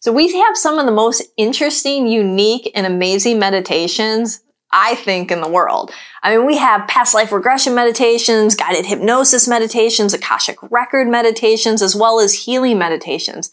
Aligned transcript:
So 0.00 0.12
we 0.12 0.32
have 0.32 0.56
some 0.56 0.78
of 0.78 0.86
the 0.86 0.92
most 0.92 1.22
interesting, 1.36 2.06
unique, 2.06 2.70
and 2.74 2.86
amazing 2.86 3.38
meditations 3.38 4.40
I 4.70 4.96
think 4.96 5.30
in 5.30 5.40
the 5.40 5.48
world. 5.48 5.92
I 6.22 6.36
mean, 6.36 6.46
we 6.46 6.58
have 6.58 6.88
past 6.88 7.14
life 7.14 7.32
regression 7.32 7.74
meditations, 7.74 8.54
guided 8.54 8.84
hypnosis 8.84 9.48
meditations, 9.48 10.12
Akashic 10.12 10.58
record 10.70 11.08
meditations, 11.08 11.80
as 11.80 11.96
well 11.96 12.20
as 12.20 12.44
healing 12.44 12.78
meditations. 12.78 13.50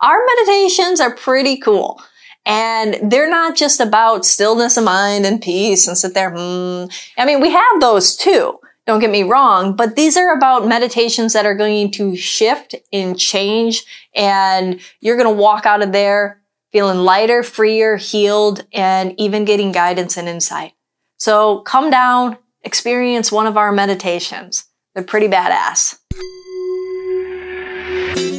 Our 0.00 0.18
meditations 0.36 1.00
are 1.00 1.14
pretty 1.14 1.56
cool. 1.56 2.00
And 2.44 3.10
they're 3.10 3.30
not 3.30 3.56
just 3.56 3.80
about 3.80 4.24
stillness 4.24 4.76
of 4.76 4.84
mind 4.84 5.26
and 5.26 5.40
peace 5.40 5.86
and 5.86 5.96
sit 5.96 6.14
there. 6.14 6.30
Hmm. 6.30 6.86
I 7.16 7.24
mean, 7.24 7.40
we 7.40 7.50
have 7.50 7.80
those 7.80 8.16
too. 8.16 8.58
Don't 8.84 9.00
get 9.00 9.10
me 9.10 9.22
wrong, 9.22 9.76
but 9.76 9.94
these 9.94 10.16
are 10.16 10.34
about 10.34 10.66
meditations 10.66 11.34
that 11.34 11.46
are 11.46 11.54
going 11.54 11.92
to 11.92 12.16
shift 12.16 12.74
and 12.92 13.16
change 13.18 13.84
and 14.14 14.80
you're 15.00 15.16
going 15.16 15.28
to 15.28 15.40
walk 15.40 15.66
out 15.66 15.82
of 15.82 15.92
there 15.92 16.40
feeling 16.72 16.98
lighter, 16.98 17.42
freer, 17.42 17.96
healed, 17.96 18.66
and 18.72 19.14
even 19.20 19.44
getting 19.44 19.70
guidance 19.70 20.16
and 20.16 20.26
insight. 20.26 20.72
So 21.18 21.60
come 21.60 21.90
down, 21.90 22.38
experience 22.62 23.30
one 23.30 23.46
of 23.46 23.56
our 23.56 23.70
meditations. 23.70 24.64
They're 24.94 25.04
pretty 25.04 25.28
badass. 25.28 25.98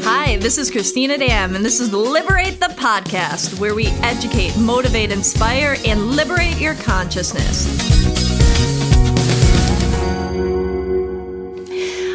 Hi, 0.03 0.37
this 0.37 0.57
is 0.57 0.69
Christina 0.69 1.17
Dam, 1.17 1.55
and 1.55 1.63
this 1.63 1.79
is 1.79 1.93
Liberate 1.93 2.59
the 2.59 2.73
Podcast, 2.77 3.59
where 3.59 3.75
we 3.75 3.87
educate, 4.01 4.57
motivate, 4.57 5.11
inspire, 5.11 5.77
and 5.85 6.11
liberate 6.11 6.59
your 6.59 6.75
consciousness. 6.75 8.02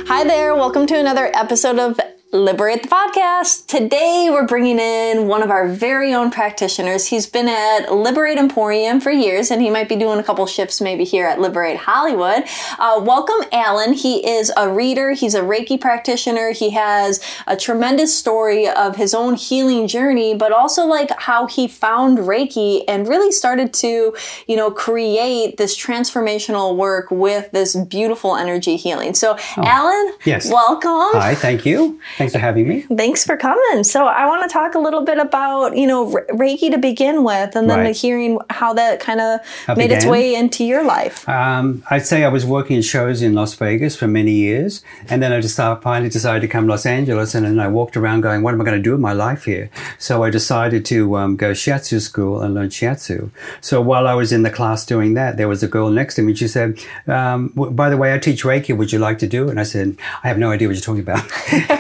Hi 0.09 0.25
there, 0.25 0.55
welcome 0.55 0.87
to 0.87 0.99
another 0.99 1.31
episode 1.35 1.79
of 1.79 2.01
Liberate 2.31 2.83
the 2.83 2.89
Podcast. 2.89 3.69
Today 3.69 4.29
we're 4.31 4.47
bringing 4.47 4.79
in 4.79 5.29
one 5.29 5.43
of 5.43 5.51
our 5.51 5.67
very 5.67 6.13
own 6.13 6.31
practitioners. 6.31 7.07
He's 7.07 7.27
been 7.27 7.49
at 7.49 7.91
Liberate 7.91 8.37
Emporium 8.37 9.01
for 9.01 9.11
years 9.11 9.51
and 9.51 9.63
he 9.63 9.71
might 9.71 9.89
be 9.89 9.97
doing 9.97 10.19
a 10.19 10.23
couple 10.23 10.45
shifts 10.47 10.79
maybe 10.79 11.05
here 11.05 11.27
at 11.27 11.41
Liberate 11.41 11.79
Hollywood. 11.79 12.45
Uh, 12.79 13.01
welcome 13.03 13.49
Alan. 13.51 13.95
He 13.95 14.29
is 14.29 14.53
a 14.59 14.69
reader. 14.69 15.13
He's 15.13 15.35
a 15.35 15.41
Reiki 15.41 15.81
practitioner. 15.81 16.53
He 16.53 16.69
has 16.73 17.19
a 17.47 17.57
tremendous 17.57 18.15
story 18.15 18.69
of 18.69 18.97
his 18.97 19.15
own 19.15 19.35
healing 19.35 19.89
journey, 19.89 20.35
but 20.35 20.53
also 20.53 20.85
like 20.85 21.09
how 21.19 21.47
he 21.47 21.67
found 21.67 22.19
Reiki 22.19 22.85
and 22.87 23.09
really 23.09 23.33
started 23.33 23.73
to, 23.73 24.15
you 24.47 24.55
know, 24.55 24.71
create 24.71 25.57
this 25.57 25.75
transformational 25.75 26.77
work 26.77 27.11
with 27.11 27.51
this 27.53 27.75
beautiful 27.75 28.37
energy 28.37 28.77
healing. 28.77 29.15
So 29.15 29.39
oh, 29.57 29.63
Alan, 29.65 30.13
yes. 30.27 30.51
welcome. 30.53 31.19
Hi, 31.19 31.35
thank 31.35 31.65
you. 31.65 31.99
Thanks 32.19 32.33
for 32.33 32.41
having 32.41 32.67
me. 32.67 32.81
Thanks 32.83 33.25
for 33.25 33.37
coming. 33.37 33.85
So 33.85 34.07
I 34.07 34.27
want 34.27 34.43
to 34.43 34.53
talk 34.53 34.75
a 34.75 34.81
little 34.81 35.05
bit 35.05 35.19
about, 35.19 35.77
you 35.77 35.87
know, 35.87 36.11
Reiki 36.31 36.69
to 36.69 36.77
begin 36.77 37.23
with, 37.23 37.55
and 37.55 37.71
then 37.71 37.79
right. 37.79 37.97
hearing 37.97 38.41
how 38.51 38.73
that 38.75 38.99
kind 38.99 39.21
of 39.21 39.41
made 39.77 39.93
its 39.93 40.05
way 40.05 40.35
into 40.35 40.65
your 40.65 40.83
life. 40.83 41.29
Um, 41.29 41.85
I'd 41.91 42.05
say 42.07 42.25
I 42.25 42.29
was 42.29 42.45
working 42.45 42.75
in 42.75 42.83
shows 42.83 43.23
in 43.23 43.35
Las 43.35 43.55
Vegas 43.55 43.95
for 43.95 44.09
many 44.09 44.33
years, 44.33 44.83
and 45.09 45.23
then 45.23 45.33
I 45.33 45.41
just 45.41 45.57
finally 45.57 46.09
decided 46.09 46.41
to 46.41 46.49
come 46.49 46.67
to 46.67 46.71
Los 46.71 46.87
Angeles, 46.87 47.37
and 47.37 47.47
then 47.47 47.61
I 47.61 47.69
walked 47.69 47.97
around 47.97 48.23
going, 48.23 48.43
what 48.43 48.53
am 48.53 48.61
I 48.61 48.65
going 48.65 48.77
to 48.77 48.83
do 48.83 48.91
with 48.91 49.01
my 49.01 49.13
life 49.13 49.45
here? 49.45 49.71
So 49.99 50.25
I 50.25 50.31
decided 50.31 50.85
to 50.87 51.17
um, 51.17 51.37
go 51.37 51.53
shiatsu 51.53 52.01
school 52.01 52.43
and 52.43 52.53
learn 52.53 52.71
shiatsu. 52.71 53.31
So 53.61 53.81
while 53.81 54.09
I 54.09 54.15
was 54.15 54.33
in 54.33 54.43
the 54.43 54.51
class 54.51 54.85
doing 54.85 55.15
that, 55.15 55.37
there 55.37 55.47
was 55.47 55.63
a 55.63 55.69
girl 55.69 55.89
next 55.91 56.17
to 56.17 56.23
me. 56.23 56.35
She 56.35 56.49
said, 56.49 56.81
um, 57.07 57.53
by 57.55 57.89
the 57.89 57.97
way, 57.97 58.13
I 58.13 58.19
teach 58.19 58.43
Reiki. 58.43 58.77
Would 58.77 58.93
you 58.93 58.99
like 58.99 59.21
to 59.21 59.29
do 59.29 59.47
it? 59.47 59.51
And 59.51 59.61
I 59.61 59.63
said, 59.63 59.97
I 60.25 60.29
have 60.29 60.39
no 60.39 60.51
idea 60.51 60.67
what 60.67 60.77
you're 60.77 60.83
talking 60.83 61.03
about. 61.03 61.25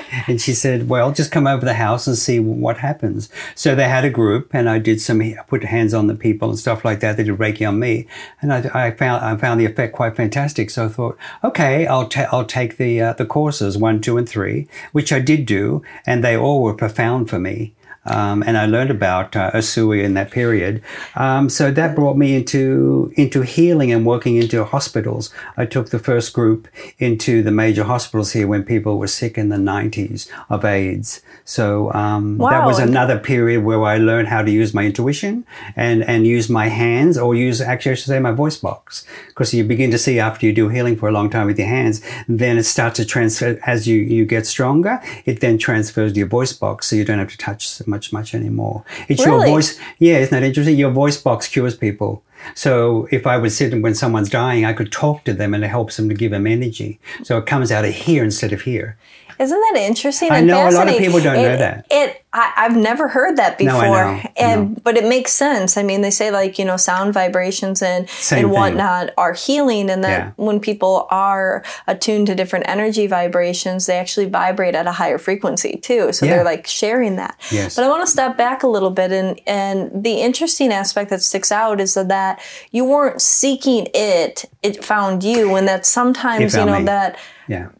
and 0.28 0.40
she 0.40 0.54
said, 0.54 0.88
well, 0.88 1.12
just 1.12 1.32
come 1.32 1.46
over 1.46 1.64
the 1.64 1.74
house 1.74 2.06
and 2.06 2.16
see 2.16 2.38
what 2.38 2.78
happens. 2.78 3.28
So 3.54 3.74
they 3.74 3.88
had 3.88 4.04
a 4.04 4.10
group 4.10 4.50
and 4.52 4.68
I 4.68 4.78
did 4.78 5.00
some, 5.00 5.20
I 5.20 5.36
put 5.46 5.64
hands 5.64 5.94
on 5.94 6.06
the 6.06 6.14
people 6.14 6.50
and 6.50 6.58
stuff 6.58 6.84
like 6.84 7.00
that. 7.00 7.16
They 7.16 7.24
did 7.24 7.38
Reiki 7.38 7.66
on 7.66 7.78
me. 7.78 8.06
And 8.40 8.52
I, 8.52 8.86
I 8.86 8.90
found, 8.90 9.24
I 9.24 9.36
found 9.36 9.60
the 9.60 9.66
effect 9.66 9.94
quite 9.94 10.16
fantastic. 10.16 10.70
So 10.70 10.86
I 10.86 10.88
thought, 10.88 11.18
okay, 11.42 11.86
I'll, 11.86 12.08
ta- 12.08 12.28
I'll 12.30 12.44
take 12.44 12.76
the, 12.76 13.00
uh, 13.00 13.12
the 13.14 13.26
courses 13.26 13.78
one, 13.78 14.00
two, 14.00 14.18
and 14.18 14.28
three, 14.28 14.68
which 14.92 15.12
I 15.12 15.20
did 15.20 15.46
do. 15.46 15.82
And 16.06 16.22
they 16.22 16.36
all 16.36 16.62
were 16.62 16.74
profound 16.74 17.30
for 17.30 17.38
me. 17.38 17.74
Um, 18.04 18.42
and 18.42 18.56
I 18.56 18.66
learned 18.66 18.90
about 18.90 19.36
uh, 19.36 19.50
Usui 19.52 20.02
in 20.02 20.14
that 20.14 20.30
period. 20.30 20.82
Um, 21.14 21.48
so 21.48 21.70
that 21.70 21.94
brought 21.94 22.16
me 22.16 22.34
into 22.34 23.12
into 23.16 23.42
healing 23.42 23.92
and 23.92 24.06
working 24.06 24.36
into 24.36 24.64
hospitals. 24.64 25.32
I 25.56 25.66
took 25.66 25.90
the 25.90 25.98
first 25.98 26.32
group 26.32 26.68
into 26.98 27.42
the 27.42 27.50
major 27.50 27.84
hospitals 27.84 28.32
here 28.32 28.46
when 28.46 28.64
people 28.64 28.98
were 28.98 29.08
sick 29.08 29.36
in 29.36 29.48
the 29.50 29.56
90s 29.56 30.28
of 30.48 30.64
AIDS. 30.64 31.22
So 31.44 31.92
um, 31.92 32.38
wow. 32.38 32.50
that 32.50 32.66
was 32.66 32.78
another 32.78 33.18
period 33.18 33.64
where 33.64 33.82
I 33.82 33.98
learned 33.98 34.28
how 34.28 34.42
to 34.42 34.50
use 34.50 34.72
my 34.72 34.84
intuition 34.84 35.44
and 35.76 36.02
and 36.04 36.26
use 36.26 36.48
my 36.48 36.68
hands, 36.68 37.18
or 37.18 37.34
use 37.34 37.60
actually 37.60 37.92
I 37.92 37.94
should 37.94 38.06
say 38.06 38.20
my 38.20 38.32
voice 38.32 38.56
box, 38.56 39.04
because 39.28 39.52
you 39.52 39.64
begin 39.64 39.90
to 39.90 39.98
see 39.98 40.18
after 40.18 40.46
you 40.46 40.52
do 40.52 40.68
healing 40.68 40.96
for 40.96 41.08
a 41.08 41.12
long 41.12 41.30
time 41.30 41.46
with 41.46 41.58
your 41.58 41.68
hands, 41.68 42.00
then 42.28 42.58
it 42.58 42.64
starts 42.64 42.96
to 42.96 43.04
transfer 43.04 43.58
as 43.66 43.86
you 43.86 43.96
you 43.96 44.24
get 44.24 44.46
stronger. 44.46 45.00
It 45.24 45.40
then 45.40 45.58
transfers 45.58 46.12
to 46.12 46.18
your 46.18 46.28
voice 46.28 46.52
box, 46.52 46.86
so 46.86 46.96
you 46.96 47.04
don't 47.04 47.18
have 47.18 47.30
to 47.30 47.38
touch 47.38 47.68
much 47.88 48.12
much 48.12 48.34
anymore. 48.34 48.84
It's 49.08 49.24
really? 49.26 49.46
your 49.46 49.56
voice. 49.56 49.80
Yeah, 49.98 50.18
isn't 50.18 50.30
that 50.30 50.46
interesting? 50.46 50.76
Your 50.76 50.90
voice 50.90 51.16
box 51.16 51.48
cures 51.48 51.76
people. 51.76 52.22
So 52.54 53.08
if 53.10 53.26
I 53.26 53.36
would 53.36 53.52
sit 53.52 53.80
when 53.82 53.94
someone's 53.94 54.30
dying, 54.30 54.64
I 54.64 54.72
could 54.72 54.92
talk 54.92 55.24
to 55.24 55.32
them 55.32 55.54
and 55.54 55.64
it 55.64 55.68
helps 55.68 55.96
them 55.96 56.08
to 56.08 56.14
give 56.14 56.30
them 56.30 56.46
energy. 56.46 57.00
So 57.24 57.38
it 57.38 57.46
comes 57.46 57.72
out 57.72 57.84
of 57.84 57.94
here 57.94 58.22
instead 58.22 58.52
of 58.52 58.62
here. 58.62 58.96
Isn't 59.38 59.60
that 59.60 59.80
interesting? 59.80 60.30
I 60.32 60.40
know 60.40 60.68
a 60.68 60.70
lot 60.70 60.88
of 60.88 60.98
people 60.98 61.20
don't 61.20 61.36
it, 61.36 61.42
know 61.42 61.56
that. 61.56 61.86
It 61.90 62.24
I, 62.30 62.52
have 62.56 62.76
never 62.76 63.08
heard 63.08 63.36
that 63.38 63.56
before, 63.56 63.72
no, 63.72 63.90
I 63.90 64.22
know. 64.22 64.30
and 64.36 64.70
know. 64.70 64.80
but 64.84 64.98
it 64.98 65.04
makes 65.04 65.32
sense. 65.32 65.78
I 65.78 65.82
mean, 65.82 66.02
they 66.02 66.10
say 66.10 66.30
like 66.30 66.58
you 66.58 66.64
know 66.64 66.76
sound 66.76 67.14
vibrations 67.14 67.80
and 67.80 68.08
Same 68.10 68.44
and 68.44 68.50
whatnot 68.52 69.10
are 69.16 69.32
healing, 69.32 69.88
and 69.88 70.04
that 70.04 70.08
yeah. 70.10 70.32
when 70.36 70.60
people 70.60 71.06
are 71.10 71.64
attuned 71.86 72.26
to 72.26 72.34
different 72.34 72.68
energy 72.68 73.06
vibrations, 73.06 73.86
they 73.86 73.96
actually 73.96 74.26
vibrate 74.26 74.74
at 74.74 74.86
a 74.86 74.92
higher 74.92 75.16
frequency 75.16 75.78
too. 75.78 76.12
So 76.12 76.26
yeah. 76.26 76.36
they're 76.36 76.44
like 76.44 76.66
sharing 76.66 77.16
that. 77.16 77.38
Yes. 77.50 77.76
But 77.76 77.84
I 77.84 77.88
want 77.88 78.04
to 78.04 78.10
step 78.10 78.36
back 78.36 78.62
a 78.62 78.68
little 78.68 78.90
bit, 78.90 79.10
and 79.10 79.40
and 79.46 80.04
the 80.04 80.20
interesting 80.20 80.70
aspect 80.70 81.08
that 81.10 81.22
sticks 81.22 81.50
out 81.50 81.80
is 81.80 81.94
that, 81.94 82.08
that 82.08 82.42
you 82.72 82.84
weren't 82.84 83.22
seeking 83.22 83.88
it; 83.94 84.44
it 84.62 84.84
found 84.84 85.24
you, 85.24 85.54
and 85.54 85.66
that 85.66 85.86
sometimes 85.86 86.54
you 86.54 86.66
know 86.66 86.78
me. 86.78 86.84
that 86.84 87.18
yeah. 87.48 87.70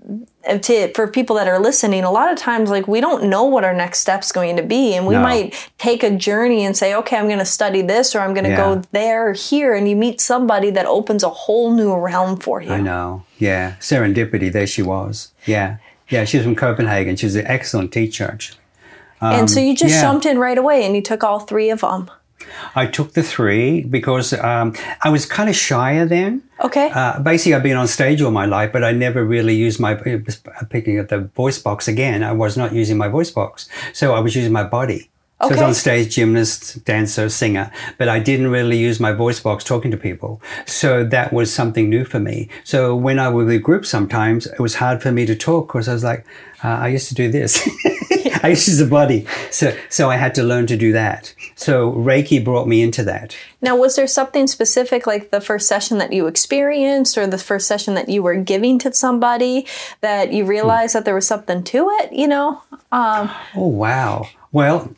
To 0.58 0.92
for 0.94 1.06
people 1.06 1.36
that 1.36 1.46
are 1.46 1.60
listening 1.60 2.02
a 2.02 2.10
lot 2.10 2.32
of 2.32 2.38
times 2.38 2.70
like 2.70 2.88
we 2.88 3.02
don't 3.02 3.24
know 3.24 3.44
what 3.44 3.64
our 3.64 3.74
next 3.74 4.00
step's 4.00 4.32
going 4.32 4.56
to 4.56 4.62
be. 4.62 4.94
And 4.94 5.06
we 5.06 5.14
no. 5.14 5.22
might 5.22 5.70
take 5.76 6.02
a 6.02 6.10
journey 6.10 6.64
and 6.64 6.74
say 6.74 6.94
okay 6.94 7.18
i'm 7.18 7.26
going 7.26 7.38
to 7.38 7.44
study 7.44 7.82
this 7.82 8.14
or 8.14 8.20
i'm 8.20 8.32
going 8.32 8.44
to 8.44 8.50
yeah. 8.50 8.56
go 8.56 8.82
there 8.92 9.28
or 9.28 9.32
here. 9.34 9.74
And 9.74 9.88
you 9.88 9.94
meet 9.94 10.20
somebody 10.20 10.70
that 10.70 10.86
opens 10.86 11.22
a 11.22 11.28
whole 11.28 11.74
new 11.74 11.94
realm 11.94 12.38
for 12.38 12.62
you. 12.62 12.70
I 12.70 12.80
know. 12.80 13.24
Yeah. 13.38 13.76
Serendipity. 13.78 14.50
There 14.50 14.66
she 14.66 14.82
was. 14.82 15.32
Yeah. 15.44 15.76
Yeah 16.08 16.24
she 16.24 16.38
was 16.38 16.44
from 16.46 16.56
copenhagen. 16.56 17.16
She 17.16 17.26
was 17.26 17.36
an 17.36 17.46
excellent 17.46 17.92
teacher 17.92 18.24
actually. 18.24 18.58
Um, 19.20 19.34
and 19.34 19.50
so 19.50 19.60
you 19.60 19.76
just 19.76 19.96
yeah. 19.96 20.00
jumped 20.00 20.24
in 20.24 20.38
right 20.38 20.56
away 20.56 20.86
and 20.86 20.94
you 20.94 21.02
took 21.02 21.22
all 21.22 21.40
three 21.40 21.70
of 21.70 21.80
them 21.80 22.10
I 22.74 22.86
took 22.86 23.12
the 23.12 23.22
three 23.22 23.82
because 23.82 24.32
um, 24.32 24.74
I 25.02 25.10
was 25.10 25.26
kind 25.26 25.48
of 25.48 25.56
shyer 25.56 26.06
then. 26.06 26.42
Okay. 26.60 26.90
Uh, 26.90 27.20
basically, 27.20 27.54
I've 27.54 27.62
been 27.62 27.76
on 27.76 27.88
stage 27.88 28.20
all 28.22 28.30
my 28.30 28.46
life, 28.46 28.72
but 28.72 28.84
I 28.84 28.92
never 28.92 29.24
really 29.24 29.54
used 29.54 29.80
my 29.80 29.94
picking 30.70 30.98
up 30.98 31.08
the 31.08 31.30
voice 31.34 31.58
box 31.58 31.88
again. 31.88 32.22
I 32.22 32.32
was 32.32 32.56
not 32.56 32.72
using 32.72 32.96
my 32.96 33.08
voice 33.08 33.30
box, 33.30 33.68
so 33.92 34.14
I 34.14 34.20
was 34.20 34.34
using 34.34 34.52
my 34.52 34.64
body. 34.64 35.10
So. 35.40 35.46
I 35.46 35.50
was 35.50 35.60
on 35.60 35.74
stage, 35.74 36.16
gymnast, 36.16 36.84
dancer, 36.84 37.28
singer, 37.28 37.70
but 37.96 38.08
I 38.08 38.18
didn't 38.18 38.48
really 38.48 38.76
use 38.76 38.98
my 38.98 39.12
voice 39.12 39.38
box 39.38 39.62
talking 39.62 39.92
to 39.92 39.96
people. 39.96 40.42
So 40.66 41.04
that 41.04 41.32
was 41.32 41.54
something 41.54 41.88
new 41.88 42.04
for 42.04 42.18
me. 42.18 42.48
So 42.64 42.96
when 42.96 43.20
I 43.20 43.28
was 43.28 43.46
with 43.46 43.62
groups 43.62 43.88
sometimes, 43.88 44.46
it 44.46 44.58
was 44.58 44.74
hard 44.74 45.00
for 45.00 45.12
me 45.12 45.26
to 45.26 45.36
talk 45.36 45.68
because 45.68 45.88
I 45.88 45.92
was 45.92 46.02
like, 46.02 46.26
uh, 46.64 46.68
I 46.68 46.88
used 46.88 47.08
to 47.08 47.14
do 47.14 47.30
this. 47.30 47.68
I 48.42 48.48
used 48.48 48.64
to 48.64 48.70
use 48.72 48.78
the 48.78 48.86
body. 48.86 49.26
So, 49.50 49.76
so 49.88 50.10
I 50.10 50.16
had 50.16 50.34
to 50.36 50.42
learn 50.42 50.66
to 50.68 50.76
do 50.76 50.92
that. 50.92 51.34
So 51.54 51.92
Reiki 51.92 52.42
brought 52.42 52.68
me 52.68 52.82
into 52.82 53.02
that. 53.04 53.36
Now, 53.60 53.76
was 53.76 53.96
there 53.96 54.06
something 54.06 54.46
specific, 54.46 55.06
like 55.06 55.30
the 55.30 55.40
first 55.40 55.68
session 55.68 55.98
that 55.98 56.12
you 56.12 56.26
experienced 56.26 57.18
or 57.18 57.26
the 57.26 57.38
first 57.38 57.66
session 57.66 57.94
that 57.94 58.08
you 58.08 58.22
were 58.22 58.36
giving 58.36 58.78
to 58.80 58.92
somebody 58.92 59.66
that 60.00 60.32
you 60.32 60.44
realized 60.44 60.92
hmm. 60.92 60.98
that 60.98 61.04
there 61.04 61.14
was 61.14 61.26
something 61.26 61.62
to 61.64 61.88
it, 62.00 62.12
you 62.12 62.28
know? 62.28 62.62
Um, 62.92 63.30
oh, 63.54 63.68
wow. 63.68 64.28
Well, 64.52 64.92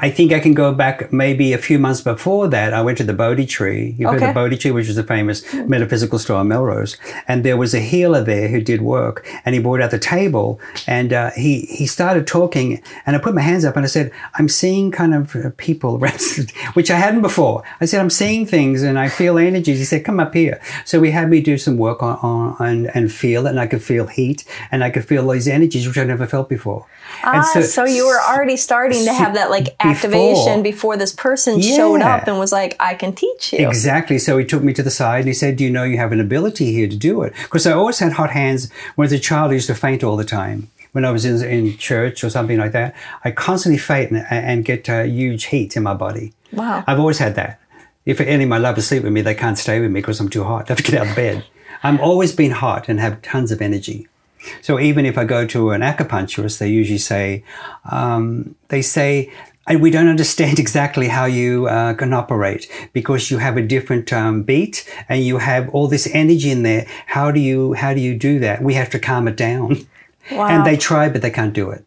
I 0.00 0.10
think 0.10 0.32
I 0.32 0.38
can 0.38 0.54
go 0.54 0.72
back 0.72 1.12
maybe 1.12 1.52
a 1.52 1.58
few 1.58 1.76
months 1.76 2.02
before 2.02 2.46
that. 2.48 2.72
I 2.72 2.82
went 2.82 2.98
to 2.98 3.04
the 3.04 3.12
Bodhi 3.12 3.46
Tree. 3.46 3.96
You've 3.98 4.10
okay. 4.10 4.26
heard 4.26 4.30
the 4.30 4.34
Bodhi 4.34 4.56
Tree, 4.56 4.70
which 4.70 4.88
is 4.88 4.96
a 4.96 5.02
famous 5.02 5.42
metaphysical 5.52 6.20
store 6.20 6.40
in 6.40 6.46
Melrose. 6.46 6.96
And 7.26 7.44
there 7.44 7.56
was 7.56 7.74
a 7.74 7.80
healer 7.80 8.22
there 8.22 8.46
who 8.46 8.60
did 8.60 8.80
work 8.80 9.26
and 9.44 9.56
he 9.56 9.60
brought 9.60 9.80
out 9.80 9.90
the 9.90 9.98
table 9.98 10.60
and 10.86 11.12
uh, 11.12 11.32
he, 11.32 11.62
he 11.62 11.84
started 11.86 12.28
talking 12.28 12.80
and 13.06 13.16
I 13.16 13.18
put 13.18 13.34
my 13.34 13.40
hands 13.40 13.64
up 13.64 13.74
and 13.74 13.84
I 13.84 13.88
said, 13.88 14.12
I'm 14.34 14.48
seeing 14.48 14.92
kind 14.92 15.16
of 15.16 15.34
uh, 15.34 15.50
people, 15.56 15.98
which 16.74 16.92
I 16.92 16.96
hadn't 16.96 17.22
before. 17.22 17.64
I 17.80 17.86
said, 17.86 18.00
I'm 18.00 18.10
seeing 18.10 18.46
things 18.46 18.84
and 18.84 19.00
I 19.00 19.08
feel 19.08 19.36
energies. 19.36 19.80
He 19.80 19.84
said, 19.84 20.04
come 20.04 20.20
up 20.20 20.32
here. 20.32 20.60
So 20.84 21.02
he 21.02 21.10
had 21.10 21.28
me 21.28 21.40
do 21.40 21.58
some 21.58 21.76
work 21.76 22.04
on, 22.04 22.18
on 22.18 22.56
and, 22.60 22.90
and 22.94 23.12
feel 23.12 23.48
it 23.48 23.50
and 23.50 23.58
I 23.58 23.66
could 23.66 23.82
feel 23.82 24.06
heat 24.06 24.44
and 24.70 24.84
I 24.84 24.90
could 24.90 25.04
feel 25.04 25.26
these 25.28 25.48
energies, 25.48 25.88
which 25.88 25.98
I 25.98 26.04
never 26.04 26.28
felt 26.28 26.48
before. 26.48 26.86
Ah, 27.24 27.42
so, 27.52 27.62
so, 27.62 27.84
you 27.84 28.06
were 28.06 28.20
already 28.20 28.56
starting 28.56 29.04
to 29.04 29.12
have 29.12 29.34
that 29.34 29.50
like 29.50 29.74
activation 29.90 30.62
before, 30.62 30.96
this 30.96 31.12
person 31.12 31.60
showed 31.60 32.00
up 32.00 32.26
and 32.26 32.38
was 32.38 32.52
like, 32.52 32.76
I 32.80 32.94
can 32.94 33.14
teach 33.14 33.52
you. 33.52 33.66
Exactly. 33.66 34.18
So 34.18 34.38
he 34.38 34.44
took 34.44 34.62
me 34.62 34.72
to 34.74 34.82
the 34.82 34.90
side 34.90 35.20
and 35.20 35.28
he 35.28 35.34
said, 35.34 35.56
Do 35.56 35.64
you 35.64 35.70
know 35.70 35.84
you 35.84 35.96
have 35.98 36.12
an 36.12 36.20
ability 36.20 36.72
here 36.72 36.88
to 36.88 36.96
do 36.96 37.22
it? 37.22 37.32
Because 37.42 37.66
I 37.66 37.72
always 37.72 37.98
had 37.98 38.12
hot 38.12 38.30
hands. 38.30 38.70
When 38.94 39.04
I 39.04 39.06
was 39.06 39.12
a 39.12 39.18
child, 39.18 39.50
I 39.50 39.54
used 39.54 39.66
to 39.68 39.74
faint 39.74 40.04
all 40.04 40.16
the 40.16 40.24
time. 40.24 40.70
When 40.92 41.04
I 41.04 41.10
was 41.10 41.24
in, 41.24 41.42
in 41.44 41.76
church 41.76 42.24
or 42.24 42.30
something 42.30 42.58
like 42.58 42.72
that, 42.72 42.94
I 43.24 43.30
constantly 43.30 43.78
faint 43.78 44.10
and, 44.10 44.26
and 44.30 44.64
get 44.64 44.88
uh, 44.88 45.02
huge 45.02 45.44
heat 45.44 45.76
in 45.76 45.82
my 45.82 45.94
body. 45.94 46.32
Wow. 46.52 46.82
I've 46.86 46.98
always 46.98 47.18
had 47.18 47.34
that. 47.34 47.60
If 48.06 48.20
any 48.20 48.44
of 48.44 48.48
my 48.48 48.56
lovers 48.58 48.86
sleep 48.86 49.02
with 49.02 49.12
me, 49.12 49.20
they 49.20 49.34
can't 49.34 49.58
stay 49.58 49.80
with 49.80 49.90
me 49.90 50.00
because 50.00 50.18
I'm 50.18 50.30
too 50.30 50.44
hot. 50.44 50.70
I 50.70 50.74
have 50.74 50.78
to 50.78 50.82
get 50.82 51.00
out 51.00 51.08
of 51.08 51.16
bed. 51.16 51.44
I'm 51.82 52.00
always 52.00 52.34
been 52.34 52.52
hot 52.52 52.88
and 52.88 52.98
have 53.00 53.20
tons 53.22 53.52
of 53.52 53.60
energy. 53.60 54.08
So 54.62 54.78
even 54.80 55.04
if 55.04 55.18
I 55.18 55.24
go 55.24 55.46
to 55.46 55.70
an 55.70 55.82
acupuncturist, 55.82 56.58
they 56.58 56.68
usually 56.68 56.98
say, 56.98 57.44
um, 57.90 58.54
they 58.68 58.82
say, 58.82 59.32
and 59.68 59.80
we 59.82 59.90
don't 59.90 60.08
understand 60.08 60.58
exactly 60.64 61.08
how 61.08 61.24
you 61.24 61.66
uh, 61.68 61.94
can 61.94 62.12
operate 62.12 62.68
because 62.92 63.30
you 63.30 63.38
have 63.38 63.56
a 63.56 63.62
different 63.62 64.12
um, 64.12 64.42
beat 64.42 64.88
and 65.08 65.22
you 65.22 65.38
have 65.38 65.68
all 65.70 65.88
this 65.88 66.08
energy 66.12 66.50
in 66.50 66.62
there. 66.62 66.86
How 67.06 67.30
do 67.30 67.40
you 67.40 67.74
how 67.74 67.94
do 67.94 68.00
you 68.00 68.16
do 68.16 68.38
that? 68.40 68.62
We 68.62 68.74
have 68.74 68.90
to 68.90 68.98
calm 68.98 69.28
it 69.28 69.36
down. 69.36 69.86
Wow. 70.30 70.48
And 70.48 70.66
they 70.66 70.76
try, 70.76 71.08
but 71.08 71.22
they 71.22 71.30
can't 71.30 71.54
do 71.54 71.70
it. 71.70 71.86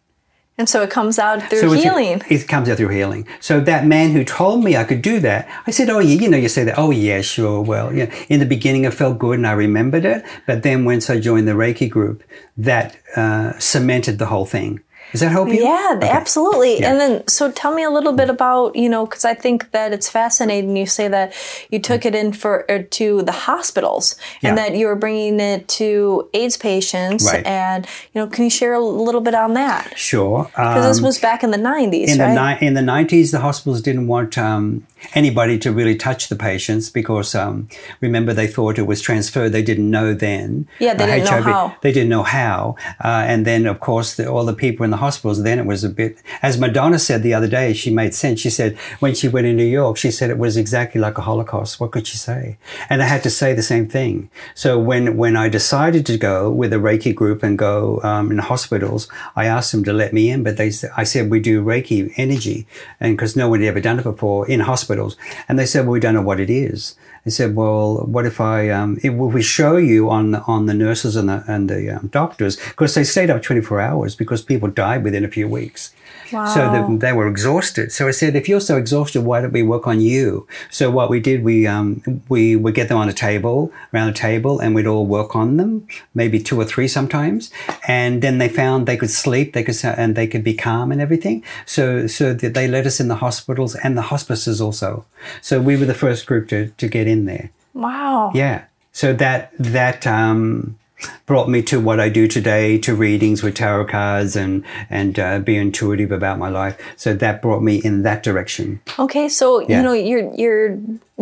And 0.57 0.67
so 0.69 0.83
it 0.83 0.89
comes 0.89 1.17
out 1.17 1.41
through 1.49 1.59
So 1.59 1.71
healing. 1.71 2.21
It 2.29 2.47
comes 2.47 2.69
out 2.69 2.77
through 2.77 2.89
healing. 2.89 3.27
So 3.39 3.59
that 3.61 3.85
man 3.85 4.11
who 4.11 4.23
told 4.23 4.63
me 4.63 4.75
I 4.75 4.83
could 4.83 5.01
do 5.01 5.19
that, 5.19 5.47
I 5.65 5.71
said, 5.71 5.89
"Oh 5.89 5.99
yeah, 5.99 6.21
you 6.21 6.29
know, 6.29 6.37
you 6.37 6.49
say 6.49 6.63
that. 6.65 6.77
Oh 6.77 6.91
yeah, 6.91 7.21
sure. 7.21 7.61
Well, 7.61 7.93
yeah. 7.93 8.13
In 8.29 8.39
the 8.39 8.45
beginning, 8.45 8.83
it 8.85 8.93
felt 8.93 9.17
good 9.17 9.37
and 9.37 9.47
I 9.47 9.53
remembered 9.53 10.05
it, 10.05 10.25
but 10.45 10.63
then 10.63 10.85
once 10.85 11.09
I 11.09 11.19
joined 11.19 11.47
the 11.47 11.53
Reiki 11.53 11.89
group, 11.89 12.23
that 12.57 12.97
uh, 13.15 13.57
cemented 13.59 14.19
the 14.19 14.27
whole 14.27 14.45
thing. 14.45 14.81
Does 15.11 15.21
that 15.21 15.31
help 15.31 15.49
you? 15.49 15.63
Yeah, 15.63 15.93
Okay. 15.97 16.09
absolutely. 16.09 16.79
Yeah. 16.79 16.91
And 16.91 16.99
then, 16.99 17.27
so 17.27 17.51
tell 17.51 17.73
me 17.73 17.83
a 17.83 17.89
little 17.89 18.13
bit 18.13 18.29
about, 18.29 18.75
you 18.75 18.87
know, 18.89 19.05
because 19.05 19.25
I 19.25 19.33
think 19.33 19.71
that 19.71 19.91
it's 19.93 20.09
fascinating. 20.09 20.75
You 20.77 20.85
say 20.85 21.07
that 21.07 21.33
you 21.69 21.79
took 21.79 22.05
it 22.05 22.15
in 22.15 22.31
for 22.33 22.65
er, 22.69 22.83
to 22.83 23.21
the 23.23 23.31
hospitals, 23.31 24.15
and 24.41 24.57
that 24.57 24.75
you 24.75 24.87
were 24.87 24.95
bringing 24.95 25.39
it 25.39 25.67
to 25.79 26.29
AIDS 26.33 26.57
patients. 26.57 27.25
Right. 27.25 27.45
And 27.45 27.85
you 28.13 28.21
know, 28.21 28.27
can 28.27 28.43
you 28.45 28.49
share 28.49 28.73
a 28.73 28.79
little 28.79 29.21
bit 29.21 29.35
on 29.35 29.53
that? 29.55 29.97
Sure. 29.97 30.45
Because 30.51 30.85
this 30.85 30.97
Um, 30.99 31.05
was 31.05 31.19
back 31.19 31.43
in 31.43 31.51
the 31.51 31.57
'90s, 31.57 32.07
in 32.09 32.19
right? 32.19 32.33
the 32.33 32.59
ni- 32.59 32.67
in 32.67 32.73
the 32.73 32.81
nineties, 32.81 33.31
the 33.31 33.39
hospitals 33.39 33.81
didn't 33.81 34.07
want 34.07 34.37
um, 34.37 34.85
anybody 35.13 35.57
to 35.59 35.71
really 35.71 35.95
touch 35.95 36.29
the 36.29 36.35
patients 36.35 36.89
because 36.89 37.35
um, 37.35 37.67
remember 37.99 38.33
they 38.33 38.47
thought 38.47 38.77
it 38.77 38.87
was 38.87 39.01
transferred. 39.01 39.49
They 39.51 39.63
didn't 39.63 39.89
know 39.89 40.13
then. 40.13 40.67
Yeah, 40.79 40.93
they 40.93 41.03
uh, 41.03 41.07
didn't 41.07 41.25
know 41.25 41.41
how. 41.51 41.75
They 41.81 41.91
didn't 41.91 42.09
know 42.09 42.23
how. 42.23 42.75
Uh, 43.03 43.23
and 43.27 43.45
then, 43.45 43.65
of 43.65 43.79
course, 43.79 44.15
the, 44.15 44.27
all 44.27 44.45
the 44.45 44.53
people 44.53 44.83
in 44.83 44.91
the 44.91 44.97
hospitals. 45.05 45.43
Then 45.43 45.59
it 45.59 45.65
was 45.65 45.83
a 45.83 45.89
bit, 45.89 46.17
as 46.41 46.57
Madonna 46.57 46.99
said 46.99 47.21
the 47.21 47.33
other 47.33 47.47
day. 47.47 47.73
She 47.73 47.91
made 48.01 48.13
sense. 48.13 48.39
She 48.39 48.49
said 48.49 48.77
when 48.99 49.13
she 49.13 49.27
went 49.27 49.47
in 49.47 49.57
New 49.57 49.71
York, 49.81 49.97
she 49.97 50.11
said 50.11 50.29
it 50.29 50.37
was 50.37 50.55
exactly 50.55 51.01
like 51.01 51.17
a 51.17 51.27
Holocaust. 51.29 51.79
What 51.79 51.91
could 51.91 52.07
she 52.07 52.17
say? 52.17 52.57
And 52.89 53.01
I 53.01 53.05
had 53.05 53.23
to 53.23 53.29
say 53.29 53.53
the 53.53 53.69
same 53.73 53.87
thing. 53.87 54.29
So 54.55 54.79
when 54.79 55.17
when 55.17 55.35
I 55.35 55.49
decided 55.49 56.05
to 56.05 56.17
go 56.17 56.49
with 56.49 56.71
a 56.73 56.83
Reiki 56.87 57.13
group 57.13 57.43
and 57.43 57.57
go 57.57 57.99
um, 58.03 58.31
in 58.31 58.37
hospitals, 58.37 59.07
I 59.35 59.45
asked 59.45 59.71
them 59.71 59.83
to 59.83 59.93
let 59.93 60.13
me 60.13 60.29
in, 60.29 60.43
but 60.43 60.57
they 60.57 60.71
i 60.95 61.03
said 61.03 61.29
we 61.29 61.39
do 61.39 61.63
Reiki 61.63 62.13
energy, 62.17 62.67
and 62.99 63.17
because 63.17 63.35
no 63.35 63.49
one 63.49 63.59
had 63.59 63.69
ever 63.69 63.81
done 63.81 63.99
it 63.99 64.03
before 64.03 64.47
in 64.47 64.61
hospitals, 64.61 65.17
and 65.47 65.57
they 65.57 65.65
said 65.65 65.81
well, 65.85 65.93
we 65.93 65.99
don't 65.99 66.13
know 66.13 66.29
what 66.29 66.39
it 66.39 66.49
is. 66.49 66.95
They 67.23 67.31
said, 67.31 67.55
well, 67.55 67.97
what 68.05 68.25
if 68.25 68.41
I 68.41 68.69
um, 68.69 68.97
if 69.03 69.13
we 69.13 69.43
show 69.43 69.77
you 69.77 70.09
on 70.09 70.31
the, 70.31 70.41
on 70.41 70.65
the 70.65 70.73
nurses 70.73 71.15
and 71.15 71.29
the 71.29 71.43
and 71.47 71.69
the 71.69 71.97
um, 71.97 72.07
doctors 72.07 72.55
because 72.55 72.95
they 72.95 73.03
stayed 73.03 73.29
up 73.29 73.43
24 73.43 73.79
hours 73.79 74.15
because 74.15 74.41
people 74.41 74.69
died 74.69 75.03
within 75.03 75.23
a 75.23 75.27
few 75.27 75.47
weeks. 75.47 75.93
So 76.31 76.71
the, 76.71 76.97
they 76.97 77.13
were 77.13 77.27
exhausted. 77.27 77.91
So 77.91 78.07
I 78.07 78.11
said, 78.11 78.35
if 78.35 78.47
you're 78.49 78.61
so 78.61 78.77
exhausted, 78.77 79.21
why 79.21 79.41
don't 79.41 79.51
we 79.51 79.63
work 79.63 79.87
on 79.87 80.01
you? 80.01 80.47
So 80.69 80.89
what 80.89 81.09
we 81.09 81.19
did, 81.19 81.43
we 81.43 81.67
um, 81.67 82.01
we 82.29 82.55
would 82.55 82.75
get 82.75 82.87
them 82.89 82.97
on 82.97 83.09
a 83.09 83.13
table, 83.13 83.71
around 83.93 84.09
a 84.09 84.13
table, 84.13 84.59
and 84.59 84.75
we'd 84.75 84.87
all 84.87 85.05
work 85.05 85.35
on 85.35 85.57
them, 85.57 85.87
maybe 86.13 86.39
two 86.39 86.59
or 86.59 86.65
three 86.65 86.87
sometimes. 86.87 87.51
And 87.87 88.21
then 88.21 88.37
they 88.37 88.49
found 88.49 88.87
they 88.87 88.97
could 88.97 89.09
sleep, 89.09 89.53
they 89.53 89.63
could 89.63 89.75
and 89.83 90.15
they 90.15 90.27
could 90.27 90.43
be 90.43 90.53
calm 90.53 90.91
and 90.91 91.01
everything. 91.01 91.43
So 91.65 92.07
so 92.07 92.33
that 92.33 92.53
they 92.53 92.67
let 92.67 92.85
us 92.85 92.99
in 92.99 93.07
the 93.07 93.15
hospitals 93.15 93.75
and 93.75 93.97
the 93.97 94.03
hospices 94.03 94.61
also. 94.61 95.05
So 95.41 95.61
we 95.61 95.77
were 95.77 95.85
the 95.85 95.93
first 95.93 96.25
group 96.25 96.47
to 96.49 96.69
to 96.69 96.87
get 96.87 97.07
in 97.07 97.25
there. 97.25 97.49
wow. 97.73 98.31
Yeah. 98.33 98.65
So 98.93 99.13
that 99.13 99.51
that 99.57 100.05
um, 100.05 100.77
brought 101.25 101.49
me 101.49 101.61
to 101.63 101.79
what 101.79 101.99
I 101.99 102.09
do 102.09 102.27
today, 102.27 102.77
to 102.79 102.93
readings 102.95 103.43
with 103.43 103.55
tarot 103.55 103.85
cards 103.85 104.35
and 104.35 104.63
and 104.89 105.19
uh, 105.19 105.39
be 105.39 105.55
intuitive 105.57 106.11
about 106.11 106.37
my 106.39 106.49
life. 106.49 106.77
So 106.97 107.13
that 107.13 107.41
brought 107.41 107.61
me 107.63 107.75
in 107.83 108.03
that 108.03 108.23
direction. 108.23 108.79
Okay, 108.99 109.29
so 109.29 109.61
Yeah. 109.61 109.77
you 109.77 109.83
know 109.83 109.93
you're 109.93 110.33
you're 110.35 110.77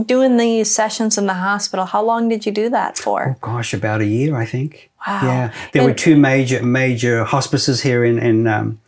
doing 0.06 0.38
these 0.38 0.74
sessions 0.74 1.18
in 1.18 1.26
the 1.28 1.34
hospital. 1.34 1.86
How 1.86 2.04
long 2.04 2.30
did 2.30 2.46
you 2.46 2.52
do 2.52 2.70
that 2.70 2.98
for? 2.98 3.36
Oh, 3.36 3.36
gosh, 3.42 3.74
about 3.74 4.02
a 4.02 4.06
year, 4.06 4.36
I 4.36 4.46
think. 4.46 4.90
Wow. 5.08 5.20
Yeah, 5.24 5.52
there 5.72 5.84
were 5.84 5.94
two 5.94 6.16
major 6.18 6.64
major 6.64 7.24
hospices 7.24 7.82
here 7.82 8.04
in 8.04 8.20
in 8.20 8.48
um, 8.48 8.80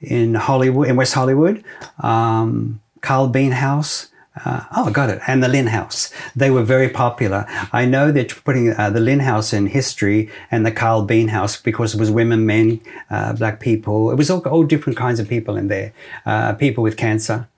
in 0.00 0.34
Hollywood, 0.34 0.88
in 0.88 0.96
West 0.96 1.14
Hollywood. 1.14 1.62
Um, 2.02 2.80
Carl 3.00 3.28
Bean 3.28 3.52
House. 3.52 4.08
Uh, 4.44 4.64
oh, 4.76 4.84
I 4.86 4.90
got 4.90 5.10
it. 5.10 5.20
And 5.26 5.42
the 5.42 5.48
Lynn 5.48 5.66
House. 5.68 6.12
They 6.36 6.50
were 6.50 6.62
very 6.62 6.88
popular. 6.88 7.46
I 7.72 7.84
know 7.86 8.12
they're 8.12 8.24
putting 8.44 8.72
uh, 8.72 8.90
the 8.90 9.00
Lynn 9.00 9.20
House 9.20 9.52
in 9.52 9.66
history 9.66 10.30
and 10.50 10.64
the 10.66 10.70
Carl 10.72 11.02
Bean 11.02 11.28
House 11.28 11.60
because 11.60 11.94
it 11.94 12.00
was 12.00 12.10
women, 12.10 12.46
men, 12.46 12.80
uh, 13.10 13.32
black 13.34 13.60
people. 13.60 14.10
It 14.10 14.16
was 14.16 14.30
all, 14.30 14.40
all 14.48 14.64
different 14.64 14.98
kinds 14.98 15.20
of 15.20 15.28
people 15.28 15.56
in 15.56 15.68
there. 15.68 15.92
Uh, 16.26 16.52
people 16.54 16.82
with 16.82 16.96
cancer. 16.96 17.48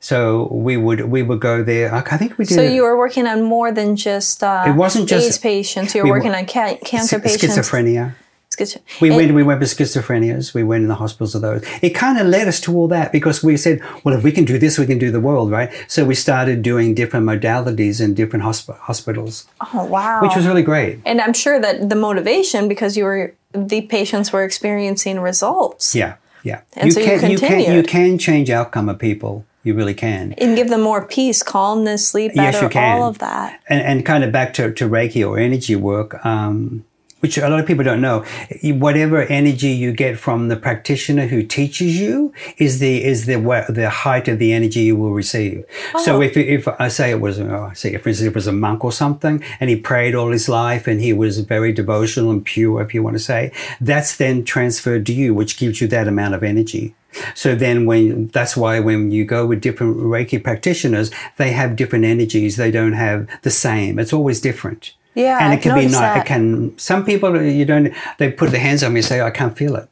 So 0.00 0.48
we 0.52 0.76
would 0.76 1.00
we 1.06 1.22
would 1.22 1.40
go 1.40 1.62
there. 1.62 1.94
I 1.94 2.02
think 2.18 2.36
we 2.36 2.44
did. 2.44 2.54
So 2.56 2.62
you 2.62 2.82
were 2.82 2.98
working 2.98 3.26
on 3.26 3.42
more 3.42 3.72
than 3.72 3.96
just 3.96 4.42
uh, 4.42 4.64
It 4.66 4.72
wasn't 4.72 5.08
just- 5.08 5.26
AIDS 5.26 5.38
patients. 5.38 5.94
You 5.94 6.02
were 6.02 6.04
we 6.04 6.10
working 6.10 6.34
on 6.34 6.44
ca- 6.44 6.76
cancer 6.84 7.18
patients. 7.18 7.56
schizophrenia. 7.56 8.14
Schizo- 8.56 8.78
We 9.00 9.08
And- 9.08 9.16
went, 9.16 9.34
we 9.34 9.42
went 9.42 9.60
with 9.60 9.68
schizophrenias. 9.76 10.54
We 10.54 10.62
went 10.62 10.82
in 10.82 10.88
the 10.88 10.94
hospitals 10.94 11.34
of 11.34 11.42
those. 11.42 11.62
It 11.82 11.90
kind 11.90 12.18
of 12.18 12.26
led 12.26 12.48
us 12.48 12.60
to 12.62 12.76
all 12.76 12.88
that 12.88 13.12
because 13.12 13.42
we 13.42 13.56
said, 13.56 13.80
well, 14.04 14.14
if 14.16 14.22
we 14.24 14.32
can 14.32 14.44
do 14.44 14.58
this, 14.58 14.78
we 14.78 14.86
can 14.86 14.98
do 14.98 15.10
the 15.10 15.20
world, 15.20 15.50
right? 15.50 15.70
So 15.88 16.04
we 16.04 16.14
started 16.14 16.62
doing 16.62 16.94
different 16.94 17.26
modalities 17.26 18.00
in 18.00 18.14
different 18.14 18.44
hosp- 18.44 18.76
hospitals, 18.78 19.46
Oh 19.74 19.84
wow! 19.84 20.20
which 20.22 20.36
was 20.36 20.46
really 20.46 20.62
great. 20.62 21.00
and 21.04 21.20
I'm 21.20 21.32
sure 21.34 21.60
that 21.60 21.88
the 21.88 21.96
motivation 21.96 22.68
because 22.68 22.96
you 22.96 23.04
were 23.04 23.34
the 23.52 23.82
patients 23.82 24.32
were 24.32 24.42
experiencing 24.44 25.20
results 25.20 25.94
Yeah, 25.94 26.14
yeah. 26.42 26.60
And 26.76 26.92
so 26.92 27.00
you 27.00 27.06
can, 27.06 27.30
you 27.30 27.38
can, 27.38 27.60
you 27.76 27.82
can 27.82 28.18
change 28.18 28.50
outcome 28.50 28.88
of 28.88 28.98
people. 28.98 29.44
You 29.66 29.72
really 29.74 29.94
can. 29.94 30.32
and 30.34 30.56
give 30.56 30.68
them 30.68 30.82
more 30.82 31.06
peace, 31.06 31.42
calmness, 31.42 32.06
sleep 32.08 32.34
better, 32.34 32.50
Yes, 32.52 32.62
you 32.62 32.68
can. 32.68 33.00
all 33.00 33.08
of 33.08 33.18
that. 33.20 33.60
And, 33.68 33.80
and 33.80 34.04
kind 34.04 34.22
of 34.22 34.30
back 34.30 34.52
to, 34.54 34.70
to 34.74 34.86
Reiki 34.88 35.26
or 35.26 35.38
energy 35.38 35.74
work, 35.76 36.22
um, 36.26 36.84
which 37.24 37.38
a 37.38 37.48
lot 37.48 37.58
of 37.58 37.64
people 37.64 37.82
don't 37.82 38.02
know. 38.02 38.22
Whatever 38.62 39.22
energy 39.22 39.68
you 39.68 39.92
get 39.92 40.18
from 40.18 40.48
the 40.48 40.56
practitioner 40.56 41.26
who 41.26 41.42
teaches 41.42 41.98
you 41.98 42.34
is 42.58 42.80
the 42.80 43.02
is 43.02 43.24
the 43.24 43.36
the 43.70 43.88
height 43.88 44.28
of 44.28 44.38
the 44.38 44.52
energy 44.52 44.80
you 44.80 44.94
will 44.94 45.12
receive. 45.12 45.64
So 46.04 46.16
oh. 46.16 46.20
if 46.20 46.36
if 46.36 46.68
I 46.68 46.88
say 46.88 47.12
it 47.12 47.22
was, 47.22 47.40
oh, 47.40 47.68
I 47.70 47.72
say 47.72 47.96
for 47.96 48.10
instance, 48.10 48.28
it 48.28 48.34
was 48.34 48.46
a 48.46 48.52
monk 48.52 48.84
or 48.84 48.92
something, 48.92 49.42
and 49.58 49.70
he 49.70 49.76
prayed 49.76 50.14
all 50.14 50.32
his 50.32 50.50
life, 50.50 50.86
and 50.86 51.00
he 51.00 51.14
was 51.14 51.40
very 51.40 51.72
devotional 51.72 52.30
and 52.30 52.44
pure, 52.44 52.82
if 52.82 52.92
you 52.92 53.02
want 53.02 53.16
to 53.16 53.22
say, 53.22 53.52
that's 53.80 54.18
then 54.18 54.44
transferred 54.44 55.06
to 55.06 55.14
you, 55.14 55.32
which 55.32 55.56
gives 55.56 55.80
you 55.80 55.88
that 55.88 56.06
amount 56.06 56.34
of 56.34 56.42
energy. 56.42 56.94
So 57.34 57.54
then 57.54 57.86
when, 57.86 58.26
that's 58.28 58.54
why 58.54 58.80
when 58.80 59.12
you 59.12 59.24
go 59.24 59.46
with 59.46 59.60
different 59.60 59.96
Reiki 59.96 60.42
practitioners, 60.42 61.10
they 61.36 61.52
have 61.52 61.76
different 61.76 62.04
energies. 62.04 62.56
They 62.56 62.70
don't 62.70 62.92
have 62.92 63.28
the 63.42 63.50
same. 63.50 63.98
It's 63.98 64.12
always 64.12 64.40
different. 64.40 64.94
Yeah, 65.14 65.38
And 65.40 65.52
it 65.52 65.56
I've 65.58 65.62
can 65.62 65.74
be 65.76 65.82
nice. 65.84 65.92
that. 65.92 66.16
It 66.18 66.26
can, 66.26 66.76
some 66.78 67.04
people, 67.04 67.40
you 67.40 67.64
don't, 67.64 67.92
they 68.18 68.30
put 68.32 68.50
their 68.50 68.60
hands 68.60 68.82
on 68.82 68.92
me 68.92 69.00
and 69.00 69.06
say, 69.06 69.20
I 69.20 69.30
can't 69.30 69.56
feel 69.56 69.76
it. 69.76 69.88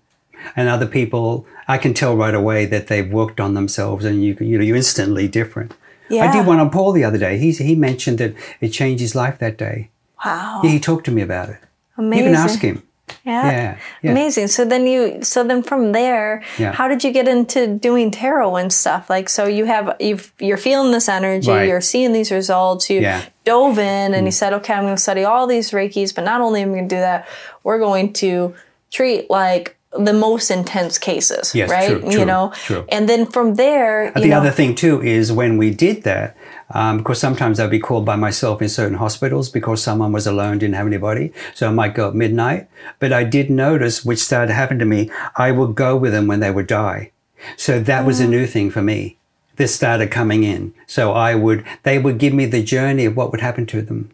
And 0.56 0.68
other 0.68 0.86
people, 0.86 1.46
I 1.68 1.78
can 1.78 1.94
tell 1.94 2.16
right 2.16 2.34
away 2.34 2.66
that 2.66 2.88
they've 2.88 3.08
worked 3.10 3.38
on 3.38 3.54
themselves 3.54 4.04
and 4.04 4.24
you, 4.24 4.36
you 4.40 4.58
know, 4.58 4.64
you're 4.64 4.76
instantly 4.76 5.28
different. 5.28 5.74
Yeah. 6.10 6.28
I 6.28 6.32
did 6.32 6.46
one 6.46 6.58
on 6.58 6.70
Paul 6.70 6.92
the 6.92 7.04
other 7.04 7.18
day. 7.18 7.38
He, 7.38 7.52
he 7.52 7.74
mentioned 7.76 8.18
that 8.18 8.34
it 8.60 8.70
changed 8.70 9.00
his 9.00 9.14
life 9.14 9.38
that 9.38 9.56
day. 9.56 9.90
Wow, 10.24 10.60
Yeah, 10.64 10.70
he 10.70 10.80
talked 10.80 11.04
to 11.06 11.10
me 11.12 11.22
about 11.22 11.48
it. 11.50 11.58
amazing. 11.96 12.26
You 12.26 12.32
can 12.32 12.42
ask 12.42 12.60
him. 12.60 12.82
Yeah. 13.24 13.50
Yeah, 13.50 13.78
yeah. 14.02 14.10
Amazing. 14.10 14.48
So 14.48 14.64
then 14.64 14.86
you 14.86 15.22
so 15.22 15.44
then 15.44 15.62
from 15.62 15.92
there, 15.92 16.42
Yeah. 16.58 16.72
how 16.72 16.88
did 16.88 17.04
you 17.04 17.12
get 17.12 17.28
into 17.28 17.66
doing 17.66 18.10
tarot 18.10 18.56
and 18.56 18.72
stuff? 18.72 19.08
Like 19.10 19.28
so 19.28 19.46
you 19.46 19.64
have 19.66 19.96
you've 20.00 20.32
you're 20.38 20.56
feeling 20.56 20.92
this 20.92 21.08
energy, 21.08 21.50
Right. 21.50 21.68
you're 21.68 21.80
seeing 21.80 22.12
these 22.12 22.30
results, 22.30 22.88
you. 22.90 23.00
Mm. 23.02 23.26
dove 23.44 23.78
in 23.78 24.14
and 24.14 24.24
you 24.26 24.30
said, 24.32 24.52
Okay, 24.52 24.72
I'm 24.72 24.84
gonna 24.84 24.96
study 24.96 25.24
all 25.24 25.46
these 25.48 25.72
Reikis, 25.72 26.14
but 26.14 26.24
not 26.24 26.40
only 26.40 26.62
am 26.62 26.70
I 26.72 26.76
gonna 26.76 26.88
do 26.88 26.96
that, 26.96 27.26
we're 27.64 27.78
going 27.78 28.12
to 28.14 28.54
treat 28.92 29.28
like 29.30 29.76
the 29.98 30.12
most 30.12 30.50
intense 30.50 30.96
cases. 30.96 31.54
Yes, 31.54 31.68
right? 31.68 31.88
true, 31.90 32.02
you 32.10 32.18
true, 32.18 32.24
know? 32.24 32.52
true. 32.54 32.84
And 32.88 33.08
then 33.08 33.26
from 33.26 33.56
there, 33.56 34.06
you 34.06 34.22
the 34.22 34.28
know, 34.28 34.38
other 34.38 34.50
thing 34.50 34.74
too 34.74 35.02
is 35.02 35.30
when 35.32 35.58
we 35.58 35.70
did 35.70 36.04
that, 36.04 36.34
um, 36.72 36.98
because 36.98 37.20
sometimes 37.20 37.60
I'd 37.60 37.70
be 37.70 37.78
called 37.78 38.04
by 38.04 38.16
myself 38.16 38.62
in 38.62 38.68
certain 38.68 38.98
hospitals 38.98 39.48
because 39.50 39.82
someone 39.82 40.12
was 40.12 40.26
alone, 40.26 40.58
didn't 40.58 40.74
have 40.74 40.86
anybody. 40.86 41.32
So 41.54 41.68
I 41.68 41.72
might 41.72 41.94
go 41.94 42.08
at 42.08 42.14
midnight. 42.14 42.68
But 42.98 43.12
I 43.12 43.24
did 43.24 43.50
notice, 43.50 44.04
which 44.04 44.18
started 44.18 44.48
to 44.48 44.54
happen 44.54 44.78
to 44.78 44.84
me, 44.84 45.10
I 45.36 45.50
would 45.50 45.74
go 45.74 45.96
with 45.96 46.12
them 46.12 46.26
when 46.26 46.40
they 46.40 46.50
would 46.50 46.66
die. 46.66 47.12
So 47.56 47.80
that 47.80 48.06
was 48.06 48.20
a 48.20 48.26
new 48.28 48.46
thing 48.46 48.70
for 48.70 48.82
me. 48.82 49.18
this 49.56 49.74
started 49.74 50.10
coming 50.10 50.44
in. 50.44 50.72
So 50.86 51.12
I 51.12 51.34
would, 51.34 51.64
they 51.82 51.98
would 51.98 52.18
give 52.18 52.32
me 52.32 52.46
the 52.46 52.62
journey 52.62 53.04
of 53.04 53.16
what 53.16 53.30
would 53.30 53.40
happen 53.40 53.66
to 53.66 53.82
them. 53.82 54.10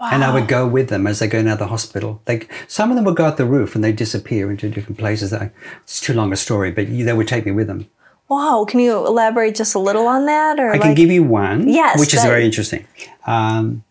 Wow. 0.00 0.10
And 0.12 0.24
I 0.24 0.32
would 0.32 0.48
go 0.48 0.66
with 0.66 0.88
them 0.88 1.06
as 1.06 1.18
they 1.18 1.26
go 1.26 1.46
out 1.46 1.58
the 1.58 1.68
hospital. 1.68 2.20
Like 2.26 2.50
some 2.66 2.90
of 2.90 2.96
them 2.96 3.04
would 3.04 3.16
go 3.16 3.24
out 3.24 3.36
the 3.36 3.46
roof 3.46 3.74
and 3.74 3.82
they 3.82 3.92
disappear 3.92 4.50
into 4.50 4.68
different 4.68 4.98
places. 4.98 5.32
I, 5.32 5.50
it's 5.82 6.00
too 6.00 6.12
long 6.12 6.32
a 6.32 6.36
story, 6.36 6.70
but 6.70 6.86
they 6.88 7.12
would 7.12 7.28
take 7.28 7.46
me 7.46 7.52
with 7.52 7.66
them. 7.66 7.88
Wow. 8.28 8.64
Can 8.68 8.80
you 8.80 9.06
elaborate 9.06 9.54
just 9.54 9.74
a 9.74 9.78
little 9.78 10.06
on 10.06 10.26
that? 10.26 10.58
Or 10.58 10.70
I 10.72 10.78
can 10.78 10.94
give 10.94 11.10
you 11.10 11.22
one, 11.22 11.68
Yes, 11.68 11.98
which 11.98 12.12
is 12.14 12.22
very 12.22 12.44
interesting. 12.44 12.86
Um, 13.26 13.84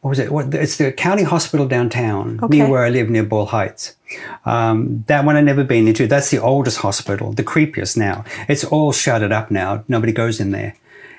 what 0.00 0.10
was 0.10 0.18
it? 0.18 0.30
What, 0.30 0.54
it's 0.54 0.76
the 0.76 0.92
county 0.92 1.22
hospital 1.24 1.66
downtown, 1.66 2.38
Okay. 2.42 2.58
near 2.58 2.68
where 2.68 2.84
I 2.84 2.90
live, 2.90 3.10
near 3.10 3.24
Boyle 3.24 3.46
Heights. 3.46 3.96
Um, 4.44 5.04
that 5.08 5.24
one 5.24 5.36
I've 5.36 5.44
never 5.44 5.64
been 5.64 5.88
into. 5.88 6.06
That's 6.06 6.30
the 6.30 6.38
oldest 6.38 6.78
hospital, 6.78 7.32
the 7.32 7.42
creepiest 7.42 7.96
now. 7.96 8.24
It's 8.48 8.62
all 8.64 8.92
shuttered 8.92 9.32
up 9.32 9.50
now. 9.50 9.84
Nobody 9.88 10.12
goes 10.12 10.38
in 10.40 10.50
there. 10.52 10.74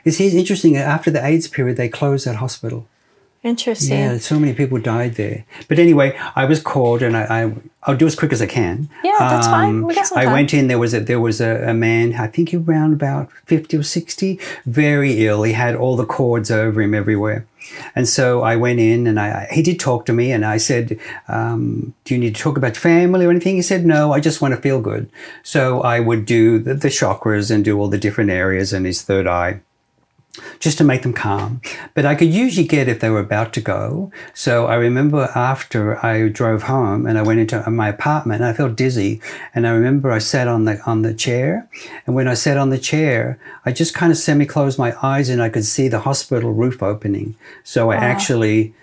It's 0.05 0.19
it's 0.21 0.35
interesting. 0.35 0.77
After 0.77 1.11
the 1.11 1.25
AIDS 1.25 1.47
period, 1.49 1.75
they 1.75 1.89
closed 1.89 2.25
that 2.27 2.37
hospital. 2.37 2.87
Interesting. 3.43 3.97
Yeah, 3.97 4.17
so 4.17 4.39
many 4.39 4.53
people 4.53 4.79
died 4.79 5.15
there. 5.15 5.45
But 5.67 5.79
anyway, 5.79 6.17
I 6.35 6.45
was 6.45 6.59
called, 6.59 7.01
and 7.01 7.15
I, 7.15 7.43
I 7.43 7.53
I'll 7.83 7.95
do 7.95 8.07
as 8.07 8.15
quick 8.15 8.33
as 8.33 8.41
I 8.41 8.47
can. 8.47 8.77
Um, 8.77 8.89
Yeah, 9.03 9.17
that's 9.19 9.47
fine. 9.47 9.83
We 9.83 9.95
got 9.95 10.07
some 10.07 10.17
I 10.17 10.25
went 10.25 10.53
in. 10.53 10.67
There 10.67 10.79
was 10.79 10.93
a 10.93 10.99
there 10.99 11.19
was 11.19 11.39
a, 11.39 11.69
a 11.69 11.73
man. 11.73 12.15
I 12.15 12.27
think 12.27 12.49
he 12.49 12.57
around 12.57 12.93
about 12.93 13.31
fifty 13.45 13.77
or 13.77 13.83
sixty, 13.83 14.39
very 14.65 15.25
ill. 15.25 15.43
He 15.43 15.53
had 15.53 15.75
all 15.75 15.95
the 15.95 16.05
cords 16.05 16.51
over 16.51 16.81
him 16.81 16.93
everywhere. 16.93 17.45
And 17.95 18.07
so 18.07 18.43
I 18.43 18.55
went 18.55 18.79
in, 18.79 19.07
and 19.07 19.19
I, 19.19 19.47
I 19.49 19.53
he 19.53 19.61
did 19.61 19.79
talk 19.79 20.05
to 20.07 20.13
me, 20.13 20.31
and 20.31 20.43
I 20.45 20.57
said, 20.57 20.99
um, 21.27 21.93
"Do 22.05 22.15
you 22.15 22.19
need 22.19 22.35
to 22.35 22.41
talk 22.41 22.57
about 22.57 22.75
family 22.75 23.25
or 23.25 23.29
anything?" 23.29 23.55
He 23.55 23.61
said, 23.61 23.85
"No, 23.85 24.13
I 24.13 24.19
just 24.19 24.41
want 24.41 24.55
to 24.55 24.61
feel 24.61 24.81
good." 24.81 25.09
So 25.43 25.81
I 25.81 25.99
would 25.99 26.25
do 26.25 26.59
the, 26.59 26.73
the 26.73 26.89
chakras 26.89 27.51
and 27.51 27.63
do 27.63 27.79
all 27.79 27.87
the 27.87 27.97
different 27.97 28.31
areas 28.31 28.73
and 28.73 28.85
his 28.85 29.01
third 29.01 29.27
eye 29.27 29.61
just 30.59 30.77
to 30.77 30.83
make 30.83 31.03
them 31.03 31.13
calm. 31.13 31.61
But 31.93 32.05
I 32.05 32.15
could 32.15 32.33
usually 32.33 32.67
get 32.67 32.87
if 32.87 32.99
they 32.99 33.09
were 33.09 33.19
about 33.19 33.53
to 33.53 33.61
go. 33.61 34.11
So 34.33 34.67
I 34.67 34.75
remember 34.75 35.29
after 35.35 36.03
I 36.05 36.29
drove 36.29 36.63
home 36.63 37.05
and 37.05 37.17
I 37.17 37.21
went 37.21 37.39
into 37.39 37.69
my 37.69 37.89
apartment 37.89 38.41
and 38.41 38.49
I 38.49 38.53
felt 38.53 38.75
dizzy. 38.75 39.21
And 39.53 39.67
I 39.67 39.71
remember 39.71 40.11
I 40.11 40.19
sat 40.19 40.47
on 40.47 40.65
the 40.65 40.81
on 40.85 41.01
the 41.01 41.13
chair. 41.13 41.67
And 42.05 42.15
when 42.15 42.27
I 42.27 42.33
sat 42.33 42.57
on 42.57 42.69
the 42.69 42.77
chair, 42.77 43.39
I 43.65 43.71
just 43.71 43.93
kind 43.93 44.11
of 44.11 44.17
semi 44.17 44.45
closed 44.45 44.79
my 44.79 44.95
eyes 45.01 45.29
and 45.29 45.41
I 45.41 45.49
could 45.49 45.65
see 45.65 45.87
the 45.87 45.99
hospital 45.99 46.53
roof 46.53 46.81
opening. 46.81 47.35
So 47.63 47.91
I 47.91 47.97
ah. 47.97 48.01
actually 48.01 48.73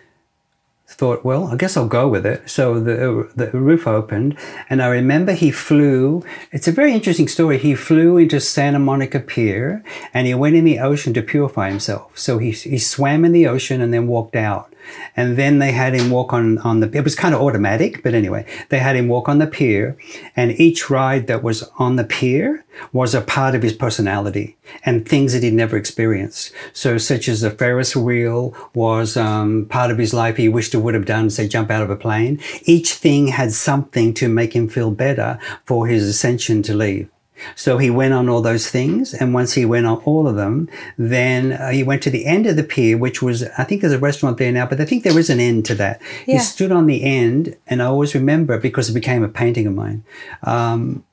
thought, 0.87 1.25
well, 1.25 1.47
I 1.49 1.57
guess 1.57 1.77
I'll 1.77 1.89
go 1.89 2.09
with 2.09 2.27
it. 2.27 2.49
So 2.49 2.79
the 2.79 3.29
the 3.35 3.51
roof 3.59 3.87
opened, 3.87 4.39
and 4.69 4.83
I 4.83 4.89
remember 4.89 5.33
he 5.33 5.51
flew. 5.51 6.23
It's 6.53 6.69
a 6.69 6.73
very 6.73 6.93
interesting 6.93 7.29
story. 7.29 7.59
He 7.59 7.75
flew 7.75 8.17
into 8.19 8.41
Santa 8.41 8.79
Monica 8.79 9.21
Pier, 9.21 9.83
and 10.13 10.27
he 10.27 10.35
went 10.35 10.57
in 10.57 10.65
the 10.65 10.79
ocean 10.79 11.15
to 11.15 11.23
purify 11.23 11.71
himself. 11.71 12.19
So 12.19 12.39
he 12.39 12.51
he 12.53 12.79
swam 12.79 13.25
in 13.25 13.33
the 13.33 13.47
ocean 13.47 13.81
and 13.81 13.93
then 13.93 14.07
walked 14.07 14.37
out. 14.37 14.74
And 15.17 15.37
then 15.37 15.59
they 15.59 15.73
had 15.73 15.95
him 15.95 16.11
walk 16.11 16.33
on, 16.33 16.59
on 16.59 16.81
the, 16.81 16.91
it 16.93 17.05
was 17.05 17.15
kind 17.15 17.35
of 17.35 17.41
automatic, 17.41 18.03
but 18.03 18.15
anyway, 18.15 18.47
they 18.69 18.79
had 18.79 18.97
him 18.97 19.09
walk 19.09 19.29
on 19.29 19.39
the 19.39 19.47
pier 19.47 19.97
and 20.37 20.53
each 20.61 20.91
ride 20.91 21.27
that 21.27 21.43
was 21.43 21.63
on 21.79 21.97
the 21.97 22.05
pier 22.05 22.65
was 22.93 23.15
a 23.15 23.21
part 23.21 23.55
of 23.55 23.63
his 23.63 23.73
personality 23.73 24.57
and 24.85 25.09
things 25.09 25.33
that 25.33 25.43
he'd 25.43 25.55
never 25.55 25.77
experienced. 25.77 26.53
So 26.73 26.99
such 26.99 27.29
as 27.29 27.41
the 27.41 27.51
Ferris 27.51 27.95
wheel 27.95 28.55
was, 28.75 29.17
um, 29.17 29.67
part 29.67 29.91
of 29.91 29.99
his 29.99 30.13
life 30.13 30.37
he 30.37 30.49
wished 30.49 30.73
he 30.73 30.79
would 30.79 30.95
have 30.95 31.07
done, 31.07 31.31
say 31.31 31.49
jump 31.49 31.71
out 31.71 31.83
of 31.83 31.91
a 31.91 31.97
plane. 31.97 32.41
Each 32.63 32.93
thing 32.93 33.29
had 33.29 33.53
something 33.53 34.15
to 34.15 34.29
make 34.29 34.55
him 34.55 34.69
feel 34.69 34.91
better 34.91 35.39
for 35.65 35.87
his 35.87 36.09
ascension 36.09 36.63
to 36.65 36.75
leave. 36.75 37.09
So 37.55 37.79
he 37.79 37.91
went 37.91 38.15
on 38.15 38.29
all 38.29 38.41
those 38.41 38.71
things, 38.71 39.15
and 39.15 39.35
once 39.35 39.53
he 39.55 39.65
went 39.65 39.87
on 39.87 39.99
all 40.05 40.27
of 40.27 40.37
them, 40.37 40.69
then 40.99 41.53
uh, 41.53 41.71
he 41.71 41.83
went 41.83 42.03
to 42.03 42.11
the 42.11 42.27
end 42.27 42.47
of 42.47 42.57
the 42.57 42.65
pier, 42.65 42.97
which 42.97 43.23
was 43.23 43.45
I 43.59 43.65
think 43.65 43.81
there's 43.81 43.93
a 43.93 43.99
restaurant 43.99 44.39
there 44.39 44.53
now, 44.53 44.67
but 44.67 44.81
I 44.81 44.85
think 44.85 45.05
there 45.05 45.19
is 45.19 45.31
an 45.31 45.41
end 45.41 45.65
to 45.67 45.75
that. 45.77 46.01
Yeah. 46.27 46.35
He 46.35 46.39
stood 46.41 46.73
on 46.73 46.87
the 46.87 47.03
end, 47.03 47.57
and 47.67 47.83
I 47.83 47.87
always 47.87 48.15
remember 48.15 48.59
because 48.59 48.91
it 48.91 48.95
became 48.95 49.23
a 49.23 49.29
painting 49.29 49.67
of 49.67 49.75
mine. 49.75 50.05
Um, 50.43 51.05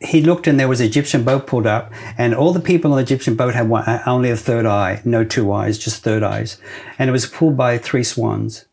he 0.00 0.22
looked, 0.22 0.46
and 0.46 0.58
there 0.58 0.68
was 0.68 0.80
an 0.80 0.86
Egyptian 0.86 1.24
boat 1.24 1.46
pulled 1.46 1.66
up, 1.66 1.92
and 2.16 2.34
all 2.34 2.52
the 2.52 2.60
people 2.60 2.92
on 2.92 2.96
the 2.96 3.02
Egyptian 3.02 3.34
boat 3.34 3.54
had 3.54 3.68
one, 3.68 3.84
uh, 3.84 4.02
only 4.06 4.30
a 4.30 4.36
third 4.36 4.64
eye, 4.64 5.02
no 5.04 5.24
two 5.24 5.52
eyes, 5.52 5.78
just 5.78 6.02
third 6.02 6.22
eyes, 6.22 6.56
and 6.98 7.10
it 7.10 7.12
was 7.12 7.26
pulled 7.26 7.56
by 7.56 7.76
three 7.76 8.04
swans. 8.04 8.64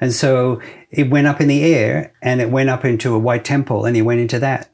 And 0.00 0.12
so 0.12 0.60
it 0.90 1.10
went 1.10 1.26
up 1.26 1.40
in 1.40 1.48
the 1.48 1.64
air 1.64 2.12
and 2.20 2.40
it 2.40 2.50
went 2.50 2.70
up 2.70 2.84
into 2.84 3.14
a 3.14 3.18
white 3.18 3.44
temple 3.44 3.84
and 3.84 3.96
he 3.96 4.02
went 4.02 4.20
into 4.20 4.38
that. 4.40 4.68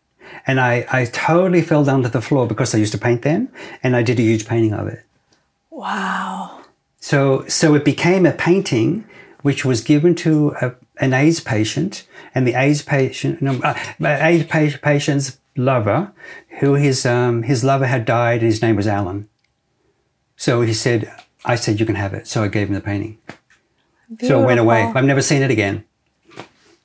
And 0.46 0.60
I, 0.60 0.86
I 0.90 1.04
totally 1.06 1.62
fell 1.62 1.84
down 1.84 2.02
to 2.02 2.08
the 2.08 2.20
floor 2.20 2.46
because 2.46 2.74
I 2.74 2.78
used 2.78 2.92
to 2.92 2.98
paint 2.98 3.22
them 3.22 3.48
and 3.82 3.94
I 3.94 4.02
did 4.02 4.18
a 4.18 4.22
huge 4.22 4.46
painting 4.46 4.72
of 4.72 4.88
it. 4.88 5.04
Wow. 5.70 6.62
So, 7.00 7.46
so 7.46 7.74
it 7.74 7.84
became 7.84 8.26
a 8.26 8.32
painting 8.32 9.04
which 9.42 9.64
was 9.64 9.80
given 9.80 10.14
to 10.16 10.54
a, 10.60 10.74
an 10.98 11.12
AIDS 11.12 11.40
patient 11.40 12.06
and 12.34 12.46
the 12.46 12.54
AIDS 12.54 12.82
patient, 12.82 13.40
no, 13.40 13.60
uh, 13.62 13.74
AIDS 14.00 14.44
pa- 14.44 14.78
patient's 14.82 15.38
lover, 15.56 16.12
who 16.60 16.74
his, 16.74 17.06
um, 17.06 17.42
his 17.44 17.62
lover 17.62 17.86
had 17.86 18.04
died 18.04 18.40
and 18.40 18.50
his 18.50 18.62
name 18.62 18.76
was 18.76 18.86
Alan. 18.86 19.28
So 20.36 20.62
he 20.62 20.74
said, 20.74 21.12
I 21.44 21.54
said, 21.54 21.78
you 21.80 21.86
can 21.86 21.94
have 21.94 22.14
it. 22.14 22.26
So 22.26 22.42
I 22.42 22.48
gave 22.48 22.68
him 22.68 22.74
the 22.74 22.80
painting. 22.80 23.18
So 24.20 24.42
it 24.42 24.46
went 24.46 24.60
away. 24.60 24.82
I've 24.82 25.04
never 25.04 25.20
seen 25.20 25.42
it 25.42 25.50
again. 25.50 25.84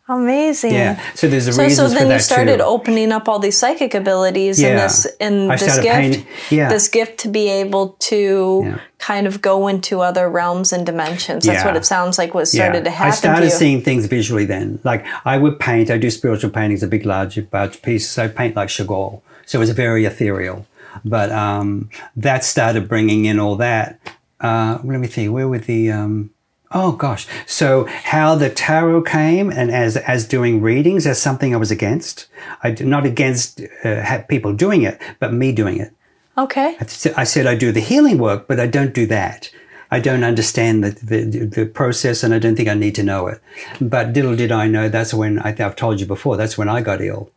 Amazing. 0.10 0.74
Yeah. 0.74 1.00
So 1.16 1.30
there's 1.30 1.48
a 1.48 1.54
So, 1.54 1.64
reason 1.64 1.88
so 1.88 1.94
for 1.94 2.00
then 2.04 2.12
you 2.12 2.20
started 2.20 2.58
too. 2.58 2.64
opening 2.64 3.14
up 3.14 3.30
all 3.30 3.40
these 3.40 3.58
psychic 3.58 3.94
abilities 3.94 4.60
Yeah. 4.62 4.76
this 4.76 5.08
and 5.22 5.50
I 5.50 5.56
this 5.56 5.80
gift, 5.80 6.26
yeah. 6.52 6.68
this 6.68 6.90
gift 6.90 7.20
to 7.20 7.30
be 7.30 7.48
able 7.48 7.96
to 8.12 8.64
Yeah. 8.66 8.78
kind 9.00 9.28
of 9.28 9.42
go 9.42 9.70
into 9.70 10.02
other 10.02 10.30
realms 10.30 10.74
and 10.74 10.86
dimensions. 10.86 11.46
That's 11.46 11.64
what 11.64 11.78
it 11.78 11.86
sounds 11.86 12.18
like 12.18 12.34
what 12.34 12.50
started 12.50 12.84
to 12.84 12.90
happen 12.90 13.14
I 13.14 13.16
started 13.16 13.42
to 13.42 13.46
you. 13.48 13.52
seeing 13.52 13.82
things 13.82 14.06
visually 14.08 14.44
then. 14.46 14.80
Like 14.84 15.06
I 15.24 15.38
would 15.38 15.58
paint, 15.58 15.90
I 15.90 15.98
do 15.98 16.10
spiritual 16.10 16.50
paintings, 16.50 16.84
a 16.84 16.88
big, 16.88 17.06
large, 17.06 17.40
large 17.54 17.82
pieces. 17.82 18.18
I 18.18 18.28
paint 18.28 18.58
like 18.58 18.68
Chagall. 18.68 19.22
So 19.46 19.58
it 19.58 19.62
was 19.62 19.70
very 19.70 20.04
ethereal. 20.04 20.66
But 21.06 21.32
um, 21.32 21.90
that 22.18 22.44
started 22.44 22.90
bringing 22.90 23.24
in 23.24 23.40
all 23.40 23.56
that. 23.56 24.00
Uh, 24.42 24.80
let 24.84 25.00
me 25.00 25.08
think, 25.08 25.32
where 25.32 25.48
were 25.48 25.60
the. 25.60 25.90
Um, 25.92 26.30
oh 26.74 26.92
gosh. 26.94 27.28
So 27.46 27.86
how 27.86 28.36
the 28.36 28.50
tarot 28.50 29.04
came 29.04 29.50
and 29.52 29.72
as, 29.72 29.98
as 29.98 30.28
doing 30.28 30.62
readings, 30.62 31.06
as 31.08 31.22
something 31.22 31.54
I 31.54 31.58
was 31.58 31.72
against. 31.72 32.28
I 32.64 32.76
not 32.80 33.06
against 33.06 33.62
uh, 33.84 34.22
people 34.24 34.54
doing 34.54 34.84
it, 34.84 35.00
but 35.20 35.34
me 35.34 35.52
doing 35.52 35.80
it. 35.80 35.94
okay. 36.38 36.78
I 37.16 37.24
said 37.24 37.46
I 37.46 37.56
do 37.56 37.72
the 37.72 37.80
healing 37.80 38.18
work, 38.18 38.48
but 38.48 38.60
I 38.60 38.68
don't 38.68 38.94
do 38.94 39.06
that. 39.08 39.52
I 39.92 40.00
don't 40.00 40.24
understand 40.24 40.84
the, 40.84 40.92
the, 41.06 41.46
the 41.46 41.66
process 41.68 42.24
and 42.24 42.34
I 42.34 42.40
don't 42.40 42.56
think 42.56 42.68
I 42.68 42.74
need 42.74 42.96
to 42.96 43.04
know 43.04 43.28
it. 43.28 43.40
But 43.80 44.14
little 44.14 44.36
did 44.36 44.52
I 44.52 44.68
know 44.68 44.90
that's 44.90 45.14
when, 45.14 45.38
I 45.38 45.50
I've 45.50 45.76
told 45.76 46.00
you 46.00 46.08
before, 46.08 46.36
that's 46.36 46.58
when 46.58 46.68
I 46.68 46.82
got 46.82 47.00
ill. 47.00 47.30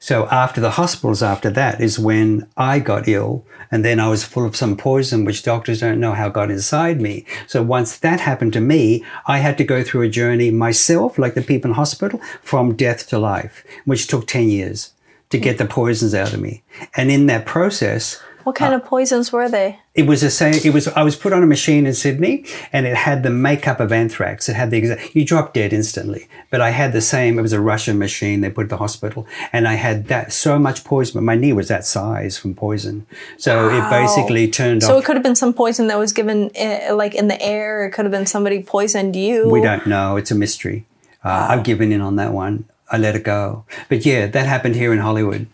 So 0.00 0.28
after 0.28 0.60
the 0.60 0.72
hospitals 0.72 1.22
after 1.22 1.50
that 1.50 1.80
is 1.80 1.98
when 1.98 2.48
I 2.56 2.78
got 2.78 3.08
ill 3.08 3.44
and 3.70 3.84
then 3.84 3.98
I 3.98 4.08
was 4.08 4.24
full 4.24 4.46
of 4.46 4.56
some 4.56 4.76
poison 4.76 5.24
which 5.24 5.42
doctors 5.42 5.80
don't 5.80 6.00
know 6.00 6.12
how 6.12 6.28
got 6.28 6.50
inside 6.50 7.00
me. 7.00 7.26
So 7.48 7.62
once 7.62 7.98
that 7.98 8.20
happened 8.20 8.52
to 8.52 8.60
me, 8.60 9.04
I 9.26 9.38
had 9.38 9.58
to 9.58 9.64
go 9.64 9.82
through 9.82 10.02
a 10.02 10.08
journey 10.08 10.50
myself, 10.50 11.18
like 11.18 11.34
the 11.34 11.42
people 11.42 11.70
in 11.70 11.74
hospital, 11.74 12.20
from 12.42 12.76
death 12.76 13.08
to 13.08 13.18
life, 13.18 13.64
which 13.86 14.06
took 14.06 14.26
10 14.26 14.48
years 14.48 14.92
to 15.30 15.38
get 15.38 15.58
the 15.58 15.66
poisons 15.66 16.14
out 16.14 16.32
of 16.32 16.40
me. 16.40 16.62
And 16.96 17.10
in 17.10 17.26
that 17.26 17.44
process, 17.44 18.22
What 18.44 18.56
kind 18.56 18.72
of 18.74 18.84
poisons 18.84 19.32
were 19.32 19.48
they? 19.48 19.78
it 19.94 20.06
was 20.06 20.20
the 20.20 20.30
same. 20.30 20.54
It 20.64 20.72
was. 20.72 20.88
I 20.88 21.02
was 21.02 21.16
put 21.16 21.32
on 21.32 21.42
a 21.42 21.46
machine 21.46 21.86
in 21.86 21.92
Sydney, 21.92 22.44
and 22.72 22.86
it 22.86 22.96
had 22.96 23.22
the 23.22 23.30
makeup 23.30 23.80
of 23.80 23.92
anthrax. 23.92 24.48
It 24.48 24.54
had 24.54 24.70
the 24.70 24.78
exact. 24.78 25.14
You 25.14 25.24
drop 25.24 25.52
dead 25.54 25.72
instantly. 25.72 26.28
But 26.50 26.60
I 26.60 26.70
had 26.70 26.92
the 26.92 27.00
same. 27.00 27.38
It 27.38 27.42
was 27.42 27.52
a 27.52 27.60
Russian 27.60 27.98
machine. 27.98 28.40
They 28.40 28.48
put 28.50 28.64
at 28.64 28.70
the 28.70 28.76
hospital, 28.78 29.26
and 29.52 29.66
I 29.68 29.74
had 29.74 30.06
that 30.06 30.32
so 30.32 30.58
much 30.58 30.84
poison. 30.84 31.14
But 31.18 31.24
my 31.24 31.34
knee 31.34 31.52
was 31.52 31.68
that 31.68 31.84
size 31.84 32.38
from 32.38 32.54
poison. 32.54 33.06
So 33.36 33.68
it 33.68 33.90
basically 33.90 34.48
turned 34.48 34.82
So 34.82 34.96
off. 34.96 35.02
it 35.02 35.06
could 35.06 35.16
have 35.16 35.22
been 35.24 35.36
some 35.36 35.52
poison 35.52 35.88
that 35.88 35.98
was 35.98 36.12
given 36.12 36.50
uh, 36.58 36.94
like 36.94 37.14
in 37.14 37.28
the 37.28 37.40
air. 37.42 37.84
It 37.86 37.90
could 37.90 38.04
have 38.04 38.12
been 38.12 38.26
somebody 38.26 38.62
poisoned 38.62 39.16
you. 39.16 39.48
We 39.50 39.60
don't 39.60 39.86
know. 39.86 40.16
It's 40.16 40.30
a 40.30 40.34
mystery. 40.34 40.86
Uh, 41.24 41.48
I've 41.50 41.64
given 41.64 41.92
in 41.92 42.00
on 42.00 42.16
that 42.16 42.32
one. 42.32 42.64
I 42.90 42.96
let 42.96 43.14
it 43.16 43.24
go. 43.24 43.64
But 43.88 44.06
yeah, 44.06 44.26
that 44.28 44.46
happened 44.46 44.76
here 44.76 44.92
in 44.92 45.00
Hollywood. 45.00 45.46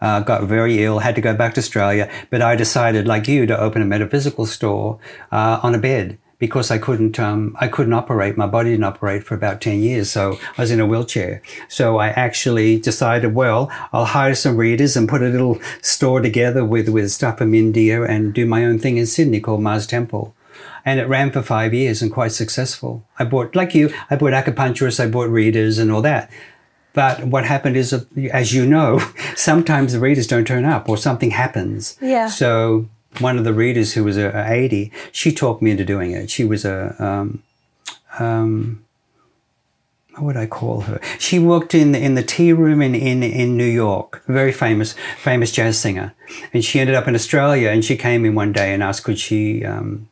Uh, 0.00 0.20
got 0.20 0.44
very 0.44 0.84
ill, 0.84 0.98
had 0.98 1.14
to 1.14 1.20
go 1.20 1.34
back 1.34 1.54
to 1.54 1.60
Australia. 1.60 2.10
But 2.30 2.42
I 2.42 2.54
decided, 2.54 3.06
like 3.06 3.28
you, 3.28 3.46
to 3.46 3.58
open 3.58 3.80
a 3.80 3.86
metaphysical 3.86 4.44
store 4.44 4.98
uh, 5.32 5.60
on 5.62 5.74
a 5.74 5.78
bed 5.78 6.18
because 6.38 6.70
I 6.70 6.78
couldn't, 6.78 7.18
um, 7.18 7.56
I 7.60 7.68
couldn't 7.68 7.94
operate. 7.94 8.36
My 8.36 8.46
body 8.46 8.70
didn't 8.70 8.84
operate 8.84 9.24
for 9.24 9.34
about 9.34 9.60
10 9.60 9.80
years. 9.80 10.10
So 10.10 10.38
I 10.58 10.62
was 10.62 10.70
in 10.70 10.80
a 10.80 10.86
wheelchair. 10.86 11.40
So 11.68 11.96
I 11.96 12.08
actually 12.08 12.78
decided, 12.78 13.34
well, 13.34 13.70
I'll 13.92 14.04
hire 14.04 14.34
some 14.34 14.58
readers 14.58 14.96
and 14.96 15.08
put 15.08 15.22
a 15.22 15.28
little 15.28 15.58
store 15.80 16.20
together 16.20 16.64
with, 16.64 16.90
with 16.90 17.10
stuff 17.10 17.38
from 17.38 17.54
India 17.54 18.02
and 18.02 18.34
do 18.34 18.44
my 18.44 18.64
own 18.64 18.78
thing 18.78 18.98
in 18.98 19.06
Sydney 19.06 19.40
called 19.40 19.62
Mars 19.62 19.86
Temple 19.86 20.34
and 20.86 21.00
it 21.00 21.08
ran 21.08 21.32
for 21.32 21.42
five 21.42 21.74
years 21.74 22.00
and 22.00 22.12
quite 22.12 22.30
successful. 22.30 23.04
I 23.18 23.24
bought, 23.24 23.56
like 23.56 23.74
you, 23.74 23.92
I 24.08 24.14
bought 24.14 24.32
acupuncturists, 24.32 25.02
I 25.04 25.08
bought 25.10 25.28
readers 25.28 25.78
and 25.78 25.90
all 25.90 26.00
that. 26.02 26.30
But 26.96 27.24
what 27.24 27.44
happened 27.44 27.76
is, 27.76 27.92
as 28.32 28.54
you 28.54 28.64
know, 28.64 28.98
sometimes 29.36 29.92
the 29.92 30.00
readers 30.00 30.26
don't 30.26 30.46
turn 30.46 30.64
up 30.64 30.88
or 30.88 30.96
something 30.96 31.30
happens. 31.30 31.98
Yeah. 32.00 32.26
So 32.26 32.88
one 33.18 33.36
of 33.36 33.44
the 33.44 33.52
readers 33.52 33.92
who 33.92 34.02
was 34.02 34.16
a, 34.16 34.30
a 34.30 34.50
80, 34.50 34.90
she 35.12 35.30
talked 35.30 35.60
me 35.60 35.70
into 35.70 35.84
doing 35.84 36.12
it. 36.12 36.30
She 36.30 36.42
was 36.42 36.64
a, 36.64 36.96
um, 36.98 37.42
um, 38.18 38.82
what 40.14 40.22
would 40.24 40.36
I 40.38 40.46
call 40.46 40.80
her? 40.82 40.98
She 41.18 41.38
worked 41.38 41.74
in 41.74 41.94
in 41.94 42.14
the 42.14 42.22
tea 42.22 42.54
room 42.54 42.80
in, 42.80 42.94
in, 42.94 43.22
in 43.22 43.58
New 43.58 43.66
York, 43.66 44.22
a 44.26 44.32
very 44.32 44.52
famous 44.52 44.94
famous 45.18 45.52
jazz 45.52 45.78
singer, 45.78 46.14
and 46.54 46.64
she 46.64 46.80
ended 46.80 46.96
up 46.96 47.06
in 47.06 47.14
Australia. 47.14 47.68
And 47.68 47.84
she 47.84 47.98
came 47.98 48.24
in 48.24 48.34
one 48.34 48.52
day 48.52 48.72
and 48.72 48.82
asked, 48.82 49.04
could 49.04 49.18
she 49.18 49.66
um, 49.66 50.08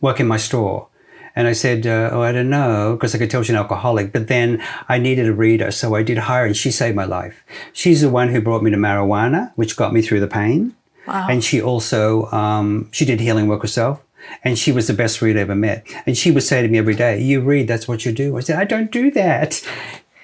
work 0.00 0.18
in 0.18 0.26
my 0.26 0.38
store? 0.38 0.88
And 1.36 1.48
I 1.48 1.52
said, 1.52 1.86
uh, 1.86 2.10
oh, 2.12 2.22
I 2.22 2.30
don't 2.32 2.48
know, 2.50 2.94
because 2.94 3.14
I 3.14 3.18
could 3.18 3.30
tell 3.30 3.42
she's 3.42 3.50
an 3.50 3.56
alcoholic. 3.56 4.12
But 4.12 4.28
then 4.28 4.62
I 4.88 4.98
needed 4.98 5.26
a 5.26 5.32
reader, 5.32 5.70
so 5.72 5.94
I 5.96 6.02
did 6.04 6.16
hire, 6.18 6.46
and 6.46 6.56
she 6.56 6.70
saved 6.70 6.94
my 6.96 7.04
life. 7.04 7.42
She's 7.72 8.02
the 8.02 8.08
one 8.10 8.28
who 8.28 8.40
brought 8.40 8.62
me 8.62 8.70
to 8.70 8.76
marijuana, 8.76 9.52
which 9.56 9.76
got 9.76 9.92
me 9.92 10.00
through 10.00 10.20
the 10.20 10.28
pain. 10.28 10.74
Wow. 11.08 11.26
And 11.28 11.42
she 11.44 11.60
also 11.60 12.30
um, 12.32 12.88
she 12.92 13.04
did 13.04 13.20
healing 13.20 13.48
work 13.48 13.62
herself. 13.62 14.00
And 14.42 14.58
she 14.58 14.72
was 14.72 14.86
the 14.86 14.94
best 14.94 15.20
reader 15.20 15.40
I 15.40 15.42
ever 15.42 15.54
met. 15.54 15.86
And 16.06 16.16
she 16.16 16.30
would 16.30 16.44
say 16.44 16.62
to 16.62 16.68
me 16.68 16.78
every 16.78 16.94
day, 16.94 17.20
You 17.20 17.42
read, 17.42 17.68
that's 17.68 17.86
what 17.86 18.06
you 18.06 18.12
do. 18.12 18.38
I 18.38 18.40
said, 18.40 18.58
I 18.58 18.64
don't 18.64 18.90
do 18.90 19.10
that. 19.10 19.60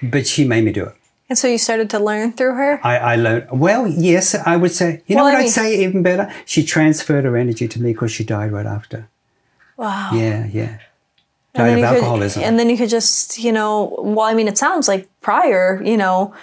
But 0.01 0.25
she 0.25 0.43
made 0.43 0.63
me 0.63 0.71
do 0.71 0.85
it. 0.85 0.95
And 1.29 1.37
so 1.37 1.47
you 1.47 1.59
started 1.59 1.89
to 1.91 1.99
learn 1.99 2.33
through 2.33 2.55
her? 2.55 2.79
I, 2.83 2.97
I 2.97 3.15
learned, 3.15 3.47
well, 3.51 3.85
yes, 3.87 4.33
I 4.33 4.57
would 4.57 4.71
say, 4.71 5.03
you 5.05 5.15
know 5.15 5.23
what 5.23 5.35
I 5.35 5.37
I'd 5.37 5.41
mean- 5.43 5.49
say 5.51 5.83
even 5.83 6.01
better? 6.01 6.33
She 6.45 6.65
transferred 6.65 7.25
her 7.25 7.37
energy 7.37 7.67
to 7.67 7.79
me 7.81 7.93
because 7.93 8.11
she 8.11 8.23
died 8.23 8.51
right 8.51 8.65
after. 8.65 9.07
Wow. 9.77 10.09
Yeah, 10.13 10.47
yeah. 10.47 10.79
And 11.53 11.67
then 11.67 11.73
of 11.73 11.79
you 11.95 12.01
could- 12.01 12.43
and 12.43 12.57
then 12.59 12.69
you 12.69 12.77
could 12.77 12.89
just, 12.89 13.37
you 13.39 13.51
know, 13.51 13.95
well, 13.99 14.25
I 14.25 14.33
mean, 14.33 14.47
it 14.47 14.57
sounds 14.57 14.87
like 14.87 15.07
prior, 15.21 15.81
you 15.83 15.97
know, 15.97 16.33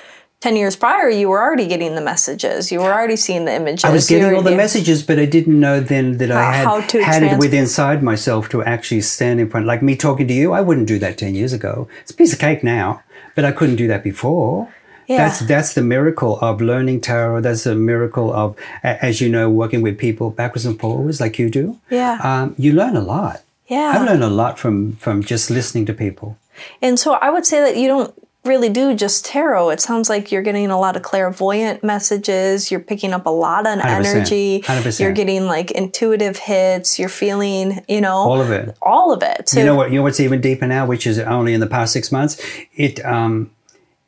10 0.40 0.54
years 0.54 0.76
prior, 0.76 1.08
you 1.10 1.28
were 1.28 1.40
already 1.42 1.66
getting 1.66 1.94
the 1.96 2.00
messages. 2.00 2.70
You 2.70 2.78
were 2.80 2.92
already 2.92 3.16
seeing 3.16 3.44
the 3.44 3.52
images. 3.54 3.84
I 3.84 3.90
was 3.90 4.06
getting 4.06 4.32
all 4.34 4.42
the 4.42 4.54
messages, 4.54 5.02
but 5.02 5.18
I 5.18 5.24
didn't 5.24 5.58
know 5.58 5.80
then 5.80 6.18
that 6.18 6.30
I 6.30 6.52
had 6.52 6.90
had 7.02 7.22
it 7.24 7.38
within 7.38 7.60
inside 7.60 8.02
myself 8.04 8.48
to 8.50 8.62
actually 8.62 9.00
stand 9.00 9.40
in 9.40 9.50
front. 9.50 9.66
Like 9.66 9.82
me 9.82 9.96
talking 9.96 10.28
to 10.28 10.34
you, 10.34 10.52
I 10.52 10.60
wouldn't 10.60 10.86
do 10.86 10.98
that 11.00 11.18
ten 11.18 11.34
years 11.34 11.52
ago. 11.52 11.88
It's 12.02 12.12
a 12.12 12.14
piece 12.14 12.32
of 12.32 12.38
cake 12.38 12.62
now, 12.62 13.02
but 13.34 13.44
I 13.44 13.50
couldn't 13.50 13.76
do 13.76 13.88
that 13.88 14.04
before. 14.04 14.68
Yeah. 15.08 15.16
That's 15.26 15.40
that's 15.40 15.72
the 15.74 15.82
miracle 15.82 16.38
of 16.40 16.60
learning 16.60 17.00
tarot. 17.00 17.40
That's 17.40 17.64
the 17.64 17.74
miracle 17.74 18.32
of, 18.32 18.54
as 18.84 19.20
you 19.20 19.28
know, 19.28 19.48
working 19.50 19.80
with 19.82 19.98
people 19.98 20.30
backwards 20.30 20.66
and 20.66 20.78
forwards 20.78 21.18
like 21.20 21.38
you 21.40 21.48
do. 21.50 21.78
Yeah. 21.90 22.18
um, 22.22 22.54
you 22.58 22.72
learn 22.74 22.94
a 22.94 23.00
lot. 23.00 23.40
Yeah. 23.68 23.92
I've 23.94 24.06
learned 24.06 24.24
a 24.24 24.28
lot 24.30 24.58
from 24.58 24.96
from 24.96 25.22
just 25.22 25.50
listening 25.50 25.86
to 25.86 25.94
people. 25.94 26.36
And 26.82 26.98
so 26.98 27.12
I 27.12 27.30
would 27.30 27.46
say 27.46 27.60
that 27.60 27.76
you 27.76 27.86
don't 27.86 28.12
really 28.44 28.68
do 28.70 28.94
just 28.94 29.26
tarot. 29.26 29.68
It 29.70 29.80
sounds 29.80 30.08
like 30.08 30.32
you're 30.32 30.42
getting 30.42 30.70
a 30.70 30.78
lot 30.80 30.96
of 30.96 31.02
clairvoyant 31.02 31.84
messages. 31.84 32.70
You're 32.70 32.80
picking 32.80 33.12
up 33.12 33.26
a 33.26 33.30
lot 33.30 33.66
of 33.66 33.78
100%, 33.78 33.84
energy. 33.84 34.62
100%. 34.62 35.00
You're 35.00 35.12
getting 35.12 35.44
like 35.46 35.70
intuitive 35.72 36.38
hits. 36.38 36.98
You're 36.98 37.10
feeling, 37.10 37.84
you 37.88 38.00
know, 38.00 38.16
All 38.16 38.40
of 38.40 38.50
it. 38.50 38.76
all 38.80 39.12
of 39.12 39.22
it. 39.22 39.48
So 39.50 39.60
you 39.60 39.66
know 39.66 39.74
what? 39.74 39.90
You 39.90 39.96
know 39.98 40.02
what's 40.04 40.20
even 40.20 40.40
deeper 40.40 40.66
now, 40.66 40.86
which 40.86 41.06
is 41.06 41.18
only 41.18 41.52
in 41.52 41.60
the 41.60 41.66
past 41.66 41.92
six 41.92 42.10
months. 42.10 42.40
It 42.74 43.04
um, 43.04 43.50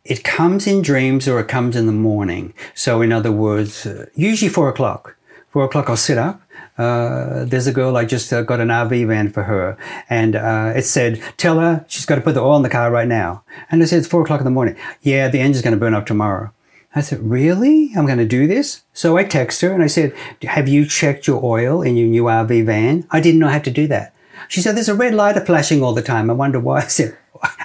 it 0.04 0.24
comes 0.24 0.66
in 0.66 0.80
dreams 0.80 1.28
or 1.28 1.38
it 1.40 1.48
comes 1.48 1.76
in 1.76 1.84
the 1.86 1.92
morning. 1.92 2.54
So 2.74 3.02
in 3.02 3.12
other 3.12 3.32
words, 3.32 3.84
uh, 3.86 4.06
usually 4.14 4.48
four 4.48 4.68
o'clock. 4.70 5.16
Four 5.50 5.64
o'clock, 5.64 5.90
I'll 5.90 5.96
sit 5.96 6.16
up. 6.16 6.39
Uh, 6.80 7.44
there's 7.44 7.66
a 7.66 7.72
girl 7.72 7.96
I 7.96 8.04
just 8.04 8.32
uh, 8.32 8.42
got 8.42 8.60
an 8.60 8.68
RV 8.68 9.06
van 9.08 9.28
for 9.30 9.42
her, 9.44 9.76
and 10.08 10.34
uh, 10.34 10.72
it 10.74 10.82
said, 10.84 11.20
"Tell 11.36 11.58
her 11.60 11.84
she's 11.88 12.06
got 12.06 12.14
to 12.16 12.20
put 12.22 12.34
the 12.34 12.40
oil 12.40 12.56
in 12.56 12.62
the 12.62 12.70
car 12.78 12.90
right 12.90 13.08
now." 13.08 13.42
And 13.70 13.82
I 13.82 13.86
said, 13.86 13.98
"It's 13.98 14.08
four 14.08 14.22
o'clock 14.22 14.40
in 14.40 14.44
the 14.44 14.50
morning." 14.58 14.76
Yeah, 15.02 15.28
the 15.28 15.40
engine's 15.40 15.62
going 15.62 15.74
to 15.76 15.80
burn 15.80 15.94
up 15.94 16.06
tomorrow. 16.06 16.52
I 16.94 17.02
said, 17.02 17.20
"Really? 17.22 17.92
I'm 17.96 18.06
going 18.06 18.18
to 18.18 18.24
do 18.38 18.46
this?" 18.46 18.82
So 18.94 19.16
I 19.18 19.24
text 19.24 19.60
her 19.60 19.72
and 19.72 19.82
I 19.82 19.88
said, 19.88 20.14
"Have 20.42 20.68
you 20.68 20.86
checked 20.86 21.26
your 21.26 21.44
oil 21.44 21.82
in 21.82 21.96
your 21.96 22.08
new 22.08 22.24
RV 22.24 22.64
van?" 22.64 23.06
I 23.10 23.20
didn't 23.20 23.40
know 23.40 23.48
how 23.48 23.58
to 23.60 23.70
do 23.70 23.86
that. 23.88 24.14
She 24.48 24.60
said, 24.62 24.74
There's 24.74 24.88
a 24.88 24.94
red 24.94 25.14
light 25.14 25.36
flashing 25.46 25.82
all 25.82 25.92
the 25.94 26.02
time. 26.02 26.30
I 26.30 26.32
wonder 26.32 26.58
why. 26.58 26.78
I 26.84 26.88
said, 26.88 27.16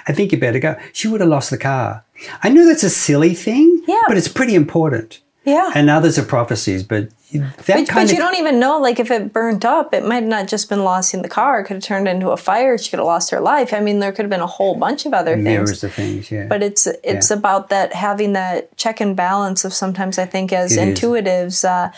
I 0.06 0.12
think 0.12 0.30
you 0.30 0.38
better 0.38 0.58
go. 0.60 0.76
She 0.92 1.08
would 1.08 1.20
have 1.20 1.30
lost 1.30 1.50
the 1.50 1.58
car. 1.58 2.04
I 2.42 2.48
know 2.48 2.64
that's 2.66 2.84
a 2.84 2.90
silly 2.90 3.34
thing, 3.34 3.82
Yeah. 3.88 4.02
but 4.08 4.16
it's 4.16 4.28
pretty 4.28 4.54
important. 4.54 5.20
Yeah. 5.46 5.70
And 5.74 5.88
others 5.88 6.18
are 6.18 6.24
prophecies, 6.24 6.82
but 6.82 7.08
that 7.32 7.54
but, 7.66 7.66
kind 7.66 7.88
but 7.88 8.10
you 8.10 8.16
don't 8.18 8.36
even 8.36 8.60
know, 8.60 8.78
like, 8.78 9.00
if 9.00 9.10
it 9.10 9.32
burnt 9.32 9.64
up, 9.64 9.94
it 9.94 10.04
might 10.04 10.24
not 10.24 10.48
just 10.48 10.68
been 10.68 10.84
lost 10.84 11.14
in 11.14 11.22
the 11.22 11.28
car. 11.28 11.60
It 11.60 11.64
could 11.64 11.76
have 11.76 11.82
turned 11.82 12.08
into 12.08 12.30
a 12.30 12.36
fire. 12.36 12.76
She 12.76 12.90
could 12.90 12.98
have 12.98 13.06
lost 13.06 13.30
her 13.30 13.40
life. 13.40 13.72
I 13.72 13.80
mean, 13.80 14.00
there 14.00 14.12
could 14.12 14.24
have 14.24 14.30
been 14.30 14.40
a 14.40 14.46
whole 14.46 14.74
bunch 14.74 15.06
of 15.06 15.14
other 15.14 15.34
things. 15.34 15.44
mirrors 15.44 15.84
of 15.84 15.94
things, 15.94 16.30
yeah. 16.30 16.46
but 16.46 16.62
it's 16.62 16.86
it's 17.02 17.30
Yeah. 17.30 17.36
about 17.36 17.68
that 17.70 17.92
having 17.94 18.32
that 18.34 18.76
check 18.76 19.00
and 19.00 19.16
balance 19.16 19.64
of 19.64 19.72
sometimes 19.72 20.18
I 20.18 20.26
think 20.26 20.52
as 20.52 20.76
It 20.76 20.80
intuitives 20.80 21.64
uh, 21.64 21.90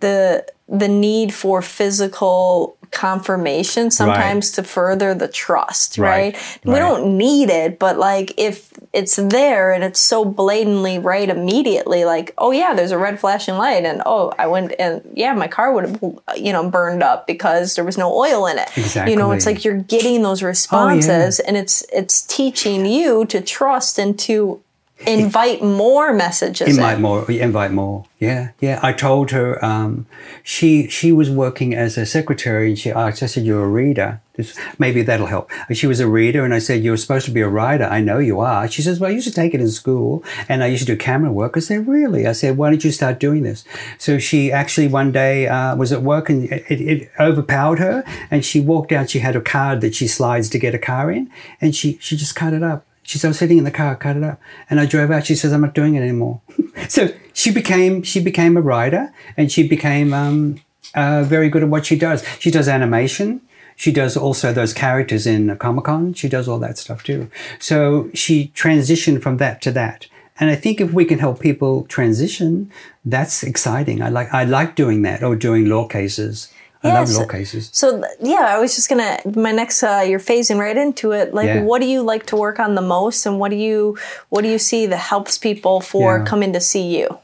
the 0.00 0.44
the 0.68 0.88
need 0.88 1.34
for 1.34 1.60
physical 1.62 2.73
confirmation 2.94 3.90
sometimes 3.90 4.52
to 4.52 4.62
further 4.62 5.14
the 5.14 5.28
trust 5.28 5.98
right, 5.98 6.34
Right, 6.34 6.58
we 6.64 6.72
right. 6.72 6.78
don't 6.78 7.18
need 7.18 7.50
it 7.50 7.78
but 7.78 7.98
like 7.98 8.32
if 8.38 8.72
it's 8.92 9.16
there 9.16 9.72
and 9.72 9.82
it's 9.82 10.00
so 10.00 10.24
blatantly 10.24 10.98
right 10.98 11.28
immediately 11.28 12.04
like 12.04 12.32
oh 12.38 12.52
yeah 12.52 12.72
there's 12.74 12.92
a 12.92 12.98
red 12.98 13.18
flashing 13.18 13.56
light 13.56 13.84
and 13.84 14.00
oh 14.06 14.32
I 14.38 14.46
went 14.46 14.72
and 14.78 15.02
yeah 15.14 15.34
my 15.34 15.48
car 15.48 15.72
would 15.72 15.84
have 15.84 16.02
you 16.36 16.52
know 16.52 16.70
burned 16.70 17.02
up 17.02 17.26
because 17.26 17.74
there 17.74 17.84
was 17.84 17.98
no 17.98 18.12
oil 18.14 18.46
in 18.46 18.58
it. 18.58 18.70
You 19.08 19.16
know 19.16 19.32
it's 19.32 19.46
like 19.46 19.64
you're 19.64 19.78
getting 19.82 20.22
those 20.22 20.42
oh, 20.42 20.46
responses 20.46 21.40
and 21.40 21.56
it's 21.56 21.84
it's 21.92 22.22
teaching 22.22 22.86
you 22.86 23.26
to 23.26 23.40
trust 23.40 23.98
and 23.98 24.18
to 24.20 24.62
invite 25.06 25.62
more 25.62 26.12
messages 26.12 26.68
invite 26.68 26.96
in. 26.96 27.02
more 27.02 27.30
invite 27.30 27.72
more. 27.72 28.04
Yeah 28.18 28.50
yeah. 28.60 28.80
I 28.82 28.92
told 28.92 29.30
her 29.30 29.62
um, 29.64 30.06
she 30.42 30.88
she 30.88 31.12
was 31.12 31.30
working 31.30 31.74
as 31.74 31.96
a 31.98 32.06
secretary 32.06 32.68
and 32.68 32.78
she 32.78 32.90
asked 32.90 33.22
i 33.22 33.26
said 33.26 33.44
you're 33.44 33.64
a 33.64 33.68
reader. 33.68 34.20
This, 34.36 34.58
maybe 34.80 35.02
that'll 35.02 35.28
help. 35.28 35.48
And 35.68 35.78
she 35.78 35.86
was 35.86 36.00
a 36.00 36.08
reader 36.08 36.44
and 36.44 36.52
i 36.52 36.58
said 36.58 36.82
you're 36.82 36.96
supposed 36.96 37.24
to 37.26 37.30
be 37.30 37.40
a 37.40 37.48
writer. 37.48 37.84
I 37.84 38.00
know 38.00 38.18
you 38.18 38.40
are. 38.40 38.68
She 38.68 38.82
says 38.82 38.98
well 38.98 39.10
i 39.10 39.14
used 39.14 39.28
to 39.28 39.34
take 39.34 39.54
it 39.54 39.60
in 39.60 39.70
school 39.70 40.24
and 40.48 40.62
i 40.62 40.66
used 40.66 40.86
to 40.86 40.92
do 40.92 40.96
camera 40.96 41.32
work. 41.32 41.56
I 41.56 41.60
said 41.60 41.86
really? 41.86 42.26
I 42.26 42.32
said 42.32 42.56
why 42.56 42.70
don't 42.70 42.84
you 42.84 42.92
start 42.92 43.20
doing 43.20 43.42
this? 43.42 43.64
So 43.98 44.18
she 44.18 44.50
actually 44.50 44.88
one 44.88 45.12
day 45.12 45.46
uh, 45.46 45.76
was 45.76 45.92
at 45.92 46.02
work 46.02 46.28
and 46.28 46.50
it, 46.50 46.64
it, 46.68 46.80
it 46.80 47.10
overpowered 47.20 47.78
her 47.78 48.04
and 48.30 48.44
she 48.44 48.60
walked 48.60 48.92
out. 48.92 49.10
She 49.10 49.20
had 49.20 49.36
a 49.36 49.40
card 49.40 49.80
that 49.82 49.94
she 49.94 50.08
slides 50.08 50.48
to 50.50 50.58
get 50.58 50.74
a 50.74 50.78
car 50.78 51.10
in 51.12 51.30
and 51.60 51.74
she 51.74 51.98
she 52.00 52.16
just 52.16 52.34
cut 52.34 52.52
it 52.52 52.62
up 52.62 52.86
she 53.04 53.18
said, 53.18 53.28
I 53.28 53.30
was 53.30 53.38
sitting 53.38 53.58
in 53.58 53.64
the 53.64 53.70
car, 53.70 53.94
cut 53.94 54.16
it 54.16 54.24
up. 54.24 54.40
And 54.68 54.80
I 54.80 54.86
drove 54.86 55.10
out. 55.10 55.26
She 55.26 55.34
says, 55.34 55.52
I'm 55.52 55.60
not 55.60 55.74
doing 55.74 55.94
it 55.94 56.00
anymore. 56.00 56.40
so 56.88 57.08
she 57.32 57.52
became, 57.52 58.02
she 58.02 58.20
became 58.20 58.56
a 58.56 58.60
writer 58.60 59.12
and 59.36 59.52
she 59.52 59.66
became, 59.68 60.12
um, 60.12 60.60
uh, 60.94 61.22
very 61.22 61.48
good 61.48 61.62
at 61.62 61.68
what 61.68 61.86
she 61.86 61.96
does. 61.96 62.24
She 62.38 62.50
does 62.50 62.68
animation. 62.68 63.42
She 63.76 63.92
does 63.92 64.16
also 64.16 64.52
those 64.52 64.72
characters 64.72 65.26
in 65.26 65.56
Comic 65.58 65.84
Con. 65.84 66.14
She 66.14 66.28
does 66.28 66.48
all 66.48 66.58
that 66.60 66.78
stuff 66.78 67.02
too. 67.02 67.30
So 67.58 68.08
she 68.14 68.52
transitioned 68.54 69.22
from 69.22 69.36
that 69.38 69.60
to 69.62 69.72
that. 69.72 70.06
And 70.40 70.50
I 70.50 70.56
think 70.56 70.80
if 70.80 70.92
we 70.92 71.04
can 71.04 71.18
help 71.18 71.40
people 71.40 71.84
transition, 71.84 72.70
that's 73.04 73.42
exciting. 73.42 74.02
I 74.02 74.08
like, 74.08 74.32
I 74.32 74.44
like 74.44 74.74
doing 74.74 75.02
that 75.02 75.22
or 75.22 75.36
doing 75.36 75.66
law 75.66 75.86
cases. 75.86 76.52
I 76.84 76.88
Yes. 76.88 77.14
love 77.14 77.22
law 77.22 77.32
cases. 77.32 77.70
So 77.72 77.92
th- 78.02 78.12
yeah, 78.20 78.44
I 78.54 78.58
was 78.58 78.74
just 78.76 78.88
gonna. 78.90 79.18
My 79.34 79.52
next, 79.52 79.82
uh, 79.82 80.04
you're 80.06 80.20
phasing 80.20 80.58
right 80.58 80.76
into 80.76 81.12
it. 81.12 81.32
Like, 81.32 81.46
Yeah. 81.46 81.62
what 81.62 81.80
do 81.80 81.86
you 81.86 82.02
like 82.02 82.26
to 82.26 82.36
work 82.36 82.60
on 82.60 82.74
the 82.74 82.82
most, 82.82 83.24
and 83.26 83.40
what 83.40 83.50
do 83.50 83.56
you 83.56 83.96
what 84.28 84.42
do 84.42 84.48
you 84.48 84.58
see 84.58 84.84
that 84.86 84.98
helps 84.98 85.38
people 85.38 85.80
for 85.80 86.18
Yeah. 86.18 86.24
coming 86.24 86.52
to 86.52 86.60
see 86.60 86.82
you? 86.98 87.18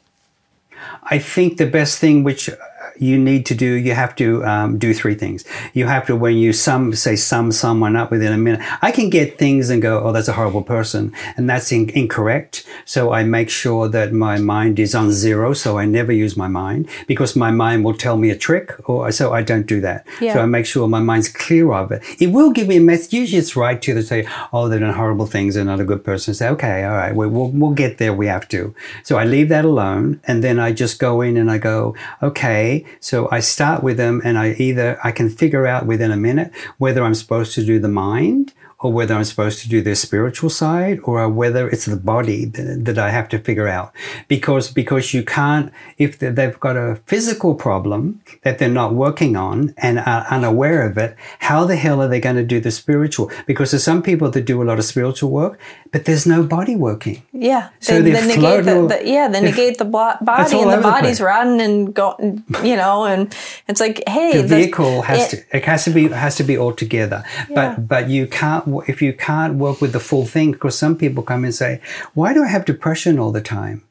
I 1.04 1.18
think 1.18 1.58
the 1.58 1.66
best 1.66 1.98
thing 1.98 2.24
which 2.24 2.48
you 3.00 3.18
need 3.18 3.46
to 3.46 3.54
do, 3.54 3.72
you 3.72 3.94
have 3.94 4.14
to 4.16 4.44
um, 4.44 4.78
do 4.78 4.92
three 4.92 5.14
things. 5.14 5.44
You 5.72 5.86
have 5.86 6.06
to, 6.06 6.14
when 6.14 6.36
you 6.36 6.52
sum, 6.52 6.94
say 6.94 7.16
sum 7.16 7.50
someone 7.50 7.96
up 7.96 8.10
within 8.10 8.32
a 8.32 8.36
minute, 8.36 8.60
I 8.82 8.92
can 8.92 9.08
get 9.08 9.38
things 9.38 9.70
and 9.70 9.80
go, 9.80 10.02
oh, 10.04 10.12
that's 10.12 10.28
a 10.28 10.34
horrible 10.34 10.62
person. 10.62 11.12
And 11.36 11.48
that's 11.48 11.72
in- 11.72 11.88
incorrect. 11.90 12.66
So 12.84 13.12
I 13.12 13.24
make 13.24 13.48
sure 13.48 13.88
that 13.88 14.12
my 14.12 14.38
mind 14.38 14.78
is 14.78 14.94
on 14.94 15.12
zero. 15.12 15.54
So 15.54 15.78
I 15.78 15.86
never 15.86 16.12
use 16.12 16.36
my 16.36 16.48
mind 16.48 16.88
because 17.06 17.34
my 17.34 17.50
mind 17.50 17.84
will 17.84 17.94
tell 17.94 18.18
me 18.18 18.28
a 18.28 18.36
trick 18.36 18.76
or 18.88 19.10
so 19.12 19.32
I 19.32 19.42
don't 19.42 19.66
do 19.66 19.80
that. 19.80 20.06
Yeah. 20.20 20.34
So 20.34 20.40
I 20.40 20.46
make 20.46 20.66
sure 20.66 20.86
my 20.86 21.00
mind's 21.00 21.28
clear 21.28 21.72
of 21.72 21.90
it. 21.92 22.02
It 22.20 22.28
will 22.28 22.50
give 22.50 22.68
me 22.68 22.76
a 22.76 22.80
message. 22.80 23.14
Usually 23.14 23.38
it's 23.38 23.56
right 23.56 23.80
to 23.80 24.02
say, 24.02 24.28
oh, 24.52 24.68
they're 24.68 24.78
doing 24.78 24.92
horrible 24.92 25.26
things. 25.26 25.54
They're 25.54 25.64
not 25.64 25.80
a 25.80 25.84
good 25.84 26.04
person. 26.04 26.34
Say, 26.34 26.48
okay, 26.50 26.84
all 26.84 26.96
right, 26.96 27.14
we, 27.14 27.26
we'll, 27.26 27.48
we'll 27.48 27.72
get 27.72 27.96
there. 27.96 28.12
We 28.12 28.26
have 28.26 28.46
to. 28.48 28.74
So 29.04 29.16
I 29.16 29.24
leave 29.24 29.48
that 29.48 29.64
alone. 29.64 30.20
And 30.24 30.44
then 30.44 30.58
I 30.58 30.72
just 30.72 30.98
go 30.98 31.22
in 31.22 31.38
and 31.38 31.50
I 31.50 31.56
go, 31.56 31.96
okay. 32.22 32.84
So 32.98 33.28
I 33.30 33.40
start 33.40 33.82
with 33.82 33.96
them 33.96 34.20
and 34.24 34.38
I 34.38 34.52
either, 34.52 34.98
I 35.04 35.12
can 35.12 35.30
figure 35.30 35.66
out 35.66 35.86
within 35.86 36.10
a 36.10 36.16
minute 36.16 36.52
whether 36.78 37.02
I'm 37.04 37.14
supposed 37.14 37.54
to 37.54 37.64
do 37.64 37.78
the 37.78 37.88
mind 37.88 38.52
or 38.82 38.90
whether 38.92 39.14
I'm 39.14 39.24
supposed 39.24 39.60
to 39.62 39.68
do 39.68 39.82
the 39.82 39.94
spiritual 39.94 40.48
side 40.48 41.00
or 41.04 41.28
whether 41.28 41.68
it's 41.68 41.84
the 41.84 41.96
body 41.96 42.46
that, 42.46 42.84
that 42.86 42.98
I 42.98 43.10
have 43.10 43.28
to 43.28 43.38
figure 43.38 43.68
out. 43.68 43.92
Because, 44.26 44.72
because 44.72 45.12
you 45.12 45.22
can't, 45.22 45.70
if 45.98 46.18
they've 46.18 46.58
got 46.58 46.76
a 46.76 46.96
physical 47.06 47.54
problem 47.54 48.22
that 48.42 48.58
they're 48.58 48.70
not 48.70 48.94
working 48.94 49.36
on 49.36 49.74
and 49.76 49.98
are 49.98 50.24
unaware 50.30 50.88
of 50.88 50.96
it, 50.96 51.14
how 51.40 51.64
the 51.66 51.76
hell 51.76 52.00
are 52.00 52.08
they 52.08 52.20
going 52.20 52.36
to 52.36 52.42
do 52.44 52.58
the 52.58 52.70
spiritual? 52.70 53.30
Because 53.46 53.70
there's 53.70 53.84
some 53.84 54.02
people 54.02 54.30
that 54.30 54.46
do 54.46 54.62
a 54.62 54.64
lot 54.64 54.78
of 54.78 54.84
spiritual 54.86 55.30
work, 55.30 55.60
but 55.92 56.06
there's 56.06 56.26
no 56.26 56.42
body 56.42 56.74
working. 56.74 57.22
Yeah. 57.32 57.68
So 57.80 58.00
they, 58.00 58.12
they 58.12 58.26
negate 58.26 58.64
the, 58.64 58.86
the 58.86 59.00
yeah, 59.04 59.28
they 59.28 59.40
negate 59.42 59.76
the 59.78 59.84
bo- 59.84 60.14
body 60.22 60.58
and 60.58 60.70
the 60.70 60.76
the 60.76 60.82
body's 60.82 61.18
place. 61.18 61.20
rotten 61.20 61.60
and 61.60 61.92
go, 61.92 62.16
you 62.64 62.76
know, 62.76 63.04
and 63.04 63.34
it's 63.68 63.80
like, 63.80 64.02
hey, 64.08 64.40
the 64.40 64.46
vehicle 64.48 65.02
has 65.02 65.32
it- 65.32 65.36
to 65.50 65.56
it 65.56 65.64
has 65.64 65.84
to 65.84 65.90
be 65.90 66.08
has 66.08 66.36
to 66.36 66.44
be 66.44 66.56
all 66.56 66.72
together 66.72 67.24
Yeah. 67.48 67.74
but 67.76 67.88
but 67.88 68.08
you 68.08 68.26
can't 68.26 68.66
if 68.86 69.02
you 69.02 69.12
can't 69.12 69.54
work 69.54 69.80
with 69.80 69.92
the 69.92 70.00
full 70.00 70.26
thing 70.26 70.52
because 70.52 70.78
some 70.78 70.96
people 70.96 71.22
come 71.22 71.44
and 71.44 71.54
say 71.54 71.80
why 72.14 72.32
do 72.32 72.42
i 72.44 72.48
have 72.48 72.64
depression 72.64 73.18
all 73.18 73.32
the 73.32 73.40
time 73.40 73.82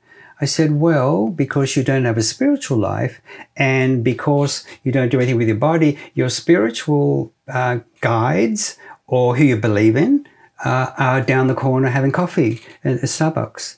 i 0.42 0.46
said 0.46 0.72
well 0.80 1.28
because 1.28 1.76
you 1.76 1.84
don't 1.84 2.06
have 2.06 2.18
a 2.18 2.24
spiritual 2.24 2.78
life 2.78 3.22
and 3.56 4.04
because 4.04 4.66
you 4.84 4.92
don't 4.92 5.10
do 5.10 5.20
anything 5.20 5.38
with 5.38 5.48
your 5.48 5.58
body 5.58 5.98
your 6.14 6.30
spiritual 6.30 7.32
uh, 7.48 7.80
guides 8.02 8.78
or 9.08 9.36
who 9.36 9.44
you 9.44 9.58
believe 9.58 9.96
in 9.96 10.26
uh, 10.64 10.92
are 10.98 11.22
down 11.22 11.48
the 11.48 11.56
corner 11.56 11.90
having 11.90 12.12
coffee 12.12 12.62
at 12.84 13.00
starbucks 13.02 13.78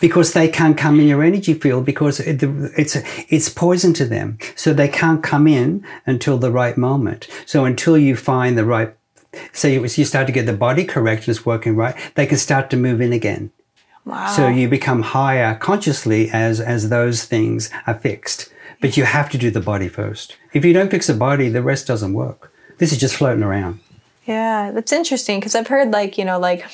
because 0.00 0.32
they 0.32 0.48
can't 0.48 0.76
come 0.76 0.98
in 1.00 1.06
your 1.06 1.22
energy 1.22 1.54
field 1.54 1.84
because 1.84 2.20
it, 2.20 2.42
it's 2.42 2.96
it's 3.28 3.48
poison 3.48 3.92
to 3.94 4.04
them. 4.04 4.38
So 4.56 4.72
they 4.72 4.88
can't 4.88 5.22
come 5.22 5.46
in 5.46 5.84
until 6.06 6.38
the 6.38 6.50
right 6.50 6.76
moment. 6.76 7.28
So 7.46 7.64
until 7.64 7.96
you 7.96 8.16
find 8.16 8.58
the 8.58 8.64
right, 8.64 8.94
say 9.52 9.74
you, 9.74 9.82
you 9.82 10.04
start 10.04 10.26
to 10.26 10.32
get 10.32 10.46
the 10.46 10.52
body 10.52 10.84
correct 10.84 11.22
and 11.26 11.36
it's 11.36 11.46
working 11.46 11.76
right, 11.76 11.94
they 12.14 12.26
can 12.26 12.38
start 12.38 12.70
to 12.70 12.76
move 12.76 13.00
in 13.00 13.12
again. 13.12 13.50
wow. 14.04 14.26
So 14.28 14.48
you 14.48 14.68
become 14.68 15.02
higher 15.02 15.54
consciously 15.56 16.30
as 16.30 16.60
as 16.60 16.88
those 16.88 17.24
things 17.24 17.70
are 17.86 17.94
fixed. 17.98 18.50
But 18.80 18.96
you 18.96 19.04
have 19.04 19.28
to 19.30 19.38
do 19.38 19.50
the 19.50 19.60
body 19.60 19.88
first. 19.88 20.36
If 20.52 20.64
you 20.64 20.72
don't 20.72 20.90
fix 20.90 21.08
the 21.08 21.14
body, 21.14 21.48
the 21.48 21.62
rest 21.62 21.86
doesn't 21.88 22.12
work. 22.14 22.52
This 22.78 22.92
is 22.92 22.98
just 22.98 23.16
floating 23.16 23.42
around. 23.42 23.80
Yeah, 24.24 24.70
that's 24.72 24.92
interesting 24.92 25.40
because 25.40 25.54
I've 25.54 25.66
heard 25.68 25.90
like 25.90 26.18
you 26.18 26.24
know 26.24 26.38
like 26.38 26.64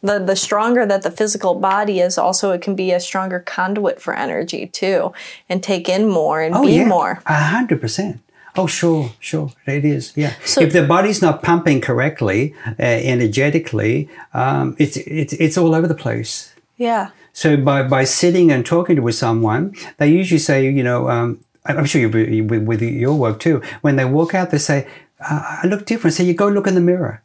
the 0.00 0.18
the 0.18 0.34
stronger 0.34 0.84
that 0.86 1.02
the 1.02 1.10
physical 1.10 1.54
body 1.54 2.00
is, 2.00 2.18
also 2.18 2.50
it 2.52 2.62
can 2.62 2.74
be 2.74 2.90
a 2.90 2.98
stronger 2.98 3.38
conduit 3.38 4.00
for 4.00 4.12
energy 4.14 4.66
too, 4.66 5.12
and 5.48 5.62
take 5.62 5.88
in 5.88 6.08
more 6.08 6.40
and 6.40 6.54
Oh 6.54 6.62
be 6.64 6.72
yeah, 6.72 6.86
more. 6.88 7.22
a 7.26 7.34
hundred 7.34 7.80
percent. 7.80 8.20
Oh 8.54 8.66
sure, 8.66 9.12
sure, 9.18 9.50
it 9.66 9.84
is. 9.84 10.12
Yeah. 10.16 10.34
So- 10.44 10.60
if 10.60 10.72
the 10.72 10.82
body's 10.82 11.22
not 11.22 11.42
pumping 11.42 11.80
correctly, 11.80 12.54
uh, 12.66 12.82
energetically, 12.82 14.08
um, 14.34 14.76
it's 14.78 14.96
it's 14.98 15.32
it's 15.34 15.56
all 15.56 15.74
over 15.74 15.86
the 15.86 15.94
place. 15.94 16.52
Yeah, 16.76 17.10
So 17.32 17.56
by 17.56 17.82
by 17.88 18.04
sitting 18.04 18.50
and 18.52 18.64
talking 18.66 18.96
to 18.96 19.02
with 19.02 19.14
someone, 19.14 19.74
they 19.98 20.08
usually 20.08 20.38
say, 20.40 20.64
you 20.68 20.82
know, 20.82 21.08
um, 21.08 21.38
I'm 21.64 21.84
sure 21.86 22.00
you 22.00 22.08
with, 22.44 22.64
with 22.66 22.82
your 22.82 23.14
work 23.14 23.38
too. 23.40 23.62
When 23.82 23.96
they 23.96 24.04
walk 24.04 24.34
out, 24.34 24.50
they 24.50 24.58
say, 24.58 24.86
"I 25.20 25.66
look 25.66 25.86
different." 25.86 26.14
So 26.16 26.22
you 26.22 26.34
go 26.34 26.48
look 26.48 26.66
in 26.66 26.74
the 26.74 26.80
mirror, 26.80 27.22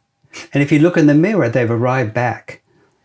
and 0.52 0.62
if 0.62 0.70
you 0.72 0.78
look 0.78 0.96
in 0.96 1.06
the 1.06 1.14
mirror, 1.14 1.48
they've 1.50 1.70
arrived 1.70 2.14
back. 2.14 2.62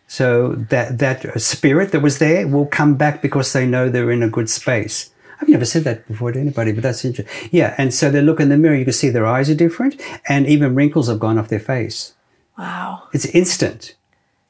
So 0.07 0.55
that 0.69 0.99
that 0.99 1.41
spirit 1.41 1.91
that 1.91 2.01
was 2.01 2.17
there 2.19 2.47
will 2.47 2.67
come 2.67 2.95
back 2.95 3.21
because 3.21 3.51
they 3.51 3.65
know 3.65 3.89
they're 3.89 4.11
in 4.11 4.23
a 4.23 4.29
good 4.29 4.49
space. 4.49 5.09
I've 5.43 5.49
never 5.49 5.65
said 5.65 5.83
that 5.83 6.07
before 6.07 6.31
to 6.31 6.39
anybody, 6.39 6.71
but 6.71 6.83
that's 6.83 7.03
interesting. 7.05 7.49
Yeah, 7.51 7.75
and 7.77 7.93
so 7.93 8.09
they 8.09 8.21
look 8.21 8.39
in 8.39 8.49
the 8.49 8.57
mirror, 8.57 8.75
you 8.75 8.85
can 8.85 8.93
see 8.93 9.09
their 9.09 9.25
eyes 9.27 9.49
are 9.49 9.55
different, 9.55 10.01
and 10.29 10.47
even 10.47 10.73
wrinkles 10.75 11.07
have 11.09 11.19
gone 11.19 11.37
off 11.37 11.49
their 11.49 11.59
face. 11.59 12.13
wow, 12.57 13.03
It's 13.13 13.25
instant. 13.25 13.95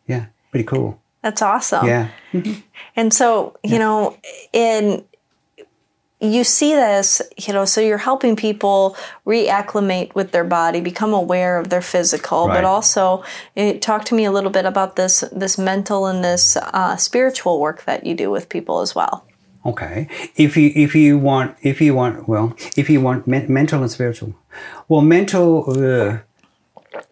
Yeah, 0.07 0.25
pretty 0.51 0.65
cool. 0.65 0.99
that's 1.21 1.41
awesome. 1.41 1.87
Yeah. 1.87 2.07
And 2.95 3.13
so, 3.13 3.57
you 3.63 3.79
know, 3.79 4.17
in 4.51 5.03
you 6.19 6.43
see 6.45 6.73
this, 6.73 7.21
you 7.37 7.53
know, 7.53 7.65
so 7.65 7.81
you're 7.81 7.97
helping 7.97 8.35
people 8.37 8.95
reacclimate 9.27 10.15
with 10.15 10.31
their 10.31 10.45
body, 10.45 10.79
become 10.79 11.13
aware 11.13 11.57
of 11.57 11.67
their 11.69 11.81
physical, 11.81 12.47
Right. 12.47 12.55
but 12.55 12.63
also 12.65 13.23
eh, 13.57 13.77
talk 13.79 14.05
to 14.05 14.15
me 14.15 14.23
a 14.23 14.31
little 14.31 14.51
bit 14.51 14.65
about 14.65 14.95
this 14.95 15.21
this 15.31 15.57
mental 15.57 16.05
and 16.05 16.23
this 16.23 16.55
uh, 16.55 16.95
spiritual 16.95 17.59
work 17.59 17.83
that 17.85 18.05
you 18.05 18.15
do 18.15 18.31
with 18.31 18.47
people 18.47 18.79
as 18.79 18.95
well. 18.95 19.25
Okay. 19.65 20.07
If 20.35 20.57
you 20.57 20.71
if 20.75 20.93
you 20.95 21.17
want 21.17 21.55
if 21.61 21.79
you 21.81 21.95
want 21.95 22.27
well 22.27 22.55
if 22.75 22.89
you 22.89 22.99
want 23.01 23.27
men- 23.27 23.45
mental 23.47 23.81
and 23.81 23.89
spiritual, 23.91 24.33
well 24.89 25.01
mental. 25.01 25.63
Uh, 25.69 26.17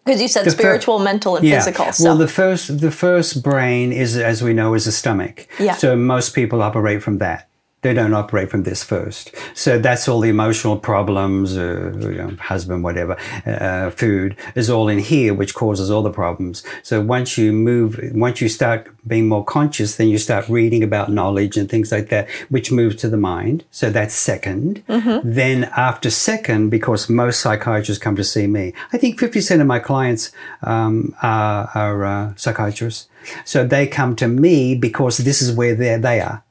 Because 0.04 0.22
you 0.22 0.28
said 0.28 0.44
The 0.44 0.50
fir- 0.50 0.62
spiritual, 0.62 0.98
mental, 1.00 1.36
and 1.36 1.44
physical. 1.48 1.92
So 1.92 2.04
Well, 2.04 2.18
the 2.18 2.28
first 2.28 2.78
the 2.80 2.90
first 2.90 3.42
brain 3.42 3.92
is, 3.92 4.16
as 4.16 4.40
we 4.42 4.52
know, 4.52 4.74
is 4.74 4.84
the 4.84 4.92
stomach. 4.92 5.46
Yeah. 5.58 5.76
So 5.76 5.96
most 5.96 6.34
people 6.34 6.62
operate 6.62 7.02
from 7.02 7.18
that. 7.18 7.48
They 7.82 7.92
don't 7.94 8.14
operate 8.14 8.48
from 8.48 8.62
this 8.62 8.84
first. 8.84 9.34
So 9.54 9.78
that's 9.78 10.08
all 10.08 10.20
the 10.20 10.28
emotional 10.28 10.76
problems, 10.76 11.56
uh, 11.56 11.92
you 12.00 12.14
know, 12.14 12.36
husband, 12.40 12.84
whatever, 12.84 13.16
uh, 13.44 13.90
food 13.90 14.36
is 14.54 14.70
all 14.70 14.88
in 14.88 15.00
here, 15.00 15.34
which 15.34 15.54
causes 15.54 15.90
all 15.90 16.02
the 16.02 16.10
problems. 16.10 16.62
So 16.84 17.00
once 17.00 17.36
you 17.36 17.52
move, 17.52 17.98
once 18.14 18.40
you 18.40 18.48
start 18.48 18.88
being 19.06 19.28
more 19.28 19.44
conscious, 19.44 19.96
then 19.96 20.08
you 20.08 20.18
start 20.18 20.48
reading 20.48 20.84
about 20.84 21.10
knowledge 21.10 21.56
and 21.56 21.68
things 21.68 21.90
like 21.90 22.08
that, 22.10 22.30
which 22.50 22.70
moves 22.70 22.96
to 22.96 23.08
the 23.08 23.16
mind. 23.16 23.64
So 23.72 23.90
that's 23.90 24.14
2nd 24.14 24.82
Then 25.24 25.64
after 25.76 26.08
second, 26.10 26.70
because 26.70 27.08
most 27.10 27.40
psychiatrists 27.40 28.02
come 28.02 28.14
to 28.14 28.24
see 28.24 28.46
me, 28.46 28.74
I 28.92 28.98
think 28.98 29.18
50% 29.18 29.60
of 29.60 29.66
my 29.66 29.80
clients 29.80 30.30
um, 30.62 31.14
are, 31.20 31.68
are 31.74 32.04
uh, 32.04 32.34
psychiatrists. 32.36 33.08
So 33.44 33.66
they 33.66 33.88
come 33.88 34.14
to 34.16 34.28
me 34.28 34.76
because 34.76 35.18
this 35.18 35.42
is 35.42 35.52
where 35.52 35.74
they 35.74 36.20
are. 36.20 36.44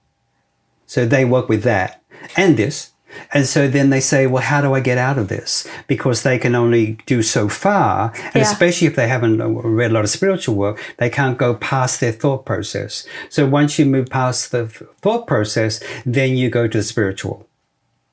So 0.92 1.06
they 1.06 1.24
work 1.24 1.48
with 1.48 1.64
that 1.64 2.04
and 2.36 2.58
this. 2.58 2.92
And 3.34 3.46
so 3.46 3.70
then 3.70 3.92
they 3.92 4.02
say, 4.02 4.28
well, 4.28 4.44
how 4.44 4.60
do 4.62 4.74
I 4.74 4.82
get 4.82 4.98
out 4.98 5.18
of 5.18 5.30
this? 5.30 5.66
Because 5.88 6.24
they 6.24 6.38
can 6.38 6.54
only 6.54 6.98
do 7.06 7.22
so 7.22 7.48
far. 7.48 8.12
And 8.34 8.36
Yeah. 8.36 8.42
especially 8.42 8.88
if 8.88 8.96
they 8.98 9.08
haven't 9.08 9.38
read 9.80 9.92
a 9.92 9.94
lot 9.94 10.04
of 10.04 10.10
spiritual 10.10 10.56
work, 10.56 10.78
they 10.98 11.10
can't 11.10 11.38
go 11.38 11.54
past 11.56 12.02
their 12.02 12.12
thought 12.12 12.46
process. 12.46 13.06
So 13.30 13.46
once 13.46 13.80
you 13.80 13.86
move 13.86 14.08
past 14.10 14.52
the 14.52 14.68
thought 15.02 15.28
process, 15.28 15.80
then 16.06 16.36
you 16.36 16.50
go 16.50 16.68
to 16.68 16.78
the 16.80 16.84
spiritual. 16.84 17.48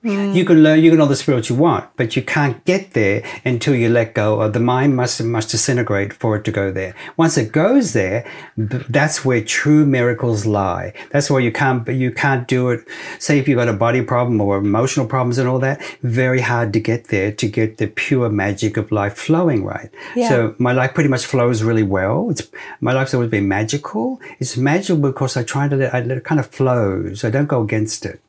Mm. 0.04 0.36
You 0.36 0.44
can 0.44 0.62
learn, 0.62 0.80
you 0.80 0.90
can 0.90 0.98
know 1.00 1.06
the 1.06 1.16
spiritual 1.16 1.56
you 1.56 1.60
want, 1.60 1.90
but 1.96 2.14
you 2.14 2.22
can't 2.22 2.64
get 2.64 2.92
there 2.92 3.24
until 3.44 3.74
you 3.74 3.88
let 3.88 4.14
go. 4.14 4.40
Or 4.40 4.48
the 4.48 4.60
mind 4.60 4.94
must 4.94 5.20
must 5.24 5.50
disintegrate 5.50 6.12
for 6.12 6.36
it 6.36 6.44
to 6.44 6.52
go 6.52 6.70
there. 6.70 6.94
Once 7.16 7.36
it 7.36 7.50
goes 7.50 7.94
there, 7.94 8.24
that's 8.56 9.24
where 9.24 9.42
true 9.42 9.84
miracles 9.84 10.46
lie. 10.46 10.92
That's 11.10 11.28
why 11.28 11.40
you 11.40 11.50
can't 11.50 11.86
you 11.88 12.12
can't 12.12 12.46
do 12.46 12.70
it. 12.70 12.86
Say 13.18 13.40
if 13.40 13.48
you've 13.48 13.58
got 13.58 13.68
a 13.68 13.72
body 13.72 14.02
problem 14.02 14.40
or 14.40 14.58
emotional 14.58 15.06
problems 15.06 15.36
and 15.36 15.48
all 15.48 15.58
that, 15.58 15.82
very 16.02 16.42
hard 16.42 16.72
to 16.74 16.80
get 16.80 17.08
there 17.08 17.32
to 17.32 17.48
get 17.48 17.78
the 17.78 17.88
pure 17.88 18.28
magic 18.28 18.76
of 18.76 18.92
life 18.92 19.16
flowing 19.16 19.64
right. 19.64 19.90
Yeah. 20.14 20.28
So 20.28 20.54
my 20.58 20.72
life 20.72 20.94
pretty 20.94 21.10
much 21.10 21.26
flows 21.26 21.64
really 21.64 21.82
well. 21.82 22.30
It's 22.30 22.48
my 22.80 22.92
life's 22.92 23.14
always 23.14 23.30
been 23.30 23.48
magical. 23.48 24.20
It's 24.38 24.56
magical 24.56 24.98
because 24.98 25.36
I 25.36 25.42
try 25.42 25.66
to 25.66 25.74
let, 25.74 25.92
I 25.92 26.00
let 26.02 26.18
it 26.18 26.24
kind 26.24 26.38
of 26.38 26.46
flow, 26.46 27.14
so 27.14 27.26
I 27.26 27.32
don't 27.32 27.46
go 27.46 27.62
against 27.62 28.06
it. 28.06 28.22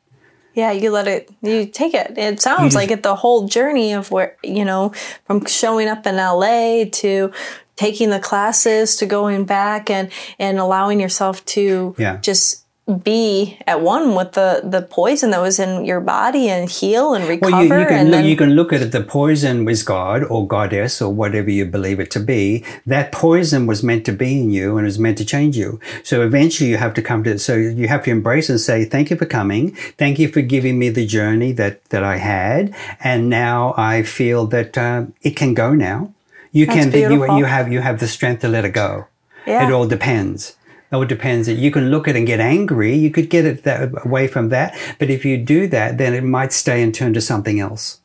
Yeah, 0.54 0.72
you 0.72 0.90
let 0.90 1.06
it, 1.06 1.30
you 1.42 1.66
take 1.66 1.94
it. 1.94 2.18
It 2.18 2.40
sounds 2.40 2.74
like 2.74 2.90
it 2.90 3.02
the 3.02 3.14
whole 3.14 3.46
journey 3.46 3.92
of 3.92 4.10
where, 4.10 4.36
you 4.42 4.64
know, 4.64 4.92
from 5.26 5.44
showing 5.46 5.88
up 5.88 6.06
in 6.06 6.16
LA 6.16 6.84
to 6.90 7.32
taking 7.76 8.10
the 8.10 8.18
classes 8.20 8.96
to 8.96 9.06
going 9.06 9.44
back 9.44 9.88
and, 9.90 10.10
and 10.38 10.58
allowing 10.58 11.00
yourself 11.00 11.44
to 11.46 11.94
Yeah. 11.98 12.16
just 12.16 12.64
be 12.98 13.58
at 13.66 13.80
one 13.80 14.14
with 14.14 14.32
the, 14.32 14.60
the 14.64 14.82
poison 14.82 15.30
that 15.30 15.40
was 15.40 15.58
in 15.58 15.84
your 15.84 16.00
body 16.00 16.48
and 16.48 16.68
heal 16.68 17.14
and 17.14 17.26
recover. 17.26 17.52
Well, 17.52 17.64
you, 17.64 17.78
you, 17.80 17.86
can 17.86 18.10
look, 18.10 18.24
you 18.24 18.36
can 18.36 18.50
look 18.50 18.72
at 18.72 18.82
it. 18.82 18.92
The 18.92 19.02
poison 19.02 19.68
is 19.68 19.82
God 19.82 20.24
or 20.24 20.46
goddess 20.46 21.00
or 21.00 21.12
whatever 21.12 21.50
you 21.50 21.64
believe 21.64 22.00
it 22.00 22.10
to 22.12 22.20
be. 22.20 22.64
That 22.86 23.12
poison 23.12 23.66
was 23.66 23.82
meant 23.82 24.04
to 24.06 24.12
be 24.12 24.40
in 24.40 24.50
you 24.50 24.76
and 24.76 24.84
was 24.84 24.98
meant 24.98 25.18
to 25.18 25.24
change 25.24 25.56
you. 25.56 25.80
So 26.02 26.22
eventually 26.22 26.70
you 26.70 26.76
have 26.76 26.94
to 26.94 27.02
come 27.02 27.24
to, 27.24 27.38
so 27.38 27.54
you 27.54 27.88
have 27.88 28.04
to 28.04 28.10
embrace 28.10 28.48
and 28.48 28.60
say, 28.60 28.84
thank 28.84 29.10
you 29.10 29.16
for 29.16 29.26
coming. 29.26 29.74
Thank 29.98 30.18
you 30.18 30.28
for 30.28 30.42
giving 30.42 30.78
me 30.78 30.88
the 30.88 31.06
journey 31.06 31.52
that, 31.52 31.84
that 31.86 32.04
I 32.04 32.16
had. 32.16 32.74
And 33.00 33.28
now 33.28 33.74
I 33.76 34.02
feel 34.02 34.46
that 34.48 34.76
uh, 34.76 35.06
it 35.22 35.36
can 35.36 35.54
go 35.54 35.74
now. 35.74 36.12
You 36.52 36.66
That's 36.66 36.90
can, 36.90 37.12
you, 37.12 37.36
you 37.36 37.44
have, 37.44 37.72
you 37.72 37.80
have 37.80 38.00
the 38.00 38.08
strength 38.08 38.40
to 38.40 38.48
let 38.48 38.64
it 38.64 38.70
go. 38.72 39.06
Yeah. 39.46 39.66
It 39.66 39.72
all 39.72 39.86
depends. 39.86 40.56
It 40.90 40.96
all 40.96 41.04
depends. 41.04 41.48
You 41.48 41.70
can 41.70 41.90
look 41.90 42.08
at 42.08 42.16
it 42.16 42.18
and 42.18 42.26
get 42.26 42.40
angry. 42.40 42.94
You 42.96 43.10
could 43.10 43.30
get 43.30 43.44
it 43.44 43.62
that, 43.62 43.90
away 44.04 44.26
from 44.26 44.48
that. 44.48 44.76
But 44.98 45.08
if 45.10 45.24
you 45.24 45.36
do 45.36 45.68
that, 45.68 45.98
then 45.98 46.14
it 46.14 46.24
might 46.24 46.52
stay 46.52 46.82
and 46.82 46.94
turn 46.94 47.14
to 47.14 47.20
something 47.20 47.60
else. 47.60 48.00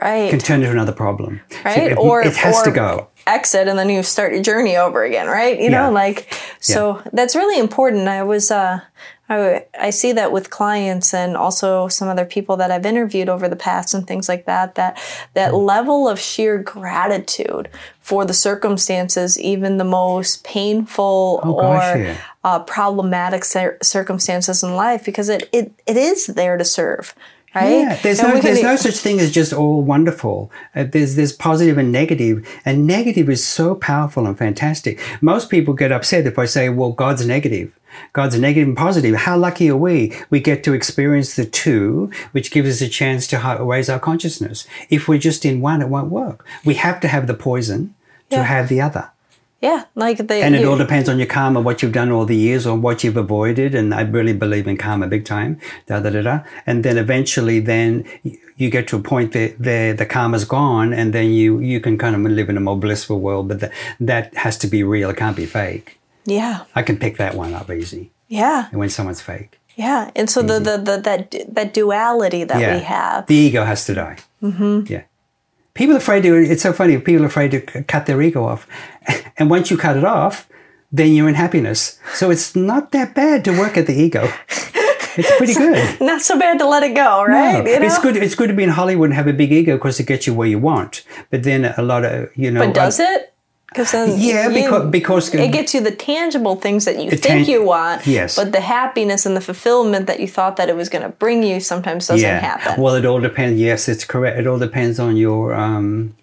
right. 0.00 0.26
It 0.26 0.30
Can 0.30 0.38
turn 0.38 0.60
to 0.60 0.70
another 0.70 0.92
problem. 0.92 1.40
So 1.50 1.58
right? 1.64 1.92
it, 1.92 1.98
or 1.98 2.22
it 2.22 2.36
has 2.36 2.60
or 2.60 2.64
to 2.64 2.70
go. 2.70 3.06
Exit 3.26 3.68
and 3.68 3.78
then 3.78 3.90
you 3.90 4.02
start 4.02 4.32
your 4.32 4.42
journey 4.42 4.76
over 4.76 5.04
again, 5.04 5.26
right? 5.26 5.58
You 5.58 5.70
Yeah. 5.70 5.86
know, 5.86 5.90
like 5.92 6.32
so 6.60 7.02
that's 7.12 7.34
really 7.36 7.58
important. 7.58 8.08
I 8.08 8.22
was 8.22 8.50
uh 8.50 8.80
I, 9.30 9.64
I 9.78 9.90
see 9.90 10.12
that 10.12 10.32
with 10.32 10.50
clients 10.50 11.14
and 11.14 11.36
also 11.36 11.86
some 11.88 12.08
other 12.08 12.24
people 12.24 12.56
that 12.56 12.70
I've 12.72 12.84
interviewed 12.84 13.28
over 13.28 13.48
the 13.48 13.56
past 13.56 13.94
and 13.94 14.06
things 14.06 14.28
like 14.28 14.44
that, 14.46 14.74
that 14.74 15.00
that 15.34 15.54
level 15.54 16.08
of 16.08 16.18
sheer 16.18 16.58
gratitude 16.58 17.68
for 18.00 18.24
the 18.24 18.34
circumstances, 18.34 19.38
even 19.38 19.76
the 19.78 19.84
most 19.84 20.42
painful 20.42 21.40
Oh, 21.44 21.54
gosh, 21.54 21.96
or 21.96 22.02
yeah. 22.02 22.16
uh, 22.42 22.58
problematic 22.64 23.44
cir- 23.44 23.78
circumstances 23.82 24.64
in 24.64 24.74
life, 24.74 25.04
because 25.04 25.28
it, 25.28 25.48
it, 25.52 25.72
it 25.86 25.96
is 25.96 26.26
there 26.26 26.56
to 26.56 26.64
serve, 26.64 27.14
right? 27.54 27.70
Yeah, 27.70 27.96
there's 28.02 28.20
And 28.20 28.34
no 28.34 28.40
there's 28.40 28.58
be- 28.58 28.62
no 28.64 28.76
such 28.76 28.96
thing 28.96 29.20
as 29.20 29.30
just 29.30 29.52
all 29.52 29.82
wonderful. 29.82 30.50
Uh, 30.74 30.84
there's 30.84 31.14
there's 31.16 31.32
positive 31.32 31.78
and 31.78 31.90
negative, 31.92 32.46
and 32.64 32.86
negative 32.86 33.28
is 33.28 33.44
so 33.44 33.74
powerful 33.74 34.26
and 34.26 34.36
fantastic. 34.38 34.98
Most 35.20 35.50
people 35.50 35.74
get 35.74 35.92
upset 35.92 36.26
if 36.26 36.38
I 36.38 36.44
say, 36.46 36.68
"Well, 36.68 36.92
God's 36.92 37.26
negative." 37.26 37.72
God's 38.12 38.38
negative 38.38 38.68
and 38.68 38.76
positive. 38.76 39.16
How 39.16 39.36
lucky 39.36 39.68
are 39.68 39.76
we? 39.76 40.12
We 40.30 40.38
get 40.38 40.62
to 40.62 40.72
experience 40.74 41.34
the 41.34 41.44
two, 41.44 42.08
which 42.30 42.52
gives 42.52 42.68
us 42.70 42.80
a 42.80 42.88
chance 42.88 43.26
to 43.28 43.58
raise 43.62 43.90
our 43.90 43.98
consciousness. 43.98 44.64
If 44.90 45.08
we're 45.08 45.18
just 45.18 45.44
in 45.44 45.60
one, 45.60 45.82
it 45.82 45.88
won't 45.88 46.08
work. 46.08 46.46
We 46.64 46.74
have 46.74 47.00
to 47.00 47.08
have 47.08 47.26
the 47.26 47.34
poison 47.34 47.94
to 48.30 48.36
Yeah. 48.36 48.42
have 48.44 48.68
the 48.68 48.80
other. 48.80 49.10
Yeah, 49.60 49.84
like 49.94 50.16
the 50.26 50.34
And 50.36 50.54
it 50.54 50.62
you- 50.62 50.70
all 50.70 50.78
depends 50.78 51.08
on 51.08 51.18
your 51.18 51.26
karma, 51.26 51.60
what 51.60 51.82
you've 51.82 51.92
done 51.92 52.10
all 52.10 52.24
the 52.24 52.36
years 52.36 52.66
or 52.66 52.76
what 52.78 53.04
you've 53.04 53.18
avoided. 53.18 53.74
And 53.74 53.92
I 53.94 54.00
really 54.02 54.32
believe 54.32 54.66
in 54.66 54.76
karma 54.78 55.06
big 55.06 55.24
time. 55.26 55.58
Da, 55.86 56.00
da, 56.00 56.08
da, 56.10 56.22
da. 56.22 56.40
And 56.66 56.82
then 56.82 56.96
eventually 56.96 57.60
then 57.60 58.04
you 58.56 58.70
get 58.70 58.88
to 58.88 58.96
a 58.96 59.00
point 59.02 59.32
that 59.32 59.58
the, 59.58 59.92
the 59.96 60.06
karma's 60.06 60.44
gone 60.46 60.94
and 60.94 61.12
then 61.12 61.30
you, 61.30 61.58
you 61.60 61.78
can 61.80 61.98
kind 61.98 62.14
of 62.16 62.22
live 62.22 62.48
in 62.48 62.56
a 62.56 62.60
more 62.60 62.78
blissful 62.78 63.20
world. 63.20 63.48
But 63.48 63.60
that 63.60 63.72
that 64.00 64.34
has 64.34 64.56
to 64.58 64.66
be 64.66 64.82
real. 64.82 65.10
It 65.10 65.16
can't 65.18 65.36
be 65.36 65.46
fake. 65.46 65.98
yeah, 66.24 66.64
I 66.74 66.82
can 66.82 66.96
pick 66.98 67.16
that 67.18 67.34
one 67.34 67.52
up 67.54 67.70
easy 67.70 68.10
yeah, 68.28 68.68
And 68.70 68.78
when 68.78 68.88
someone's 68.90 69.20
fake. 69.20 69.58
yeah. 69.76 70.10
And 70.14 70.30
so 70.30 70.40
the, 70.42 70.58
the, 70.60 70.76
the 70.78 70.96
that 71.02 71.34
that 71.54 71.74
duality 71.74 72.44
that 72.44 72.60
yeah. 72.60 72.76
we 72.76 72.82
have. 72.82 73.26
The 73.26 73.34
ego 73.34 73.64
has 73.64 73.84
to 73.86 73.94
die. 73.94 74.16
Mm-hmm. 74.42 74.92
Yeah. 74.92 75.02
People 75.74 75.94
are 75.94 75.98
afraid 75.98 76.22
to, 76.24 76.34
it's 76.34 76.62
so 76.62 76.72
funny, 76.72 76.98
people 76.98 77.22
are 77.22 77.26
afraid 77.26 77.50
to 77.52 77.60
cut 77.84 78.06
their 78.06 78.20
ego 78.22 78.44
off. 78.44 78.66
And 79.40 79.50
once 79.50 79.70
you 79.70 79.76
cut 79.76 79.96
it 79.96 80.04
off, 80.04 80.48
then 80.92 81.12
you're 81.14 81.28
in 81.28 81.34
happiness. 81.34 81.98
So 82.14 82.30
it's 82.30 82.54
not 82.54 82.92
that 82.92 83.14
bad 83.14 83.44
to 83.46 83.58
work 83.58 83.76
at 83.76 83.86
the 83.86 83.94
ego. 83.94 84.32
It's 85.16 85.36
pretty 85.38 85.54
good. 85.64 86.00
Not 86.00 86.20
so 86.20 86.38
bad 86.38 86.58
to 86.58 86.66
let 86.66 86.82
it 86.82 86.94
go, 86.94 87.24
right? 87.24 87.64
No, 87.64 87.70
You 87.70 87.80
know? 87.80 87.86
It's 87.86 87.98
good. 87.98 88.16
It's 88.16 88.34
good 88.34 88.48
to 88.48 88.54
be 88.54 88.62
in 88.62 88.70
Hollywood 88.70 89.06
and 89.10 89.14
have 89.14 89.26
a 89.26 89.32
big 89.32 89.50
ego 89.50 89.76
because 89.76 89.98
it 89.98 90.06
gets 90.06 90.26
you 90.26 90.34
where 90.34 90.46
you 90.46 90.58
want. 90.58 91.04
But 91.30 91.42
then 91.42 91.64
a 91.76 91.82
lot 91.82 92.04
of 92.04 92.28
you 92.36 92.50
know. 92.50 92.66
But 92.66 92.74
does 92.74 93.00
it? 93.00 93.32
Because 93.68 93.94
Yeah, 94.18 94.48
you- 94.48 94.54
because 94.62 94.90
because 94.90 95.34
it 95.34 95.52
gets 95.52 95.74
you 95.74 95.80
the 95.80 95.92
tangible 95.92 96.56
things 96.56 96.84
that 96.86 96.98
you 97.00 97.10
think 97.12 97.46
you 97.46 97.64
want. 97.64 98.04
Yes. 98.04 98.34
But 98.34 98.50
the 98.50 98.60
happiness 98.60 99.26
and 99.26 99.36
the 99.36 99.40
fulfillment 99.40 100.08
that 100.08 100.18
you 100.18 100.26
thought 100.26 100.56
that 100.56 100.68
it 100.68 100.74
was 100.74 100.88
going 100.88 101.02
to 101.02 101.08
bring 101.08 101.44
you 101.44 101.60
sometimes 101.60 102.08
doesn't 102.08 102.20
yeah. 102.28 102.40
happen. 102.40 102.82
Well, 102.82 102.96
it 102.96 103.06
all 103.06 103.20
depends. 103.20 103.60
Yes, 103.60 103.88
it's 103.88 104.04
correct. 104.04 104.38
It 104.40 104.48
all 104.48 104.58
depends 104.58 104.98
on 104.98 105.16
your 105.16 105.54
um, 105.54 106.16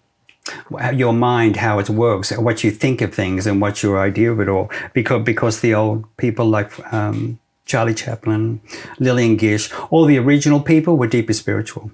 your 0.94 1.14
mind, 1.14 1.58
how 1.58 1.80
it 1.80 1.90
works, 1.90 2.32
what 2.38 2.64
you 2.64 2.72
think 2.72 3.02
of 3.02 3.14
things, 3.14 3.48
and 3.48 3.62
what's 3.62 3.84
your 3.84 4.00
idea 4.00 4.32
of 4.32 4.40
it 4.40 4.50
all. 4.50 4.70
Because 4.94 5.24
because 5.24 5.62
the 5.62 5.74
old 5.74 6.06
people 6.18 6.46
like 6.46 6.72
um, 6.94 7.40
Charlie 7.66 7.94
Chaplin, 7.94 8.62
Lillian 9.00 9.36
Gish, 9.38 9.72
all 9.90 10.06
the 10.06 10.18
original 10.18 10.60
people 10.60 10.98
were 10.98 11.08
deeply 11.08 11.34
spiritual. 11.34 11.92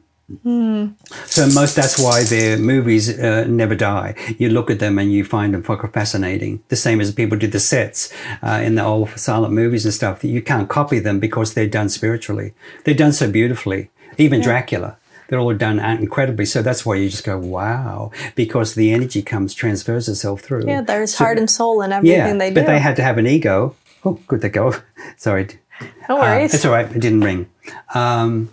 So 1.26 1.48
most 1.48 1.76
that's 1.76 2.00
why 2.00 2.24
their 2.24 2.58
movies 2.58 3.20
uh, 3.20 3.46
never 3.48 3.76
die. 3.76 4.16
You 4.38 4.50
look 4.50 4.72
at 4.72 4.80
them 4.80 4.98
and 4.98 5.12
you 5.12 5.26
find 5.26 5.54
them 5.54 5.64
fucking 5.64 5.92
fascinating. 5.92 6.64
The 6.70 6.76
same 6.76 7.02
as 7.02 7.12
people 7.12 7.38
do 7.38 7.48
the 7.48 7.60
sets 7.60 8.14
uh, 8.42 8.62
in 8.64 8.76
the 8.76 8.84
old 8.84 9.10
silent 9.20 9.54
movies 9.54 9.86
and 9.86 9.94
stuff. 9.94 10.22
That 10.22 10.30
you 10.30 10.42
can't 10.42 10.70
copy 10.70 11.00
them 11.00 11.20
because 11.20 11.54
they're 11.54 11.68
done 11.68 11.90
spiritually. 11.90 12.54
They're 12.84 12.94
done 12.94 13.12
so 13.14 13.30
beautifully. 13.30 13.90
Even 14.18 14.42
Dracula, 14.42 14.98
they're 15.28 15.40
all 15.40 15.54
done 15.54 15.80
incredibly. 15.80 16.46
So 16.46 16.62
that's 16.62 16.86
why 16.86 16.96
you 16.96 17.10
just 17.10 17.24
go 17.24 17.38
wow, 17.38 18.12
because 18.36 18.76
the 18.76 18.92
energy 18.92 19.22
comes 19.22 19.54
transfers 19.54 20.08
itself 20.10 20.42
through. 20.42 20.66
yeah, 20.68 20.82
there's 20.82 21.16
So- 21.16 21.24
heart 21.24 21.38
and 21.38 21.50
soul 21.50 21.82
in 21.82 21.92
everything 21.92 22.18
yeah, 22.18 22.34
they 22.38 22.50
do. 22.50 22.56
but 22.56 22.66
they 22.68 22.80
had 22.80 22.96
to 22.98 23.04
have 23.04 23.18
an 23.18 23.28
ego. 23.28 23.76
Oh, 24.06 24.20
good 24.28 24.42
they 24.42 24.50
go. 24.50 24.76
Sorry. 25.18 25.48
no 26.10 26.18
Uh, 26.18 26.22
worries. 26.22 26.54
it's 26.54 26.66
all 26.66 26.72
right. 26.74 26.86
It 26.94 27.00
didn't 27.00 27.22
ring. 27.22 27.48
Um, 27.96 28.50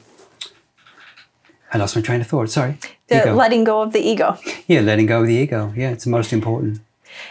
I 1.73 1.79
lost 1.79 1.95
my 1.97 2.03
train 2.03 2.21
of 2.21 2.27
thought. 2.27 2.51
Sorry. 2.51 2.79
The 3.09 3.23
Ego. 3.23 3.35
letting 3.35 3.65
go 3.65 3.83
of 3.83 3.93
the 3.93 4.01
ego. 4.01 4.39
Yeah, 4.69 4.81
letting 4.81 5.07
go 5.07 5.21
of 5.21 5.27
the 5.27 5.35
ego. 5.35 5.73
Yeah, 5.77 5.91
it's 5.91 6.07
most 6.07 6.33
important. 6.33 6.81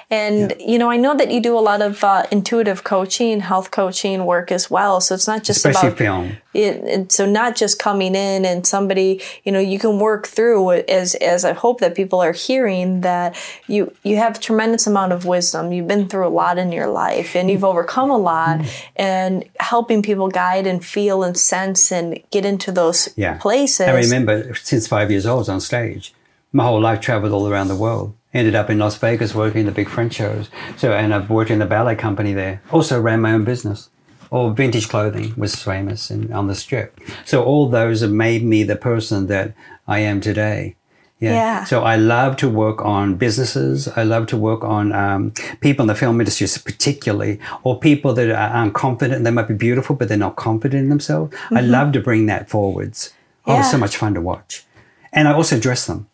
And 0.09 0.53
you 0.59 0.77
know, 0.79 0.89
I 0.89 0.97
know 0.97 1.15
that 1.15 1.31
you 1.31 1.41
do 1.41 1.57
a 1.57 1.61
lot 1.61 1.81
of 1.81 2.03
uh, 2.03 2.23
intuitive 2.31 2.83
coaching, 2.83 3.39
health 3.41 3.71
coaching 3.71 4.25
work 4.25 4.51
as 4.51 4.69
well. 4.71 5.01
So 5.01 5.15
it's 5.15 5.27
not 5.27 5.43
just 5.43 5.57
Especially 5.65 5.89
about 5.89 5.97
film. 5.97 6.37
it, 6.53 6.75
it- 6.95 7.11
so 7.11 7.25
not 7.25 7.55
just 7.55 7.79
coming 7.79 8.15
in 8.15 8.45
and 8.45 8.65
somebody, 8.65 9.21
you 9.43 9.51
know, 9.51 9.59
you 9.59 9.79
can 9.79 9.99
work 9.99 10.27
through 10.27 10.71
as 10.89 11.15
as 11.15 11.45
I 11.45 11.53
hope 11.53 11.79
that 11.81 11.95
people 11.95 12.19
are 12.21 12.33
hearing 12.33 13.01
that 13.01 13.35
you 13.67 13.93
you 14.03 14.17
have 14.17 14.39
tremendous 14.39 14.87
amount 14.87 15.11
of 15.13 15.25
wisdom. 15.25 15.71
You've 15.71 15.87
been 15.87 16.07
through 16.09 16.27
a 16.27 16.33
lot 16.43 16.57
in 16.57 16.71
your 16.71 16.87
life 16.87 17.35
and 17.35 17.49
you've 17.49 17.63
overcome 17.63 18.09
a 18.11 18.17
lot 18.17 18.59
and 18.95 19.43
helping 19.59 20.01
people 20.01 20.27
guide 20.29 20.65
and 20.67 20.83
feel 20.83 21.23
and 21.23 21.37
sense 21.37 21.91
and 21.91 22.19
get 22.31 22.45
into 22.45 22.71
those 22.71 23.09
Yeah. 23.15 23.37
places. 23.37 23.87
I 23.87 23.91
remember 23.93 24.55
since 24.55 24.87
five 24.87 25.11
years 25.11 25.25
old, 25.25 25.37
I 25.37 25.39
was 25.39 25.49
on 25.49 25.61
stage. 25.61 26.13
My 26.51 26.63
whole 26.63 26.81
life 26.81 26.99
traveled 26.99 27.31
all 27.31 27.47
around 27.47 27.67
the 27.67 27.75
world. 27.75 28.13
Ended 28.33 28.53
up 28.53 28.69
in 28.69 28.77
Las 28.77 28.95
Vegas 28.97 29.33
working 29.33 29.65
the 29.65 29.71
big 29.71 29.89
French 29.89 30.13
shows. 30.13 30.49
So, 30.77 30.93
and 30.93 31.13
I've 31.13 31.29
worked 31.29 31.49
in 31.49 31.59
the 31.59 31.65
ballet 31.65 31.95
company 31.95 32.33
there. 32.33 32.61
Also 32.71 33.01
ran 33.01 33.21
my 33.21 33.33
own 33.33 33.43
business. 33.43 33.89
All 34.29 34.51
vintage 34.51 34.87
clothing 34.87 35.33
was 35.35 35.55
famous 35.55 36.11
in, 36.11 36.31
on 36.31 36.47
the 36.47 36.53
strip. 36.53 36.99
So 37.25 37.43
all 37.43 37.67
those 37.67 38.01
have 38.01 38.11
made 38.11 38.43
me 38.43 38.61
the 38.63 38.75
person 38.75 39.25
that 39.27 39.55
I 39.87 39.99
am 39.99 40.21
today. 40.21 40.75
Yeah. 41.19 41.31
Yeah. 41.31 41.63
So 41.65 41.83
I 41.83 41.95
love 41.95 42.37
to 42.37 42.49
work 42.49 42.81
on 42.85 43.15
businesses. 43.15 43.87
I 43.89 44.03
love 44.03 44.27
to 44.27 44.37
work 44.37 44.63
on 44.63 44.93
um, 44.93 45.31
people 45.59 45.83
in 45.83 45.87
the 45.87 45.95
film 45.95 46.21
industry, 46.21 46.47
particularly, 46.63 47.39
or 47.63 47.79
people 47.79 48.13
that 48.13 48.29
are 48.29 48.35
aren't 48.35 48.73
confident. 48.73 49.23
They 49.23 49.31
might 49.31 49.47
be 49.47 49.53
beautiful, 49.55 49.95
but 49.95 50.07
they're 50.07 50.17
not 50.17 50.35
confident 50.35 50.83
in 50.83 50.89
themselves. 50.89 51.35
I 51.51 51.61
love 51.61 51.91
to 51.93 51.99
bring 51.99 52.27
that 52.27 52.49
forwards. 52.49 53.13
Oh, 53.45 53.59
it's 53.59 53.71
so 53.71 53.77
much 53.77 53.97
fun 53.97 54.13
to 54.13 54.21
watch. 54.21 54.65
And 55.11 55.27
I 55.27 55.33
also 55.33 55.59
dress 55.59 55.87
them. 55.87 56.07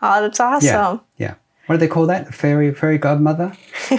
Oh, 0.00 0.22
that's 0.22 0.40
awesome. 0.40 0.66
Yeah. 0.66 0.80
awesome. 0.80 1.00
Yeah. 1.18 1.34
What 1.68 1.74
do 1.74 1.80
they 1.80 1.88
call 1.88 2.06
that? 2.06 2.34
Fairy, 2.34 2.72
fairy 2.72 2.96
godmother? 2.96 3.52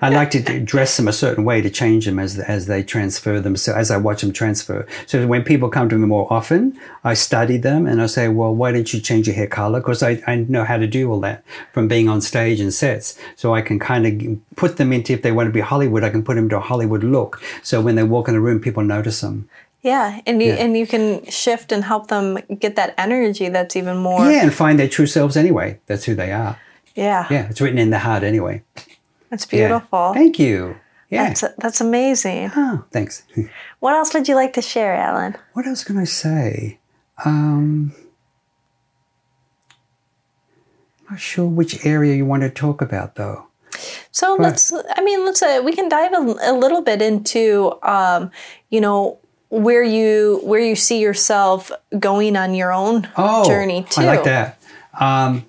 I 0.00 0.10
like 0.10 0.30
to 0.30 0.60
dress 0.60 0.96
them 0.96 1.08
a 1.08 1.12
certain 1.12 1.42
way 1.42 1.60
to 1.60 1.68
change 1.68 2.06
them 2.06 2.20
as 2.20 2.38
as 2.38 2.66
they 2.66 2.84
transfer 2.84 3.40
them. 3.40 3.56
So 3.56 3.74
as 3.74 3.90
I 3.90 3.96
watch 3.96 4.20
them 4.20 4.32
transfer. 4.32 4.86
So 5.06 5.26
when 5.26 5.42
people 5.42 5.68
come 5.70 5.88
to 5.88 5.98
me 5.98 6.06
more 6.06 6.32
often, 6.32 6.78
I 7.02 7.14
study 7.14 7.56
them 7.56 7.88
and 7.88 8.00
I 8.00 8.06
say, 8.06 8.28
well, 8.28 8.54
why 8.54 8.70
don't 8.70 8.94
you 8.94 9.00
change 9.00 9.26
your 9.26 9.34
hair 9.34 9.48
color? 9.48 9.80
Because 9.80 10.04
I, 10.04 10.22
I 10.28 10.36
know 10.36 10.62
how 10.62 10.76
to 10.76 10.86
do 10.86 11.10
all 11.10 11.18
that 11.22 11.42
from 11.72 11.88
being 11.88 12.08
on 12.08 12.20
stage 12.20 12.60
and 12.60 12.72
sets. 12.72 13.18
So 13.34 13.54
I 13.56 13.60
can 13.62 13.80
kind 13.80 14.06
of 14.06 14.38
put 14.54 14.76
them 14.76 14.92
into, 14.92 15.12
if 15.12 15.22
they 15.22 15.32
want 15.32 15.48
to 15.48 15.52
be 15.52 15.58
Hollywood, 15.60 16.04
I 16.04 16.10
can 16.10 16.22
put 16.22 16.36
them 16.36 16.44
into 16.44 16.58
a 16.58 16.60
Hollywood 16.60 17.02
look. 17.02 17.42
So 17.64 17.80
when 17.80 17.96
they 17.96 18.04
walk 18.04 18.28
in 18.28 18.36
a 18.36 18.40
room, 18.40 18.60
people 18.60 18.84
notice 18.84 19.20
them. 19.20 19.48
Yeah, 19.82 20.20
and 20.26 20.40
you 20.40 20.50
Yeah. 20.50 20.62
and 20.64 20.76
you 20.76 20.86
can 20.86 21.24
shift 21.28 21.72
and 21.72 21.82
help 21.82 22.06
them 22.06 22.38
get 22.60 22.76
that 22.76 22.94
energy 22.96 23.48
that's 23.48 23.74
even 23.74 23.96
more. 23.96 24.30
Yeah, 24.30 24.42
and 24.44 24.54
find 24.54 24.78
their 24.78 24.88
true 24.88 25.06
selves 25.06 25.36
anyway. 25.36 25.80
That's 25.86 26.04
who 26.04 26.14
they 26.14 26.30
are. 26.32 26.56
Yeah, 26.94 27.26
Yeah, 27.30 27.48
it's 27.48 27.60
written 27.60 27.78
in 27.78 27.90
the 27.90 27.98
heart 28.00 28.22
anyway. 28.22 28.62
that's 29.30 29.46
Yeah. 29.50 29.68
beautiful. 29.68 30.12
Thank 30.14 30.38
you. 30.38 30.76
Yeah. 31.08 31.28
That's 31.28 31.44
that's 31.58 31.80
amazing. 31.80 32.50
oh, 32.56 32.84
thanks. 32.92 33.22
What 33.80 33.94
else 33.94 34.12
would 34.14 34.28
you 34.28 34.34
like 34.34 34.52
to 34.54 34.62
share, 34.62 34.94
Alan? 34.94 35.36
What 35.54 35.66
else 35.66 35.82
can 35.84 35.96
I 35.96 36.04
say? 36.04 36.78
Um, 37.24 37.92
not 41.10 41.18
sure 41.18 41.46
which 41.46 41.84
area 41.86 42.14
you 42.14 42.24
want 42.26 42.42
to 42.42 42.50
talk 42.50 42.82
about, 42.82 43.14
though. 43.16 43.46
So 44.12 44.36
let's. 44.38 44.72
I 44.96 45.02
mean, 45.02 45.24
let's. 45.24 45.42
Uh, 45.42 45.62
we 45.64 45.72
can 45.72 45.88
dive 45.88 46.12
a, 46.12 46.36
a 46.42 46.52
little 46.52 46.82
bit 46.82 47.00
into, 47.02 47.72
um, 47.82 48.30
you 48.68 48.80
know, 48.80 49.18
where 49.48 49.82
you 49.82 50.40
where 50.44 50.60
you 50.60 50.76
see 50.76 51.00
yourself 51.00 51.72
going 51.98 52.36
on 52.36 52.54
your 52.54 52.72
own 52.72 53.08
Oh, 53.16 53.44
journey 53.46 53.86
too. 53.88 54.02
I 54.02 54.04
like 54.04 54.24
that. 54.24 54.58
Um, 54.98 55.46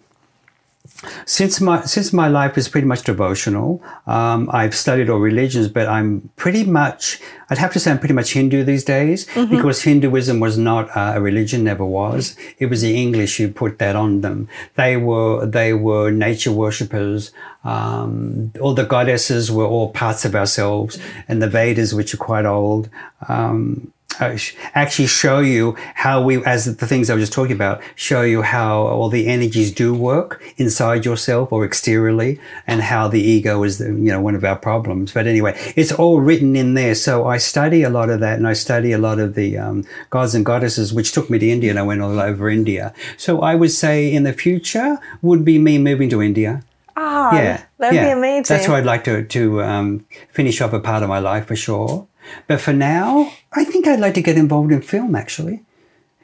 since 1.26 1.60
my 1.60 1.82
since 1.82 2.14
my 2.14 2.28
life 2.28 2.58
is 2.58 2.70
pretty 2.70 2.88
much 2.88 3.04
devotional, 3.04 3.82
um, 4.06 4.50
I've 4.54 4.76
studied 4.76 5.10
all 5.10 5.20
religions, 5.20 5.68
but 5.68 5.88
I'm 5.88 6.30
pretty 6.36 6.64
much 6.64 7.20
I'd 7.50 7.58
have 7.58 7.74
to 7.74 7.80
say 7.80 7.92
I'm 7.92 8.00
pretty 8.00 8.14
much 8.14 8.34
Hindu 8.34 8.64
these 8.64 8.84
days 8.84 9.26
Mm-hmm. 9.28 9.56
because 9.56 9.82
Hinduism 9.84 10.40
was 10.40 10.58
not 10.58 10.96
uh, 10.96 11.14
a 11.16 11.22
religion, 11.22 11.64
never 11.64 11.86
was. 11.86 12.36
It 12.60 12.68
was 12.68 12.82
the 12.82 12.96
English 13.02 13.38
who 13.38 13.50
put 13.52 13.80
that 13.80 13.96
on 13.96 14.22
them. 14.22 14.48
They 14.76 14.96
were 14.98 15.46
they 15.46 15.74
were 15.74 16.12
nature 16.12 16.52
worshippers. 16.52 17.32
Um, 17.64 18.52
all 18.60 18.74
the 18.74 18.86
goddesses 18.86 19.52
were 19.52 19.66
all 19.66 19.90
parts 19.92 20.26
of 20.26 20.36
ourselves, 20.36 20.98
and 21.28 21.42
the 21.42 21.48
Vedas, 21.50 21.94
which 21.94 22.14
are 22.14 22.18
quite 22.18 22.46
old. 22.46 22.90
Um, 23.28 23.92
uh, 24.20 24.36
sh- 24.36 24.56
actually 24.76 25.08
show 25.08 25.40
you 25.40 25.76
how 25.96 26.22
we, 26.22 26.44
as 26.46 26.66
the 26.78 26.88
things 26.88 27.10
I 27.10 27.14
was 27.16 27.22
just 27.24 27.34
talking 27.34 27.56
about, 27.56 27.82
show 27.96 28.22
you 28.22 28.42
how 28.42 28.82
all 28.82 29.10
the 29.10 29.28
energies 29.28 29.72
do 29.72 29.94
work 29.94 30.42
inside 30.58 31.06
yourself 31.06 31.52
or 31.52 31.64
exteriorly, 31.66 32.40
and 32.68 32.82
how 32.82 33.08
the 33.08 33.22
ego 33.22 33.64
is, 33.64 33.78
the, 33.78 33.86
you 33.86 34.12
know, 34.12 34.20
one 34.22 34.36
of 34.36 34.44
our 34.44 34.56
problems. 34.58 35.12
But 35.14 35.28
anyway, 35.28 35.58
it's 35.76 35.92
all 35.92 36.20
written 36.20 36.56
in 36.56 36.74
there. 36.74 36.96
So 36.96 37.26
I 37.28 37.38
study 37.38 37.84
a 37.84 37.90
lot 37.90 38.10
of 38.10 38.20
that, 38.20 38.38
and 38.38 38.48
I 38.48 38.54
study 38.54 38.92
a 38.92 38.98
lot 38.98 39.20
of 39.20 39.36
the 39.36 39.58
um, 39.58 39.86
gods 40.10 40.36
and 40.36 40.44
goddesses, 40.46 40.94
which 40.94 41.12
took 41.12 41.30
me 41.30 41.40
to 41.40 41.50
India, 41.50 41.70
and 41.70 41.80
I 41.80 41.84
went 41.84 42.02
all 42.02 42.20
over 42.20 42.50
India. 42.50 42.94
So 43.18 43.42
I 43.42 43.56
would 43.56 43.72
say 43.72 44.12
in 44.12 44.24
the 44.24 44.34
future 44.34 44.98
would 45.22 45.46
be 45.46 45.58
me 45.60 45.78
moving 45.78 46.10
to 46.10 46.22
India. 46.22 46.64
Ah, 46.98 47.34
Yeah, 47.34 47.64
that'd 47.78 47.96
yeah. 47.96 48.06
be 48.06 48.12
amazing. 48.12 48.56
That's 48.56 48.68
where 48.68 48.78
I'd 48.78 48.86
like 48.86 49.04
to 49.06 49.24
to 49.24 49.64
um, 49.64 50.06
finish 50.32 50.60
off 50.62 50.74
a 50.74 50.80
part 50.80 51.04
of 51.04 51.10
my 51.10 51.20
life 51.20 51.48
for 51.48 51.56
sure. 51.56 52.08
But 52.48 52.62
for 52.62 52.74
now, 52.74 53.32
I 53.54 53.64
think 53.64 53.88
I'd 53.88 54.00
like 54.00 54.14
to 54.16 54.22
get 54.22 54.38
involved 54.38 54.72
in 54.72 54.82
film. 54.82 55.16
Actually, 55.16 55.64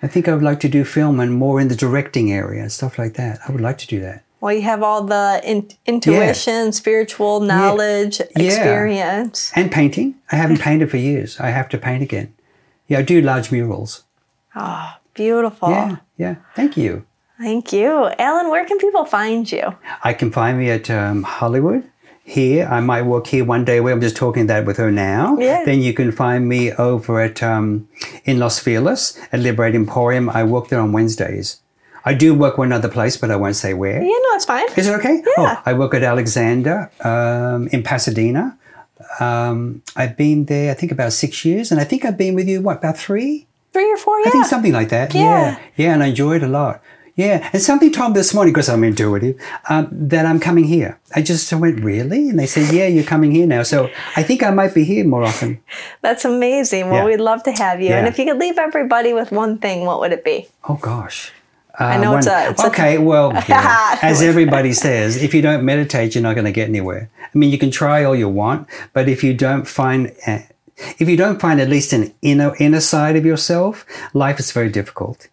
I 0.01 0.07
think 0.07 0.27
I 0.27 0.33
would 0.33 0.43
like 0.43 0.60
to 0.62 0.69
do 0.69 0.83
film 0.83 1.19
and 1.19 1.33
more 1.33 1.60
in 1.60 1.67
the 1.67 1.75
directing 1.75 2.31
area 2.31 2.62
and 2.62 2.71
stuff 2.71 2.97
like 2.97 3.15
that. 3.15 3.39
I 3.47 3.51
would 3.51 3.62
like 3.62 3.77
to 3.79 3.88
do 3.88 3.99
that. 4.01 4.23
Well, 4.39 4.53
you 4.53 4.62
have 4.62 4.83
all 4.83 5.03
the 5.03 5.41
in- 5.43 5.71
intuition, 5.88 6.71
spiritual 6.71 7.39
knowledge, 7.39 8.19
experience. 8.36 9.51
And 9.55 9.71
painting. 9.71 10.15
I 10.31 10.36
haven't 10.36 10.60
painted 10.67 10.91
for 10.91 10.97
years. 10.97 11.39
I 11.39 11.49
have 11.49 11.69
to 11.69 11.77
paint 11.77 12.03
again. 12.03 12.33
Yeah, 12.88 12.99
I 12.99 13.01
do 13.01 13.19
large 13.21 13.51
murals. 13.51 14.03
Oh, 14.55 14.93
beautiful. 15.13 15.69
Yeah, 15.69 15.97
yeah. 16.17 16.36
Thank 16.55 16.77
you. 16.77 17.05
Thank 17.39 17.73
you. 17.73 18.10
Alan, 18.17 18.49
where 18.49 18.65
can 18.65 18.77
people 18.79 19.05
find 19.05 19.51
you? 19.51 19.75
I 20.03 20.13
can 20.13 20.31
find 20.31 20.57
me 20.57 20.69
at 20.71 20.89
um, 20.89 21.23
Hollywood. 21.23 21.83
Here, 22.29 22.67
I 22.69 22.81
might 22.81 23.03
work 23.03 23.27
here 23.27 23.45
one 23.45 23.63
day. 23.63 23.79
Where 23.79 23.93
I'm 23.93 24.01
just 24.01 24.17
talking 24.17 24.47
that 24.47 24.65
with 24.65 24.75
her 24.77 24.91
now. 24.91 25.37
Yeah. 25.39 25.63
Then 25.63 25.81
you 25.81 25.93
can 25.93 26.11
find 26.11 26.49
me 26.49 26.73
over 26.73 27.21
at 27.21 27.41
um, 27.41 27.87
in 28.25 28.37
Los 28.37 28.59
Feliz 28.59 29.17
at 29.31 29.39
Liberate 29.39 29.75
Emporium. 29.75 30.29
I 30.29 30.43
work 30.43 30.67
there 30.67 30.81
on 30.81 30.91
Wednesdays. 30.91 31.61
I 32.03 32.13
do 32.13 32.33
work 32.33 32.57
one 32.57 32.73
other 32.73 32.89
place, 32.89 33.15
but 33.15 33.31
I 33.31 33.37
won't 33.37 33.55
say 33.55 33.73
where. 33.73 34.01
Yeah, 34.01 34.19
no, 34.25 34.35
it's 34.35 34.43
fine. 34.43 34.65
Is 34.75 34.87
it 34.87 34.95
okay? 34.99 35.23
Yeah. 35.25 35.33
Oh, 35.37 35.61
I 35.65 35.73
work 35.73 35.93
at 35.93 36.03
Alexander 36.03 36.91
um, 37.01 37.69
in 37.69 37.81
Pasadena. 37.81 38.57
Um, 39.21 39.81
I've 39.95 40.17
been 40.17 40.45
there, 40.45 40.71
I 40.71 40.73
think, 40.73 40.91
about 40.91 41.13
six 41.13 41.45
years, 41.45 41.71
and 41.71 41.79
I 41.79 41.85
think 41.85 42.03
I've 42.03 42.17
been 42.17 42.35
with 42.35 42.49
you 42.49 42.59
what 42.61 42.79
about 42.79 42.97
three? 42.97 43.47
Three 43.71 43.89
or 43.89 43.97
four, 43.97 44.19
yeah. 44.19 44.27
I 44.27 44.31
think 44.31 44.45
something 44.47 44.73
like 44.73 44.89
that. 44.89 45.13
Yeah. 45.13 45.21
Yeah. 45.21 45.59
yeah, 45.77 45.93
and 45.93 46.03
I 46.03 46.07
enjoy 46.07 46.35
it 46.35 46.43
a 46.43 46.47
lot. 46.47 46.81
Yeah, 47.17 47.49
and 47.51 47.60
something 47.62 47.91
told 47.91 48.12
me 48.12 48.13
this 48.19 48.32
morning 48.36 48.53
because 48.53 48.69
I'm 48.69 48.84
intuitive 48.84 49.41
um, 49.69 49.88
that 49.91 50.25
I'm 50.27 50.39
coming 50.39 50.65
here. 50.65 50.99
I 51.15 51.23
just 51.23 51.51
went 51.51 51.84
really, 51.84 52.30
and 52.30 52.38
they 52.39 52.45
said, 52.45 52.71
"Yeah, 52.71 52.86
you're 52.86 53.03
coming 53.03 53.32
here 53.32 53.47
now." 53.47 53.63
So 53.63 53.89
I 54.15 54.21
think 54.21 54.43
I 54.43 54.51
might 54.51 54.73
be 54.75 54.84
here 54.84 55.03
more 55.03 55.23
often. 55.23 55.60
That's 56.01 56.25
amazing. 56.25 56.89
Well, 56.89 56.99
Yeah. 57.01 57.06
we'd 57.06 57.19
love 57.32 57.41
to 57.49 57.51
have 57.53 57.82
you. 57.82 57.89
And 57.89 58.08
if 58.08 58.19
you 58.19 58.25
could 58.25 58.38
leave 58.38 58.60
everybody 58.60 59.13
with 59.13 59.32
one 59.32 59.58
thing, 59.58 59.84
what 59.86 59.99
would 59.99 60.12
it 60.13 60.23
be? 60.23 60.47
Oh 60.69 60.75
gosh. 60.75 61.32
I 61.80 61.97
know 61.97 62.17
it's 62.17 62.27
a- 62.27 62.49
it's 62.51 62.63
a- 62.63 62.67
okay. 62.67 62.97
well, 63.12 63.34
yeah, 63.49 63.97
as 64.01 64.21
everybody 64.21 64.73
says, 64.86 65.21
if 65.21 65.34
you 65.34 65.41
don't 65.41 65.63
meditate, 65.65 66.13
you're 66.15 66.23
not 66.23 66.34
going 66.36 66.45
to 66.45 66.51
get 66.51 66.67
anywhere. 66.69 67.10
I 67.23 67.38
mean, 67.38 67.51
you 67.51 67.58
can 67.58 67.71
try 67.71 68.03
all 68.03 68.15
you 68.15 68.30
want, 68.30 68.67
but 68.93 69.08
if 69.10 69.23
you 69.23 69.34
don't 69.34 69.67
find, 69.67 70.12
uh, 70.27 70.39
if 70.99 71.10
you 71.10 71.17
don't 71.17 71.39
find 71.39 71.60
at 71.62 71.69
least 71.69 71.93
an 71.93 72.13
inner 72.21 72.56
inner 72.60 72.80
side 72.82 73.15
of 73.15 73.25
yourself, 73.25 73.86
life 74.13 74.39
is 74.39 74.51
very 74.51 74.69
difficult. 74.69 75.27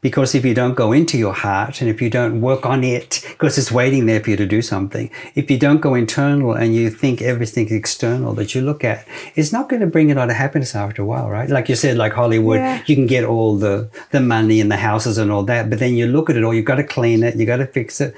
Because 0.00 0.34
if 0.34 0.44
you 0.44 0.54
don't 0.54 0.74
go 0.74 0.92
into 0.92 1.16
your 1.16 1.32
heart 1.32 1.80
and 1.80 1.88
if 1.88 2.02
you 2.02 2.10
don't 2.10 2.40
work 2.40 2.66
on 2.66 2.82
it, 2.82 3.24
because 3.28 3.56
it's 3.58 3.70
waiting 3.70 4.06
there 4.06 4.20
for 4.20 4.30
you 4.30 4.36
to 4.36 4.46
do 4.46 4.60
something, 4.60 5.08
if 5.36 5.50
you 5.50 5.58
don't 5.58 5.80
go 5.80 5.94
internal 5.94 6.52
and 6.52 6.74
you 6.74 6.90
think 6.90 7.22
everything 7.22 7.72
external 7.72 8.34
that 8.34 8.54
you 8.54 8.60
look 8.60 8.82
at, 8.82 9.06
it's 9.36 9.52
not 9.52 9.68
going 9.68 9.80
to 9.80 9.86
bring 9.86 10.10
a 10.10 10.14
lot 10.16 10.30
of 10.30 10.36
happiness 10.36 10.74
after 10.74 11.02
a 11.02 11.06
while, 11.06 11.28
right? 11.30 11.48
Like 11.48 11.68
you 11.68 11.76
said, 11.76 11.96
like 11.96 12.12
Hollywood, 12.12 12.58
Yeah. 12.58 12.82
you 12.86 12.96
can 12.96 13.06
get 13.06 13.24
all 13.24 13.56
the, 13.56 13.88
the 14.10 14.20
money 14.20 14.60
and 14.60 14.70
the 14.70 14.76
houses 14.76 15.16
and 15.16 15.30
all 15.30 15.44
that, 15.44 15.70
but 15.70 15.78
then 15.78 15.94
you 15.94 16.06
look 16.06 16.28
at 16.28 16.36
it 16.36 16.42
all, 16.42 16.52
you've 16.52 16.64
got 16.64 16.76
to 16.76 16.84
clean 16.84 17.22
it, 17.22 17.36
you've 17.36 17.46
got 17.46 17.58
to 17.58 17.66
fix 17.66 18.00
it. 18.00 18.14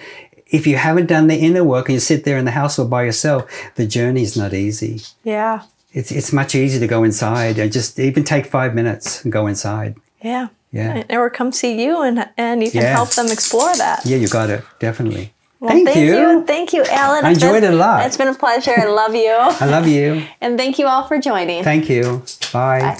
If 0.47 0.67
you 0.67 0.77
haven't 0.77 1.07
done 1.07 1.27
the 1.29 1.37
inner 1.37 1.63
work 1.63 1.89
and 1.89 1.95
you 1.95 2.01
sit 2.01 2.25
there 2.25 2.39
in 2.39 2.45
the 2.47 2.51
house 2.53 2.79
all 2.79 2.89
by 2.89 3.05
yourself, 3.05 3.49
the 3.77 3.87
journey 3.87 4.23
is 4.23 4.37
not 4.37 4.53
easy. 4.55 5.03
Yeah. 5.25 5.63
It's, 5.93 6.11
it's 6.11 6.33
much 6.33 6.55
easier 6.55 6.81
to 6.81 6.87
go 6.87 7.05
inside 7.05 7.59
and 7.59 7.71
just 7.71 7.99
even 8.01 8.25
take 8.25 8.47
five 8.47 8.75
minutes 8.75 9.23
and 9.25 9.33
go 9.33 9.47
inside. 9.47 9.97
Yeah. 10.23 10.49
Yeah. 10.73 11.03
Or 11.11 11.29
come 11.31 11.51
see 11.53 11.83
you 11.83 12.03
and 12.03 12.29
and 12.37 12.63
you 12.63 12.71
can 12.71 12.83
Yeah. 12.83 12.93
help 12.95 13.11
them 13.11 13.27
explore 13.27 13.75
that. 13.77 14.07
Yeah, 14.07 14.19
you 14.19 14.29
got 14.29 14.51
it. 14.51 14.63
Definitely. 14.79 15.33
Well, 15.59 15.71
thank, 15.73 15.95
you. 15.97 16.43
Thank 16.47 16.73
you, 16.73 16.85
Alan. 16.85 17.25
I 17.25 17.33
enjoyed 17.33 17.61
been- 17.61 17.73
it 17.73 17.75
a 17.75 17.77
lot. 17.77 18.07
It's 18.07 18.17
been 18.17 18.29
a 18.29 18.35
pleasure. 18.35 18.73
I 18.79 18.87
love 18.87 19.15
you. 19.15 19.35
I 19.35 19.67
love 19.67 19.87
you. 19.87 20.23
and 20.41 20.57
thank 20.57 20.79
you 20.79 20.87
all 20.87 21.05
for 21.07 21.19
joining. 21.19 21.63
Thank 21.65 21.91
you. 21.91 22.23
Bye. 22.53 22.97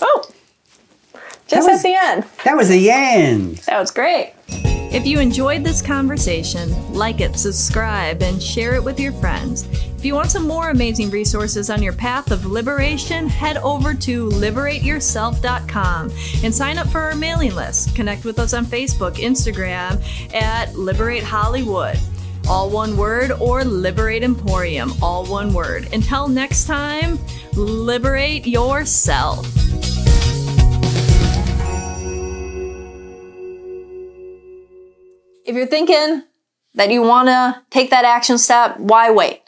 oh, 0.00 0.22
just 1.46 1.68
was- 1.68 1.78
at 1.78 1.82
the 1.82 1.94
end. 1.94 2.24
That 2.44 2.56
was 2.56 2.68
the 2.68 2.90
end. 2.90 3.56
That 3.66 3.78
was 3.80 3.90
great. 3.90 4.32
If 4.92 5.06
you 5.06 5.20
enjoyed 5.20 5.62
this 5.62 5.80
conversation, 5.80 6.92
like 6.92 7.20
it, 7.20 7.38
subscribe, 7.38 8.22
and 8.22 8.42
share 8.42 8.74
it 8.74 8.82
with 8.82 8.98
your 8.98 9.12
friends. 9.12 9.68
If 9.96 10.04
you 10.04 10.16
want 10.16 10.32
some 10.32 10.48
more 10.48 10.70
amazing 10.70 11.10
resources 11.10 11.70
on 11.70 11.80
your 11.80 11.92
path 11.92 12.32
of 12.32 12.44
liberation, 12.44 13.28
head 13.28 13.58
over 13.58 13.94
to 13.94 14.28
liberateyourself.com 14.30 16.10
and 16.42 16.52
sign 16.52 16.78
up 16.78 16.88
for 16.88 17.02
our 17.02 17.14
mailing 17.14 17.54
list. 17.54 17.94
Connect 17.94 18.24
with 18.24 18.40
us 18.40 18.52
on 18.52 18.66
Facebook, 18.66 19.14
Instagram 19.16 20.02
at 20.34 20.74
Liberate 20.74 21.22
Hollywood. 21.22 21.96
All 22.48 22.68
one 22.68 22.96
word, 22.96 23.30
or 23.32 23.62
Liberate 23.62 24.24
Emporium, 24.24 24.92
all 25.00 25.24
one 25.24 25.54
word. 25.54 25.88
Until 25.92 26.26
next 26.26 26.64
time, 26.66 27.16
liberate 27.52 28.44
yourself. 28.44 29.69
If 35.50 35.56
you're 35.56 35.66
thinking 35.66 36.22
that 36.74 36.92
you 36.92 37.02
want 37.02 37.26
to 37.26 37.60
take 37.70 37.90
that 37.90 38.04
action 38.04 38.38
step, 38.38 38.78
why 38.78 39.10
wait? 39.10 39.42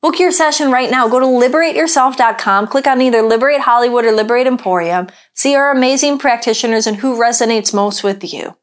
Book 0.00 0.20
your 0.20 0.30
session 0.30 0.70
right 0.70 0.88
now. 0.88 1.08
Go 1.08 1.18
to 1.18 1.26
liberateyourself.com, 1.26 2.68
click 2.68 2.86
on 2.86 3.02
either 3.02 3.22
Liberate 3.22 3.62
Hollywood 3.62 4.04
or 4.04 4.12
Liberate 4.12 4.46
Emporium, 4.46 5.08
see 5.34 5.56
our 5.56 5.72
amazing 5.72 6.18
practitioners 6.18 6.86
and 6.86 6.98
who 6.98 7.20
resonates 7.20 7.74
most 7.74 8.04
with 8.04 8.32
you. 8.32 8.56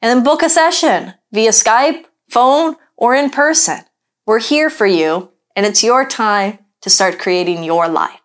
And 0.00 0.16
then 0.16 0.22
book 0.22 0.44
a 0.44 0.48
session 0.48 1.14
via 1.32 1.50
Skype, 1.50 2.04
phone, 2.30 2.76
or 2.96 3.16
in 3.16 3.28
person. 3.28 3.78
We're 4.24 4.38
here 4.38 4.70
for 4.70 4.86
you, 4.86 5.32
and 5.56 5.66
it's 5.66 5.82
your 5.82 6.06
time 6.06 6.60
to 6.82 6.90
start 6.90 7.18
creating 7.18 7.64
your 7.64 7.88
life. 7.88 8.21